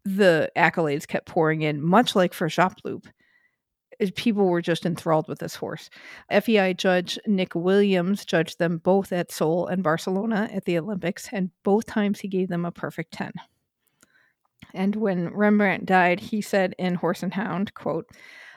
the 0.03 0.51
accolades 0.55 1.07
kept 1.07 1.25
pouring 1.25 1.63
in, 1.63 1.81
much 1.81 2.15
like 2.15 2.35
for 2.35 2.47
Jappeloup 2.47 3.05
people 4.15 4.47
were 4.47 4.61
just 4.61 4.85
enthralled 4.85 5.27
with 5.27 5.39
this 5.39 5.55
horse. 5.55 5.89
FEI 6.31 6.73
judge 6.73 7.19
Nick 7.25 7.55
Williams 7.55 8.25
judged 8.25 8.59
them 8.59 8.77
both 8.77 9.11
at 9.11 9.31
Seoul 9.31 9.67
and 9.67 9.83
Barcelona 9.83 10.49
at 10.53 10.65
the 10.65 10.77
Olympics, 10.77 11.29
and 11.31 11.51
both 11.63 11.85
times 11.85 12.19
he 12.19 12.27
gave 12.27 12.49
them 12.49 12.65
a 12.65 12.71
perfect 12.71 13.13
10. 13.13 13.31
And 14.73 14.95
when 14.95 15.29
Rembrandt 15.29 15.85
died, 15.85 16.19
he 16.19 16.41
said 16.41 16.75
in 16.77 16.95
Horse 16.95 17.23
and 17.23 17.33
Hound, 17.33 17.73
quote, 17.73 18.07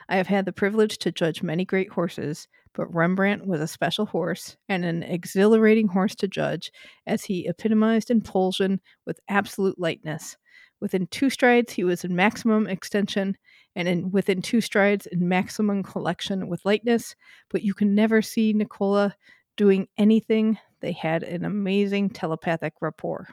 I 0.09 0.17
have 0.17 0.27
had 0.27 0.45
the 0.45 0.51
privilege 0.51 0.97
to 0.99 1.11
judge 1.11 1.43
many 1.43 1.63
great 1.65 1.89
horses, 1.91 2.47
but 2.73 2.93
Rembrandt 2.93 3.45
was 3.45 3.61
a 3.61 3.67
special 3.67 4.05
horse 4.07 4.57
and 4.67 4.83
an 4.83 5.03
exhilarating 5.03 5.87
horse 5.87 6.15
to 6.15 6.27
judge, 6.27 6.71
as 7.05 7.23
he 7.23 7.47
epitomized 7.47 8.09
impulsion 8.09 8.81
with 9.05 9.19
absolute 9.29 9.79
lightness. 9.79 10.35
Within 10.81 11.07
two 11.07 11.29
strides, 11.29 11.73
he 11.73 11.83
was 11.83 12.03
in 12.03 12.15
maximum 12.15 12.67
extension, 12.67 13.37
and 13.79 13.87
in 13.87 14.11
within 14.11 14.41
two 14.41 14.59
strides 14.59 15.05
in 15.05 15.29
maximum 15.29 15.83
collection 15.83 16.49
with 16.49 16.65
lightness. 16.65 17.15
But 17.49 17.63
you 17.63 17.73
can 17.73 17.95
never 17.95 18.21
see 18.21 18.51
Nicola 18.51 19.15
doing 19.55 19.87
anything. 19.97 20.59
They 20.81 20.91
had 20.91 21.23
an 21.23 21.45
amazing 21.45 22.09
telepathic 22.09 22.73
rapport. 22.81 23.29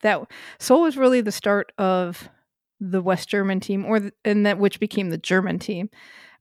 That 0.00 0.22
Seoul 0.58 0.82
was 0.82 0.96
really 0.96 1.20
the 1.20 1.32
start 1.32 1.70
of 1.76 2.30
the 2.80 3.02
West 3.02 3.28
German 3.28 3.60
team, 3.60 3.84
or 3.84 4.00
the, 4.00 4.12
and 4.24 4.46
that 4.46 4.58
which 4.58 4.80
became 4.80 5.10
the 5.10 5.18
German 5.18 5.58
team, 5.58 5.90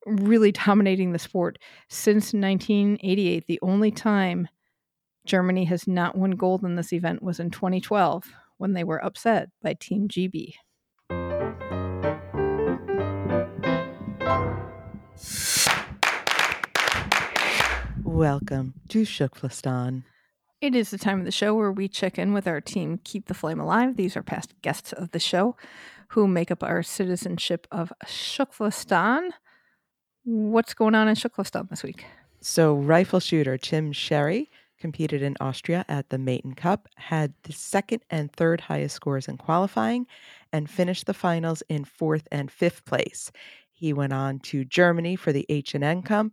really 0.06 0.54
dominating 0.54 1.12
the 1.12 1.20
sport 1.20 1.60
since 1.90 2.34
1988. 2.34 3.46
The 3.46 3.60
only 3.62 3.92
time 3.92 4.48
Germany 5.26 5.66
has 5.66 5.86
not 5.86 6.18
won 6.18 6.32
gold 6.32 6.64
in 6.64 6.76
this 6.76 6.94
event 6.94 7.22
was 7.22 7.42
in 7.42 7.52
2012 7.52 8.24
when 8.58 8.72
they 8.72 8.86
were 8.86 9.04
upset 9.04 9.50
by 9.62 9.74
Team 9.74 10.08
GB. 10.08 10.54
Welcome 18.16 18.76
to 18.88 19.02
TKFLASTAN. 19.02 20.04
It 20.62 20.74
is 20.74 20.90
the 20.90 20.98
time 20.98 21.20
of 21.20 21.26
the 21.26 21.34
show 21.34 21.54
where 21.54 21.70
we 21.70 21.90
check 21.90 22.18
in 22.18 22.32
with 22.32 22.48
our 22.48 22.62
team 22.62 23.02
Keep 23.04 23.28
the 23.28 23.34
Flame 23.34 23.60
Alive. 23.60 23.98
These 23.98 24.16
are 24.16 24.24
past 24.24 24.54
guests 24.62 24.94
of 24.94 25.12
the 25.12 25.20
show 25.20 25.58
who 26.08 26.26
make 26.26 26.50
up 26.50 26.64
our 26.64 26.82
citizenship 26.82 27.68
of 27.74 27.92
TKFLASTAN. 28.06 29.32
What's 30.24 30.74
going 30.74 30.96
on 30.96 31.10
in 31.10 31.16
TKFLASTAN 31.16 31.70
this 31.70 31.84
week? 31.84 32.06
So, 32.40 32.76
rifle 32.76 33.20
shooter 33.20 33.58
Tim 33.58 33.92
Sherry 33.92 34.50
competed 34.80 35.22
in 35.22 35.36
Austria 35.42 35.84
at 35.90 36.10
the 36.10 36.18
Meyton 36.18 36.56
Cup, 36.56 36.88
had 36.96 37.34
the 37.44 37.52
second 37.52 38.02
and 38.10 38.32
third 38.32 38.62
highest 38.62 38.96
scores 38.96 39.28
in 39.28 39.36
qualifying, 39.36 40.08
and 40.54 40.70
finished 40.70 41.06
the 41.06 41.14
finals 41.14 41.64
in 41.68 41.84
fourth 41.84 42.30
and 42.32 42.50
fifth 42.50 42.86
place. 42.86 43.30
He 43.74 43.92
went 43.92 44.14
on 44.14 44.40
to 44.40 44.64
Germany 44.64 45.18
for 45.18 45.34
the 45.34 45.46
H&N 45.50 46.02
Cup, 46.02 46.28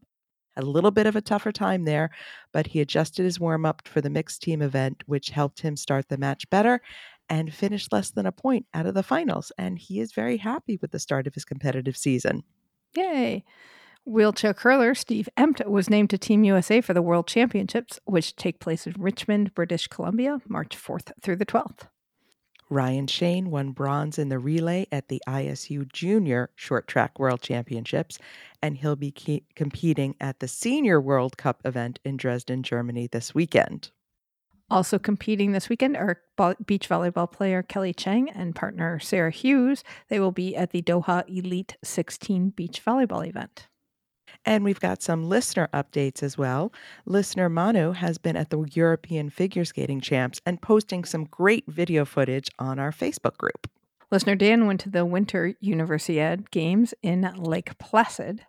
a 0.56 0.62
little 0.62 0.90
bit 0.90 1.06
of 1.06 1.16
a 1.16 1.20
tougher 1.20 1.52
time 1.52 1.84
there, 1.84 2.10
but 2.52 2.68
he 2.68 2.80
adjusted 2.80 3.24
his 3.24 3.40
warm 3.40 3.64
up 3.64 3.86
for 3.86 4.00
the 4.00 4.10
mixed 4.10 4.42
team 4.42 4.62
event, 4.62 5.02
which 5.06 5.30
helped 5.30 5.60
him 5.60 5.76
start 5.76 6.08
the 6.08 6.18
match 6.18 6.48
better 6.50 6.80
and 7.28 7.54
finished 7.54 7.92
less 7.92 8.10
than 8.10 8.26
a 8.26 8.32
point 8.32 8.66
out 8.74 8.86
of 8.86 8.94
the 8.94 9.02
finals. 9.02 9.52
And 9.56 9.78
he 9.78 10.00
is 10.00 10.12
very 10.12 10.36
happy 10.36 10.78
with 10.80 10.90
the 10.90 10.98
start 10.98 11.26
of 11.26 11.34
his 11.34 11.44
competitive 11.44 11.96
season. 11.96 12.42
Yay! 12.96 13.44
Wheelchair 14.04 14.52
curler 14.52 14.94
Steve 14.96 15.28
Emt 15.38 15.64
was 15.66 15.88
named 15.88 16.10
to 16.10 16.18
Team 16.18 16.42
USA 16.44 16.80
for 16.80 16.92
the 16.92 17.02
World 17.02 17.28
Championships, 17.28 18.00
which 18.04 18.34
take 18.34 18.58
place 18.58 18.86
in 18.86 18.94
Richmond, 18.98 19.54
British 19.54 19.86
Columbia, 19.86 20.40
March 20.48 20.76
4th 20.76 21.12
through 21.22 21.36
the 21.36 21.46
12th. 21.46 21.86
Ryan 22.72 23.06
Shane 23.06 23.50
won 23.50 23.72
bronze 23.72 24.18
in 24.18 24.30
the 24.30 24.38
relay 24.38 24.86
at 24.90 25.08
the 25.08 25.22
ISU 25.28 25.92
Junior 25.92 26.48
Short 26.56 26.88
Track 26.88 27.18
World 27.18 27.42
Championships, 27.42 28.18
and 28.62 28.78
he'll 28.78 28.96
be 28.96 29.10
ke- 29.10 29.44
competing 29.54 30.16
at 30.18 30.40
the 30.40 30.48
Senior 30.48 30.98
World 30.98 31.36
Cup 31.36 31.60
event 31.66 31.98
in 32.02 32.16
Dresden, 32.16 32.62
Germany 32.62 33.08
this 33.12 33.34
weekend. 33.34 33.90
Also 34.70 34.98
competing 34.98 35.52
this 35.52 35.68
weekend 35.68 35.98
are 35.98 36.22
beach 36.64 36.88
volleyball 36.88 37.30
player 37.30 37.62
Kelly 37.62 37.92
Cheng 37.92 38.30
and 38.30 38.54
partner 38.56 38.98
Sarah 38.98 39.30
Hughes. 39.30 39.84
They 40.08 40.18
will 40.18 40.32
be 40.32 40.56
at 40.56 40.70
the 40.70 40.80
Doha 40.80 41.28
Elite 41.28 41.76
16 41.84 42.50
beach 42.50 42.82
volleyball 42.82 43.28
event. 43.28 43.68
And 44.44 44.64
we've 44.64 44.80
got 44.80 45.02
some 45.02 45.28
listener 45.28 45.68
updates 45.72 46.22
as 46.22 46.36
well. 46.36 46.72
Listener 47.06 47.48
Manu 47.48 47.92
has 47.92 48.18
been 48.18 48.36
at 48.36 48.50
the 48.50 48.62
European 48.72 49.30
Figure 49.30 49.64
Skating 49.64 50.00
Champs 50.00 50.40
and 50.44 50.60
posting 50.60 51.04
some 51.04 51.24
great 51.24 51.64
video 51.66 52.04
footage 52.04 52.50
on 52.58 52.78
our 52.78 52.92
Facebook 52.92 53.36
group. 53.36 53.68
Listener 54.10 54.34
Dan 54.34 54.66
went 54.66 54.80
to 54.80 54.90
the 54.90 55.06
Winter 55.06 55.54
Universiade 55.62 56.50
Games 56.50 56.92
in 57.02 57.22
Lake 57.36 57.78
Placid. 57.78 58.44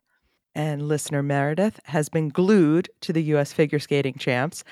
And 0.55 0.88
listener 0.88 1.23
Meredith 1.23 1.79
has 1.86 2.09
been 2.09 2.29
glued 2.29 2.89
to 3.01 3.11
the 3.11 3.23
U.S. 3.23 3.53
Figure 3.53 3.79
Skating 3.79 4.15
Champs 4.15 4.63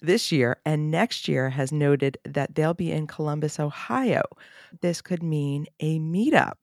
this 0.00 0.30
year 0.30 0.58
and 0.64 0.90
next 0.90 1.28
year 1.28 1.50
has 1.50 1.72
noted 1.72 2.18
that 2.24 2.54
they'll 2.54 2.74
be 2.74 2.92
in 2.92 3.06
Columbus, 3.06 3.58
Ohio. 3.58 4.22
This 4.80 5.02
could 5.02 5.22
mean 5.22 5.66
a 5.80 5.98
meetup. 5.98 6.54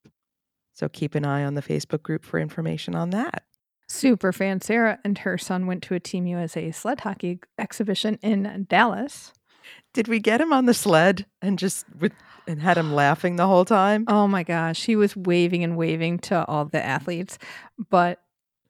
So 0.73 0.89
keep 0.89 1.13
an 1.15 1.25
eye 1.25 1.43
on 1.43 1.53
the 1.53 1.61
Facebook 1.61 2.03
group 2.03 2.23
for 2.23 2.39
information 2.39 2.95
on 2.95 3.11
that. 3.11 3.43
Super 3.93 4.33
fan 4.33 4.59
Sarah 4.59 4.97
and 5.03 5.19
her 5.19 5.37
son 5.37 5.67
went 5.67 5.83
to 5.83 5.93
a 5.93 5.99
Team 5.99 6.25
USA 6.25 6.71
sled 6.71 7.01
hockey 7.01 7.39
exhibition 7.59 8.17
in 8.23 8.65
Dallas. 8.67 9.33
Did 9.93 10.07
we 10.07 10.19
get 10.19 10.41
him 10.41 10.51
on 10.51 10.65
the 10.65 10.73
sled 10.73 11.27
and 11.43 11.59
just 11.59 11.85
with 11.99 12.11
and 12.47 12.59
had 12.59 12.77
him 12.77 12.93
laughing 12.93 13.35
the 13.35 13.45
whole 13.45 13.65
time? 13.65 14.05
Oh 14.09 14.27
my 14.27 14.41
gosh, 14.41 14.83
he 14.85 14.95
was 14.95 15.15
waving 15.15 15.63
and 15.63 15.77
waving 15.77 16.19
to 16.19 16.43
all 16.45 16.65
the 16.65 16.83
athletes, 16.83 17.37
but 17.89 18.19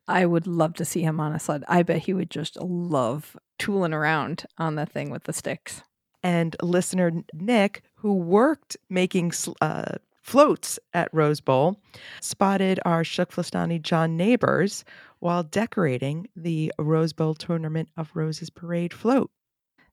I 0.06 0.26
would 0.26 0.46
love 0.46 0.74
to 0.74 0.84
see 0.84 1.00
him 1.00 1.18
on 1.20 1.32
a 1.32 1.40
sled. 1.40 1.64
I 1.68 1.82
bet 1.82 2.02
he 2.02 2.12
would 2.12 2.30
just 2.30 2.60
love 2.60 3.34
tooling 3.58 3.94
around 3.94 4.44
on 4.58 4.74
the 4.74 4.84
thing 4.84 5.08
with 5.08 5.24
the 5.24 5.32
sticks. 5.32 5.82
And 6.22 6.54
listener 6.62 7.10
Nick, 7.32 7.82
who 7.96 8.14
worked 8.14 8.76
making 8.90 9.32
uh, 9.62 9.96
floats 10.24 10.78
at 10.92 11.12
Rose 11.12 11.40
Bowl, 11.40 11.80
spotted 12.20 12.80
our 12.84 13.02
TKFLASTANi 13.02 13.80
John 13.82 14.16
Neighbors 14.16 14.84
while 15.24 15.42
decorating 15.42 16.28
the 16.36 16.70
Rose 16.78 17.14
Bowl 17.14 17.32
Tournament 17.34 17.88
of 17.96 18.10
Roses 18.12 18.50
Parade 18.50 18.92
float. 18.92 19.30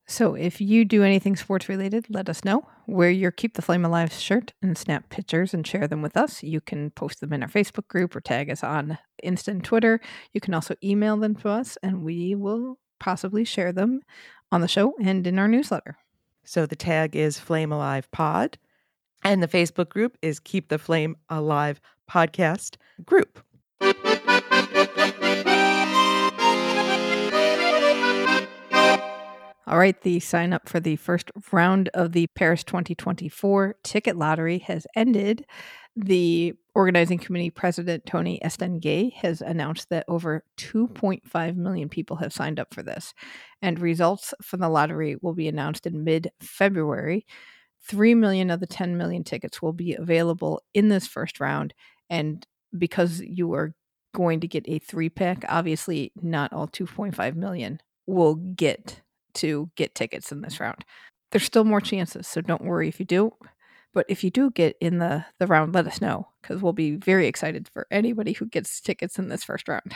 So 0.05 0.35
if 0.35 0.59
you 0.59 0.83
do 0.83 1.03
anything 1.03 1.37
sports 1.37 1.69
related, 1.69 2.07
let 2.09 2.27
us 2.27 2.43
know. 2.43 2.67
Wear 2.85 3.09
your 3.09 3.31
Keep 3.31 3.53
the 3.53 3.61
Flame 3.61 3.85
Alive 3.85 4.11
shirt 4.11 4.51
and 4.61 4.77
snap 4.77 5.07
pictures 5.07 5.53
and 5.53 5.65
share 5.65 5.87
them 5.87 6.01
with 6.01 6.17
us. 6.17 6.43
You 6.43 6.59
can 6.59 6.91
post 6.91 7.21
them 7.21 7.31
in 7.31 7.43
our 7.43 7.47
Facebook 7.47 7.87
group 7.87 8.13
or 8.13 8.19
tag 8.19 8.49
us 8.49 8.61
on 8.61 8.97
Insta 9.23 9.47
and 9.47 9.63
Twitter. 9.63 10.01
You 10.33 10.41
can 10.41 10.53
also 10.53 10.75
email 10.83 11.15
them 11.15 11.35
to 11.35 11.47
us 11.47 11.77
and 11.81 12.03
we 12.03 12.35
will 12.35 12.77
possibly 12.99 13.45
share 13.45 13.71
them 13.71 14.01
on 14.51 14.59
the 14.59 14.67
show 14.67 14.95
and 15.01 15.25
in 15.25 15.39
our 15.39 15.47
newsletter. 15.47 15.95
So 16.43 16.65
the 16.65 16.75
tag 16.75 17.15
is 17.15 17.39
Flame 17.39 17.71
Alive 17.71 18.11
Pod. 18.11 18.57
And 19.23 19.41
the 19.41 19.47
Facebook 19.47 19.87
group 19.87 20.17
is 20.21 20.41
Keep 20.41 20.67
the 20.67 20.77
Flame 20.77 21.15
Alive 21.29 21.79
Podcast 22.09 22.75
Group. 23.05 23.41
All 29.71 29.79
right, 29.79 29.99
the 30.01 30.19
sign 30.19 30.51
up 30.51 30.67
for 30.67 30.81
the 30.81 30.97
first 30.97 31.31
round 31.53 31.87
of 31.93 32.11
the 32.11 32.27
Paris 32.35 32.61
2024 32.65 33.77
ticket 33.83 34.17
lottery 34.17 34.57
has 34.57 34.85
ended. 34.97 35.45
The 35.95 36.55
organizing 36.75 37.19
committee 37.19 37.51
president, 37.51 38.05
Tony 38.05 38.37
Estanguet, 38.43 39.13
has 39.13 39.39
announced 39.39 39.87
that 39.89 40.03
over 40.09 40.43
2.5 40.57 41.55
million 41.55 41.87
people 41.87 42.17
have 42.17 42.33
signed 42.33 42.59
up 42.59 42.73
for 42.73 42.83
this, 42.83 43.13
and 43.61 43.79
results 43.79 44.33
from 44.41 44.59
the 44.59 44.67
lottery 44.67 45.15
will 45.21 45.33
be 45.33 45.47
announced 45.47 45.87
in 45.87 46.03
mid 46.03 46.31
February. 46.41 47.25
3 47.87 48.13
million 48.13 48.51
of 48.51 48.59
the 48.59 48.67
10 48.67 48.97
million 48.97 49.23
tickets 49.23 49.61
will 49.61 49.71
be 49.71 49.93
available 49.95 50.61
in 50.73 50.89
this 50.89 51.07
first 51.07 51.39
round, 51.39 51.73
and 52.09 52.45
because 52.77 53.21
you 53.21 53.53
are 53.53 53.73
going 54.13 54.41
to 54.41 54.49
get 54.49 54.67
a 54.67 54.79
three 54.79 55.09
pack, 55.09 55.45
obviously, 55.47 56.11
not 56.21 56.51
all 56.51 56.67
2.5 56.67 57.35
million 57.37 57.79
will 58.05 58.35
get 58.35 59.01
to 59.35 59.69
get 59.75 59.95
tickets 59.95 60.31
in 60.31 60.41
this 60.41 60.59
round. 60.59 60.85
There's 61.31 61.43
still 61.43 61.63
more 61.63 61.81
chances, 61.81 62.27
so 62.27 62.41
don't 62.41 62.63
worry 62.63 62.87
if 62.87 62.99
you 62.99 63.05
do. 63.05 63.33
But 63.93 64.05
if 64.07 64.23
you 64.23 64.29
do 64.29 64.51
get 64.51 64.77
in 64.79 64.99
the, 64.99 65.25
the 65.39 65.47
round, 65.47 65.73
let 65.73 65.87
us 65.87 66.01
know 66.01 66.27
because 66.41 66.61
we'll 66.61 66.73
be 66.73 66.95
very 66.95 67.27
excited 67.27 67.69
for 67.73 67.87
anybody 67.91 68.33
who 68.33 68.45
gets 68.45 68.79
tickets 68.79 69.19
in 69.19 69.27
this 69.27 69.43
first 69.43 69.67
round. 69.67 69.95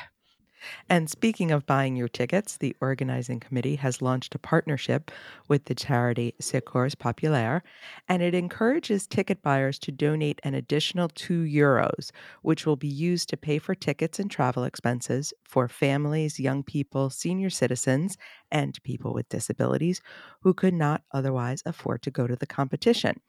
And 0.89 1.09
speaking 1.09 1.51
of 1.51 1.65
buying 1.65 1.95
your 1.95 2.07
tickets, 2.07 2.57
the 2.57 2.75
organizing 2.81 3.39
committee 3.39 3.75
has 3.75 4.01
launched 4.01 4.33
a 4.35 4.39
partnership 4.39 5.11
with 5.47 5.65
the 5.65 5.75
charity 5.75 6.33
Secours 6.39 6.95
Populaire, 6.95 7.61
and 8.07 8.23
it 8.23 8.33
encourages 8.33 9.05
ticket 9.07 9.41
buyers 9.41 9.77
to 9.79 9.91
donate 9.91 10.39
an 10.43 10.55
additional 10.55 11.09
2 11.09 11.43
euros, 11.43 12.11
which 12.41 12.65
will 12.65 12.75
be 12.75 12.87
used 12.87 13.29
to 13.29 13.37
pay 13.37 13.59
for 13.59 13.75
tickets 13.75 14.19
and 14.19 14.31
travel 14.31 14.63
expenses 14.63 15.33
for 15.43 15.67
families, 15.67 16.39
young 16.39 16.63
people, 16.63 17.09
senior 17.09 17.49
citizens, 17.49 18.17
and 18.51 18.81
people 18.83 19.13
with 19.13 19.29
disabilities 19.29 20.01
who 20.41 20.53
could 20.53 20.73
not 20.73 21.03
otherwise 21.11 21.61
afford 21.65 22.01
to 22.01 22.11
go 22.11 22.27
to 22.27 22.35
the 22.35 22.47
competition. 22.47 23.19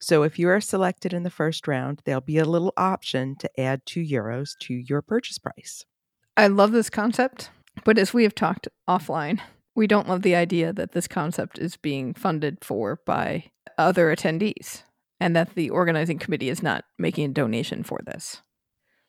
So 0.00 0.22
if 0.24 0.38
you 0.38 0.48
are 0.48 0.60
selected 0.60 1.12
in 1.12 1.22
the 1.24 1.30
first 1.30 1.68
round, 1.68 2.02
there'll 2.04 2.20
be 2.20 2.38
a 2.38 2.44
little 2.44 2.72
option 2.76 3.36
to 3.36 3.60
add 3.60 3.86
2 3.86 4.00
euros 4.02 4.58
to 4.60 4.74
your 4.74 5.02
purchase 5.02 5.38
price. 5.38 5.84
I 6.36 6.46
love 6.46 6.72
this 6.72 6.90
concept, 6.90 7.50
but 7.84 7.98
as 7.98 8.14
we 8.14 8.22
have 8.22 8.34
talked 8.34 8.68
offline, 8.88 9.40
we 9.74 9.86
don't 9.86 10.08
love 10.08 10.22
the 10.22 10.34
idea 10.34 10.72
that 10.72 10.92
this 10.92 11.08
concept 11.08 11.58
is 11.58 11.76
being 11.76 12.14
funded 12.14 12.58
for 12.62 13.00
by 13.06 13.50
other 13.78 14.14
attendees 14.14 14.82
and 15.18 15.36
that 15.36 15.54
the 15.54 15.70
organizing 15.70 16.18
committee 16.18 16.48
is 16.48 16.62
not 16.62 16.84
making 16.98 17.26
a 17.26 17.34
donation 17.34 17.82
for 17.82 18.00
this. 18.04 18.42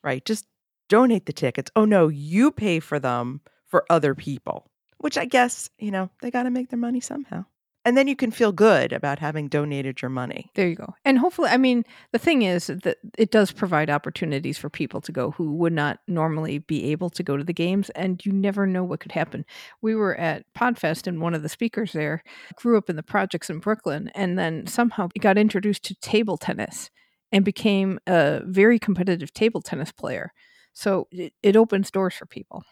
Right? 0.04 0.24
Just 0.24 0.46
donate 0.88 1.26
the 1.26 1.32
tickets. 1.32 1.70
Oh 1.76 1.84
no, 1.84 2.08
you 2.08 2.50
pay 2.50 2.80
for 2.80 2.98
them 2.98 3.40
for 3.66 3.84
other 3.88 4.14
people, 4.14 4.70
which 4.98 5.16
I 5.16 5.24
guess, 5.24 5.70
you 5.78 5.90
know, 5.90 6.10
they 6.20 6.30
got 6.30 6.42
to 6.42 6.50
make 6.50 6.70
their 6.70 6.78
money 6.78 7.00
somehow 7.00 7.46
and 7.84 7.96
then 7.96 8.06
you 8.08 8.16
can 8.16 8.30
feel 8.30 8.52
good 8.52 8.92
about 8.92 9.18
having 9.18 9.48
donated 9.48 10.00
your 10.02 10.08
money. 10.08 10.50
There 10.54 10.68
you 10.68 10.76
go. 10.76 10.94
And 11.04 11.18
hopefully, 11.18 11.50
I 11.50 11.56
mean, 11.56 11.84
the 12.12 12.18
thing 12.18 12.42
is 12.42 12.66
that 12.66 12.98
it 13.18 13.30
does 13.30 13.52
provide 13.52 13.90
opportunities 13.90 14.58
for 14.58 14.70
people 14.70 15.00
to 15.00 15.12
go 15.12 15.32
who 15.32 15.52
would 15.54 15.72
not 15.72 15.98
normally 16.06 16.58
be 16.58 16.90
able 16.92 17.10
to 17.10 17.22
go 17.22 17.36
to 17.36 17.44
the 17.44 17.52
games, 17.52 17.90
and 17.90 18.24
you 18.24 18.32
never 18.32 18.66
know 18.66 18.84
what 18.84 19.00
could 19.00 19.12
happen. 19.12 19.44
We 19.80 19.94
were 19.94 20.14
at 20.16 20.44
Podfest, 20.54 21.06
and 21.06 21.20
one 21.20 21.34
of 21.34 21.42
the 21.42 21.48
speakers 21.48 21.92
there 21.92 22.22
grew 22.56 22.78
up 22.78 22.88
in 22.88 22.96
the 22.96 23.02
projects 23.02 23.50
in 23.50 23.58
Brooklyn, 23.58 24.10
and 24.14 24.38
then 24.38 24.66
somehow 24.66 25.08
got 25.18 25.38
introduced 25.38 25.84
to 25.84 25.94
table 25.96 26.36
tennis 26.36 26.90
and 27.32 27.44
became 27.44 27.98
a 28.06 28.42
very 28.44 28.78
competitive 28.78 29.32
table 29.32 29.62
tennis 29.62 29.90
player. 29.90 30.32
So 30.74 31.08
it, 31.10 31.32
it 31.42 31.56
opens 31.56 31.90
doors 31.90 32.14
for 32.14 32.26
people. 32.26 32.62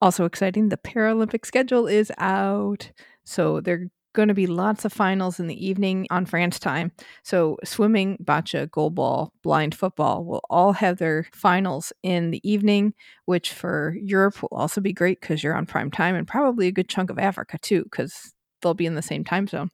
Also 0.00 0.24
exciting, 0.24 0.68
the 0.68 0.76
Paralympic 0.76 1.44
schedule 1.44 1.86
is 1.86 2.12
out. 2.18 2.92
So 3.24 3.60
they're 3.60 3.90
going 4.18 4.26
to 4.26 4.34
be 4.34 4.48
lots 4.48 4.84
of 4.84 4.92
finals 4.92 5.38
in 5.38 5.46
the 5.46 5.64
evening 5.64 6.04
on 6.10 6.26
France 6.26 6.58
time. 6.58 6.90
So, 7.22 7.56
swimming, 7.62 8.18
bocce, 8.20 8.66
goalball, 8.66 9.30
blind 9.44 9.76
football 9.76 10.24
will 10.24 10.42
all 10.50 10.72
have 10.72 10.98
their 10.98 11.28
finals 11.32 11.92
in 12.02 12.32
the 12.32 12.40
evening, 12.42 12.94
which 13.26 13.52
for 13.52 13.96
Europe 14.02 14.42
will 14.42 14.48
also 14.50 14.80
be 14.80 14.92
great 14.92 15.20
because 15.20 15.44
you're 15.44 15.54
on 15.54 15.66
prime 15.66 15.92
time 15.92 16.16
and 16.16 16.26
probably 16.26 16.66
a 16.66 16.72
good 16.72 16.88
chunk 16.88 17.10
of 17.10 17.18
Africa 17.20 17.58
too, 17.62 17.84
because 17.84 18.34
they'll 18.60 18.74
be 18.74 18.86
in 18.86 18.96
the 18.96 19.02
same 19.02 19.22
time 19.22 19.46
zone. 19.46 19.70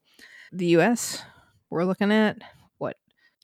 The 0.53 0.77
US, 0.77 1.23
we're 1.71 1.87
looking 1.87 2.13
at 2.13 2.37
what? 2.77 2.99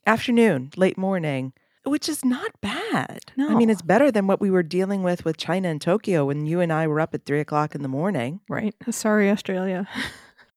Afternoon, 0.06 0.70
late 0.76 0.98
morning. 0.98 1.54
Which 1.84 2.10
is 2.10 2.26
not 2.26 2.50
bad. 2.60 3.20
No. 3.38 3.48
I 3.48 3.54
mean, 3.54 3.70
it's 3.70 3.80
better 3.80 4.10
than 4.10 4.26
what 4.26 4.38
we 4.38 4.50
were 4.50 4.62
dealing 4.62 5.02
with 5.02 5.24
with 5.24 5.38
China 5.38 5.70
and 5.70 5.80
Tokyo 5.80 6.26
when 6.26 6.44
you 6.44 6.60
and 6.60 6.70
I 6.70 6.86
were 6.86 7.00
up 7.00 7.14
at 7.14 7.24
three 7.24 7.40
o'clock 7.40 7.74
in 7.74 7.80
the 7.80 7.88
morning. 7.88 8.40
Right. 8.50 8.74
Sorry, 8.90 9.30
Australia. 9.30 9.88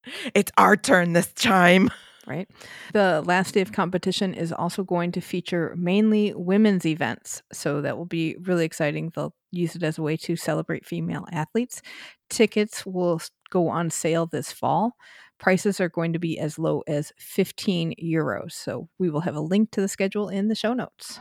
It's 0.33 0.51
our 0.57 0.75
turn 0.75 1.13
this 1.13 1.31
time. 1.33 1.89
Right. 2.25 2.49
The 2.93 3.21
last 3.25 3.53
day 3.53 3.59
of 3.59 3.73
competition 3.73 4.33
is 4.33 4.53
also 4.53 4.85
going 4.85 5.11
to 5.11 5.19
feature 5.19 5.75
mainly 5.77 6.33
women's 6.33 6.85
events. 6.85 7.43
So 7.51 7.81
that 7.81 7.97
will 7.97 8.05
be 8.05 8.37
really 8.39 8.63
exciting. 8.63 9.11
They'll 9.13 9.35
use 9.51 9.75
it 9.75 9.83
as 9.83 9.97
a 9.97 10.01
way 10.01 10.15
to 10.15 10.37
celebrate 10.37 10.85
female 10.85 11.25
athletes. 11.33 11.81
Tickets 12.29 12.85
will 12.85 13.19
go 13.49 13.67
on 13.67 13.89
sale 13.89 14.25
this 14.25 14.53
fall. 14.53 14.93
Prices 15.37 15.81
are 15.81 15.89
going 15.89 16.13
to 16.13 16.19
be 16.19 16.39
as 16.39 16.57
low 16.57 16.81
as 16.87 17.11
15 17.19 17.95
euros. 18.01 18.53
So 18.53 18.87
we 18.97 19.09
will 19.09 19.19
have 19.19 19.35
a 19.35 19.41
link 19.41 19.71
to 19.71 19.81
the 19.81 19.89
schedule 19.89 20.29
in 20.29 20.47
the 20.47 20.55
show 20.55 20.73
notes. 20.73 21.19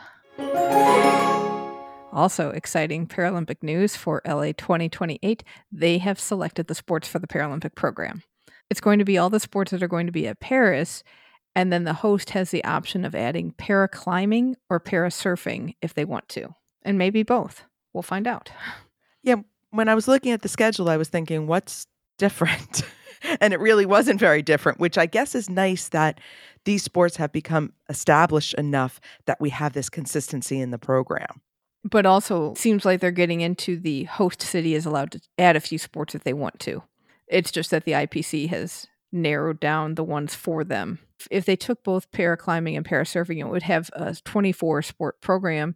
Also, 2.13 2.51
exciting 2.51 3.07
Paralympic 3.07 3.61
news 3.61 3.95
for 3.95 4.21
LA 4.25 4.53
2028. 4.55 5.43
They 5.71 5.97
have 5.97 6.19
selected 6.19 6.67
the 6.67 6.75
sports 6.75 7.07
for 7.07 7.19
the 7.19 7.27
Paralympic 7.27 7.75
program. 7.75 8.23
It's 8.69 8.81
going 8.81 8.99
to 8.99 9.05
be 9.05 9.17
all 9.17 9.29
the 9.29 9.39
sports 9.39 9.71
that 9.71 9.83
are 9.83 9.87
going 9.87 10.05
to 10.05 10.11
be 10.11 10.27
at 10.27 10.39
Paris. 10.39 11.03
And 11.55 11.71
then 11.71 11.83
the 11.83 11.93
host 11.93 12.31
has 12.31 12.51
the 12.51 12.63
option 12.63 13.05
of 13.05 13.13
adding 13.13 13.51
para 13.51 13.87
climbing 13.87 14.55
or 14.69 14.79
para 14.79 15.09
surfing 15.09 15.75
if 15.81 15.93
they 15.93 16.05
want 16.05 16.27
to, 16.29 16.55
and 16.81 16.97
maybe 16.97 17.21
both. 17.21 17.63
We'll 17.93 18.01
find 18.01 18.27
out. 18.27 18.51
Yeah. 19.21 19.35
When 19.69 19.87
I 19.87 19.95
was 19.95 20.07
looking 20.07 20.31
at 20.31 20.41
the 20.41 20.49
schedule, 20.49 20.89
I 20.89 20.97
was 20.97 21.09
thinking, 21.09 21.47
what's 21.47 21.87
different? 22.17 22.83
and 23.39 23.53
it 23.53 23.59
really 23.59 23.85
wasn't 23.85 24.19
very 24.19 24.41
different, 24.41 24.79
which 24.79 24.97
I 24.97 25.05
guess 25.05 25.35
is 25.35 25.49
nice 25.49 25.89
that 25.89 26.19
these 26.65 26.83
sports 26.83 27.17
have 27.17 27.31
become 27.31 27.73
established 27.89 28.53
enough 28.55 28.99
that 29.25 29.39
we 29.41 29.49
have 29.49 29.73
this 29.73 29.89
consistency 29.89 30.59
in 30.59 30.71
the 30.71 30.77
program. 30.77 31.41
But 31.83 32.05
also 32.05 32.53
seems 32.55 32.85
like 32.85 33.01
they're 33.01 33.11
getting 33.11 33.41
into 33.41 33.77
the 33.77 34.05
host 34.05 34.41
city 34.41 34.73
is 34.73 34.85
allowed 34.85 35.11
to 35.11 35.21
add 35.37 35.55
a 35.55 35.59
few 35.59 35.77
sports 35.77 36.15
if 36.15 36.23
they 36.23 36.33
want 36.33 36.59
to. 36.61 36.81
It's 37.33 37.51
just 37.51 37.71
that 37.71 37.85
the 37.85 37.93
IPC 37.93 38.49
has 38.49 38.87
narrowed 39.11 39.59
down 39.59 39.95
the 39.95 40.03
ones 40.03 40.35
for 40.35 40.63
them. 40.63 40.99
If 41.31 41.45
they 41.45 41.55
took 41.55 41.83
both 41.83 42.11
paraclimbing 42.11 42.77
and 42.77 42.85
parasurfing, 42.85 43.39
it 43.39 43.49
would 43.49 43.63
have 43.63 43.89
a 43.93 44.15
24 44.15 44.81
sport 44.83 45.21
program, 45.21 45.75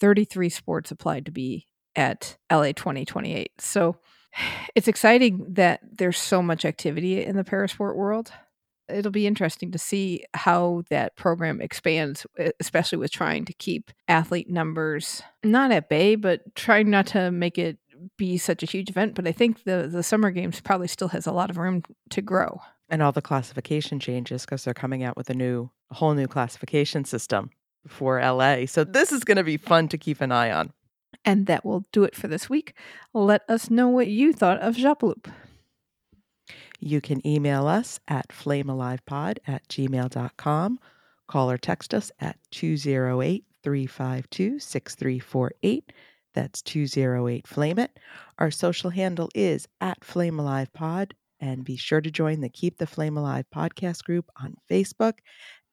33 0.00 0.48
sports 0.48 0.90
applied 0.90 1.26
to 1.26 1.30
be 1.30 1.66
at 1.94 2.36
LA 2.50 2.72
2028. 2.72 3.60
So 3.60 3.96
it's 4.74 4.88
exciting 4.88 5.46
that 5.50 5.80
there's 5.90 6.18
so 6.18 6.42
much 6.42 6.64
activity 6.64 7.24
in 7.24 7.36
the 7.36 7.44
parasport 7.44 7.96
world. 7.96 8.32
It'll 8.88 9.12
be 9.12 9.26
interesting 9.26 9.70
to 9.72 9.78
see 9.78 10.24
how 10.32 10.82
that 10.88 11.14
program 11.14 11.60
expands, 11.60 12.26
especially 12.58 12.96
with 12.96 13.10
trying 13.10 13.44
to 13.44 13.52
keep 13.52 13.90
athlete 14.08 14.48
numbers 14.48 15.22
not 15.44 15.72
at 15.72 15.90
bay, 15.90 16.14
but 16.14 16.54
trying 16.54 16.88
not 16.88 17.06
to 17.08 17.30
make 17.30 17.58
it 17.58 17.76
be 18.16 18.38
such 18.38 18.62
a 18.62 18.66
huge 18.66 18.90
event, 18.90 19.14
but 19.14 19.26
I 19.26 19.32
think 19.32 19.64
the 19.64 19.88
the 19.90 20.02
summer 20.02 20.30
games 20.30 20.60
probably 20.60 20.88
still 20.88 21.08
has 21.08 21.26
a 21.26 21.32
lot 21.32 21.50
of 21.50 21.56
room 21.56 21.82
to 22.10 22.22
grow. 22.22 22.60
And 22.88 23.02
all 23.02 23.12
the 23.12 23.22
classification 23.22 24.00
changes 24.00 24.44
because 24.44 24.64
they're 24.64 24.74
coming 24.74 25.02
out 25.02 25.16
with 25.16 25.28
a 25.28 25.34
new, 25.34 25.70
a 25.90 25.94
whole 25.94 26.14
new 26.14 26.26
classification 26.26 27.04
system 27.04 27.50
for 27.86 28.20
LA. 28.20 28.66
So 28.66 28.82
this 28.84 29.12
is 29.12 29.24
going 29.24 29.36
to 29.36 29.44
be 29.44 29.56
fun 29.56 29.88
to 29.88 29.98
keep 29.98 30.20
an 30.20 30.32
eye 30.32 30.50
on. 30.50 30.72
And 31.24 31.46
that 31.46 31.64
will 31.64 31.84
do 31.92 32.04
it 32.04 32.14
for 32.14 32.28
this 32.28 32.48
week. 32.48 32.74
Let 33.12 33.42
us 33.48 33.70
know 33.70 33.88
what 33.88 34.08
you 34.08 34.32
thought 34.32 34.60
of 34.60 34.76
Jappeloup. 34.76 35.30
You 36.80 37.00
can 37.00 37.26
email 37.26 37.66
us 37.66 38.00
at 38.08 38.28
flamealivepod 38.28 39.38
at 39.46 39.68
gmail.com. 39.68 40.78
Call 41.26 41.50
or 41.50 41.58
text 41.58 41.92
us 41.92 42.10
at 42.20 42.38
208 42.52 43.44
352 43.62 44.58
6348. 44.58 45.92
That's 46.34 46.62
208 46.62 47.46
Flame 47.46 47.78
It. 47.78 47.98
Our 48.38 48.50
social 48.50 48.90
handle 48.90 49.28
is 49.34 49.66
at 49.80 50.04
Flame 50.04 50.38
Alive 50.38 50.72
Pod. 50.72 51.14
And 51.40 51.64
be 51.64 51.76
sure 51.76 52.00
to 52.00 52.10
join 52.10 52.40
the 52.40 52.48
Keep 52.48 52.78
the 52.78 52.86
Flame 52.86 53.16
Alive 53.16 53.44
podcast 53.54 54.04
group 54.04 54.28
on 54.42 54.56
Facebook. 54.70 55.14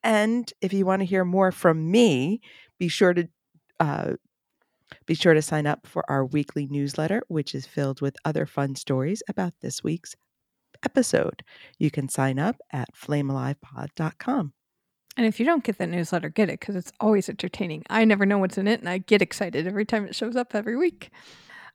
And 0.04 0.52
if 0.62 0.74
you 0.74 0.86
want 0.86 1.02
to 1.02 1.06
hear 1.06 1.26
more 1.26 1.52
from 1.52 1.90
me, 1.90 2.42
be 2.78 2.88
sure 2.88 3.14
to 3.14 3.28
uh, 3.80 4.14
be 5.06 5.16
sure 5.16 5.34
to 5.34 5.42
sign 5.42 5.66
up 5.66 5.88
for 5.88 6.10
our 6.10 6.26
weekly 6.26 6.68
newsletter, 6.68 7.24
which 7.28 7.56
is 7.56 7.66
filled 7.66 8.02
with 8.02 8.16
other 8.24 8.46
fun 8.46 8.76
stories 8.76 9.24
about 9.28 9.54
this 9.62 9.84
week's 9.84 10.16
episode. 10.84 11.44
You 11.80 11.90
can 11.90 12.08
sign 12.10 12.38
up 12.40 12.58
at 12.72 12.94
flamealivepod.com. 12.94 14.54
And 15.18 15.26
if 15.26 15.40
you 15.40 15.46
don't 15.46 15.64
get 15.64 15.78
that 15.78 15.90
newsletter, 15.90 16.30
get 16.30 16.50
it 16.50 16.60
because 16.60 16.76
it's 16.76 16.92
always 17.00 17.30
entertaining. 17.30 17.84
I 17.90 18.04
never 18.06 18.26
know 18.26 18.38
what's 18.38 18.58
in 18.58 18.68
it, 18.68 18.80
and 18.82 18.90
I 18.90 18.98
get 19.00 19.22
excited 19.22 19.66
every 19.66 19.86
time 19.86 20.06
it 20.06 20.16
shows 20.16 20.36
up 20.36 20.54
every 20.54 20.76
week. 20.76 21.10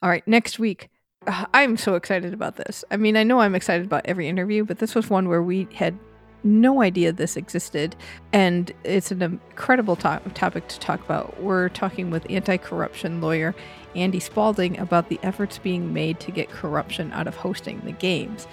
All 0.02 0.10
right, 0.10 0.26
next 0.28 0.58
week, 0.58 0.90
uh, 1.26 1.46
I'm 1.54 1.76
so 1.76 1.94
excited 1.94 2.34
about 2.34 2.56
this. 2.56 2.84
I 2.90 2.96
mean, 2.96 3.16
I 3.16 3.22
know 3.22 3.40
I'm 3.40 3.54
excited 3.54 3.86
about 3.86 4.02
every 4.04 4.28
interview, 4.28 4.64
but 4.64 4.78
this 4.78 4.94
was 4.94 5.08
one 5.08 5.28
where 5.28 5.42
we 5.42 5.68
had 5.74 5.98
no 6.42 6.82
idea 6.82 7.12
this 7.12 7.36
existed, 7.36 7.96
and 8.32 8.72
it's 8.84 9.10
an 9.10 9.22
incredible 9.22 9.96
to- 9.96 10.22
topic 10.34 10.68
to 10.68 10.78
talk 10.78 11.04
about. 11.04 11.40
We're 11.42 11.68
talking 11.70 12.10
with 12.10 12.26
anti 12.30 12.56
corruption 12.56 13.20
lawyer 13.20 13.54
Andy 13.94 14.20
Spalding 14.20 14.78
about 14.78 15.08
the 15.08 15.18
efforts 15.22 15.58
being 15.58 15.92
made 15.92 16.20
to 16.20 16.30
get 16.30 16.48
corruption 16.50 17.12
out 17.12 17.26
of 17.26 17.36
hosting 17.36 17.80
the 17.84 17.92
games. 17.92 18.46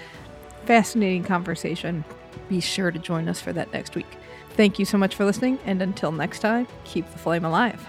Fascinating 0.65 1.23
conversation. 1.23 2.03
Be 2.49 2.59
sure 2.59 2.91
to 2.91 2.99
join 2.99 3.29
us 3.29 3.39
for 3.39 3.53
that 3.53 3.71
next 3.71 3.95
week. 3.95 4.07
Thank 4.57 4.79
you 4.79 4.85
so 4.85 4.97
much 4.97 5.13
for 5.13 5.23
listening, 5.23 5.59
and 5.65 5.83
until 5.83 6.11
next 6.11 6.39
time, 6.39 6.67
keep 6.83 7.09
the 7.11 7.19
flame 7.19 7.45
alive. 7.45 7.87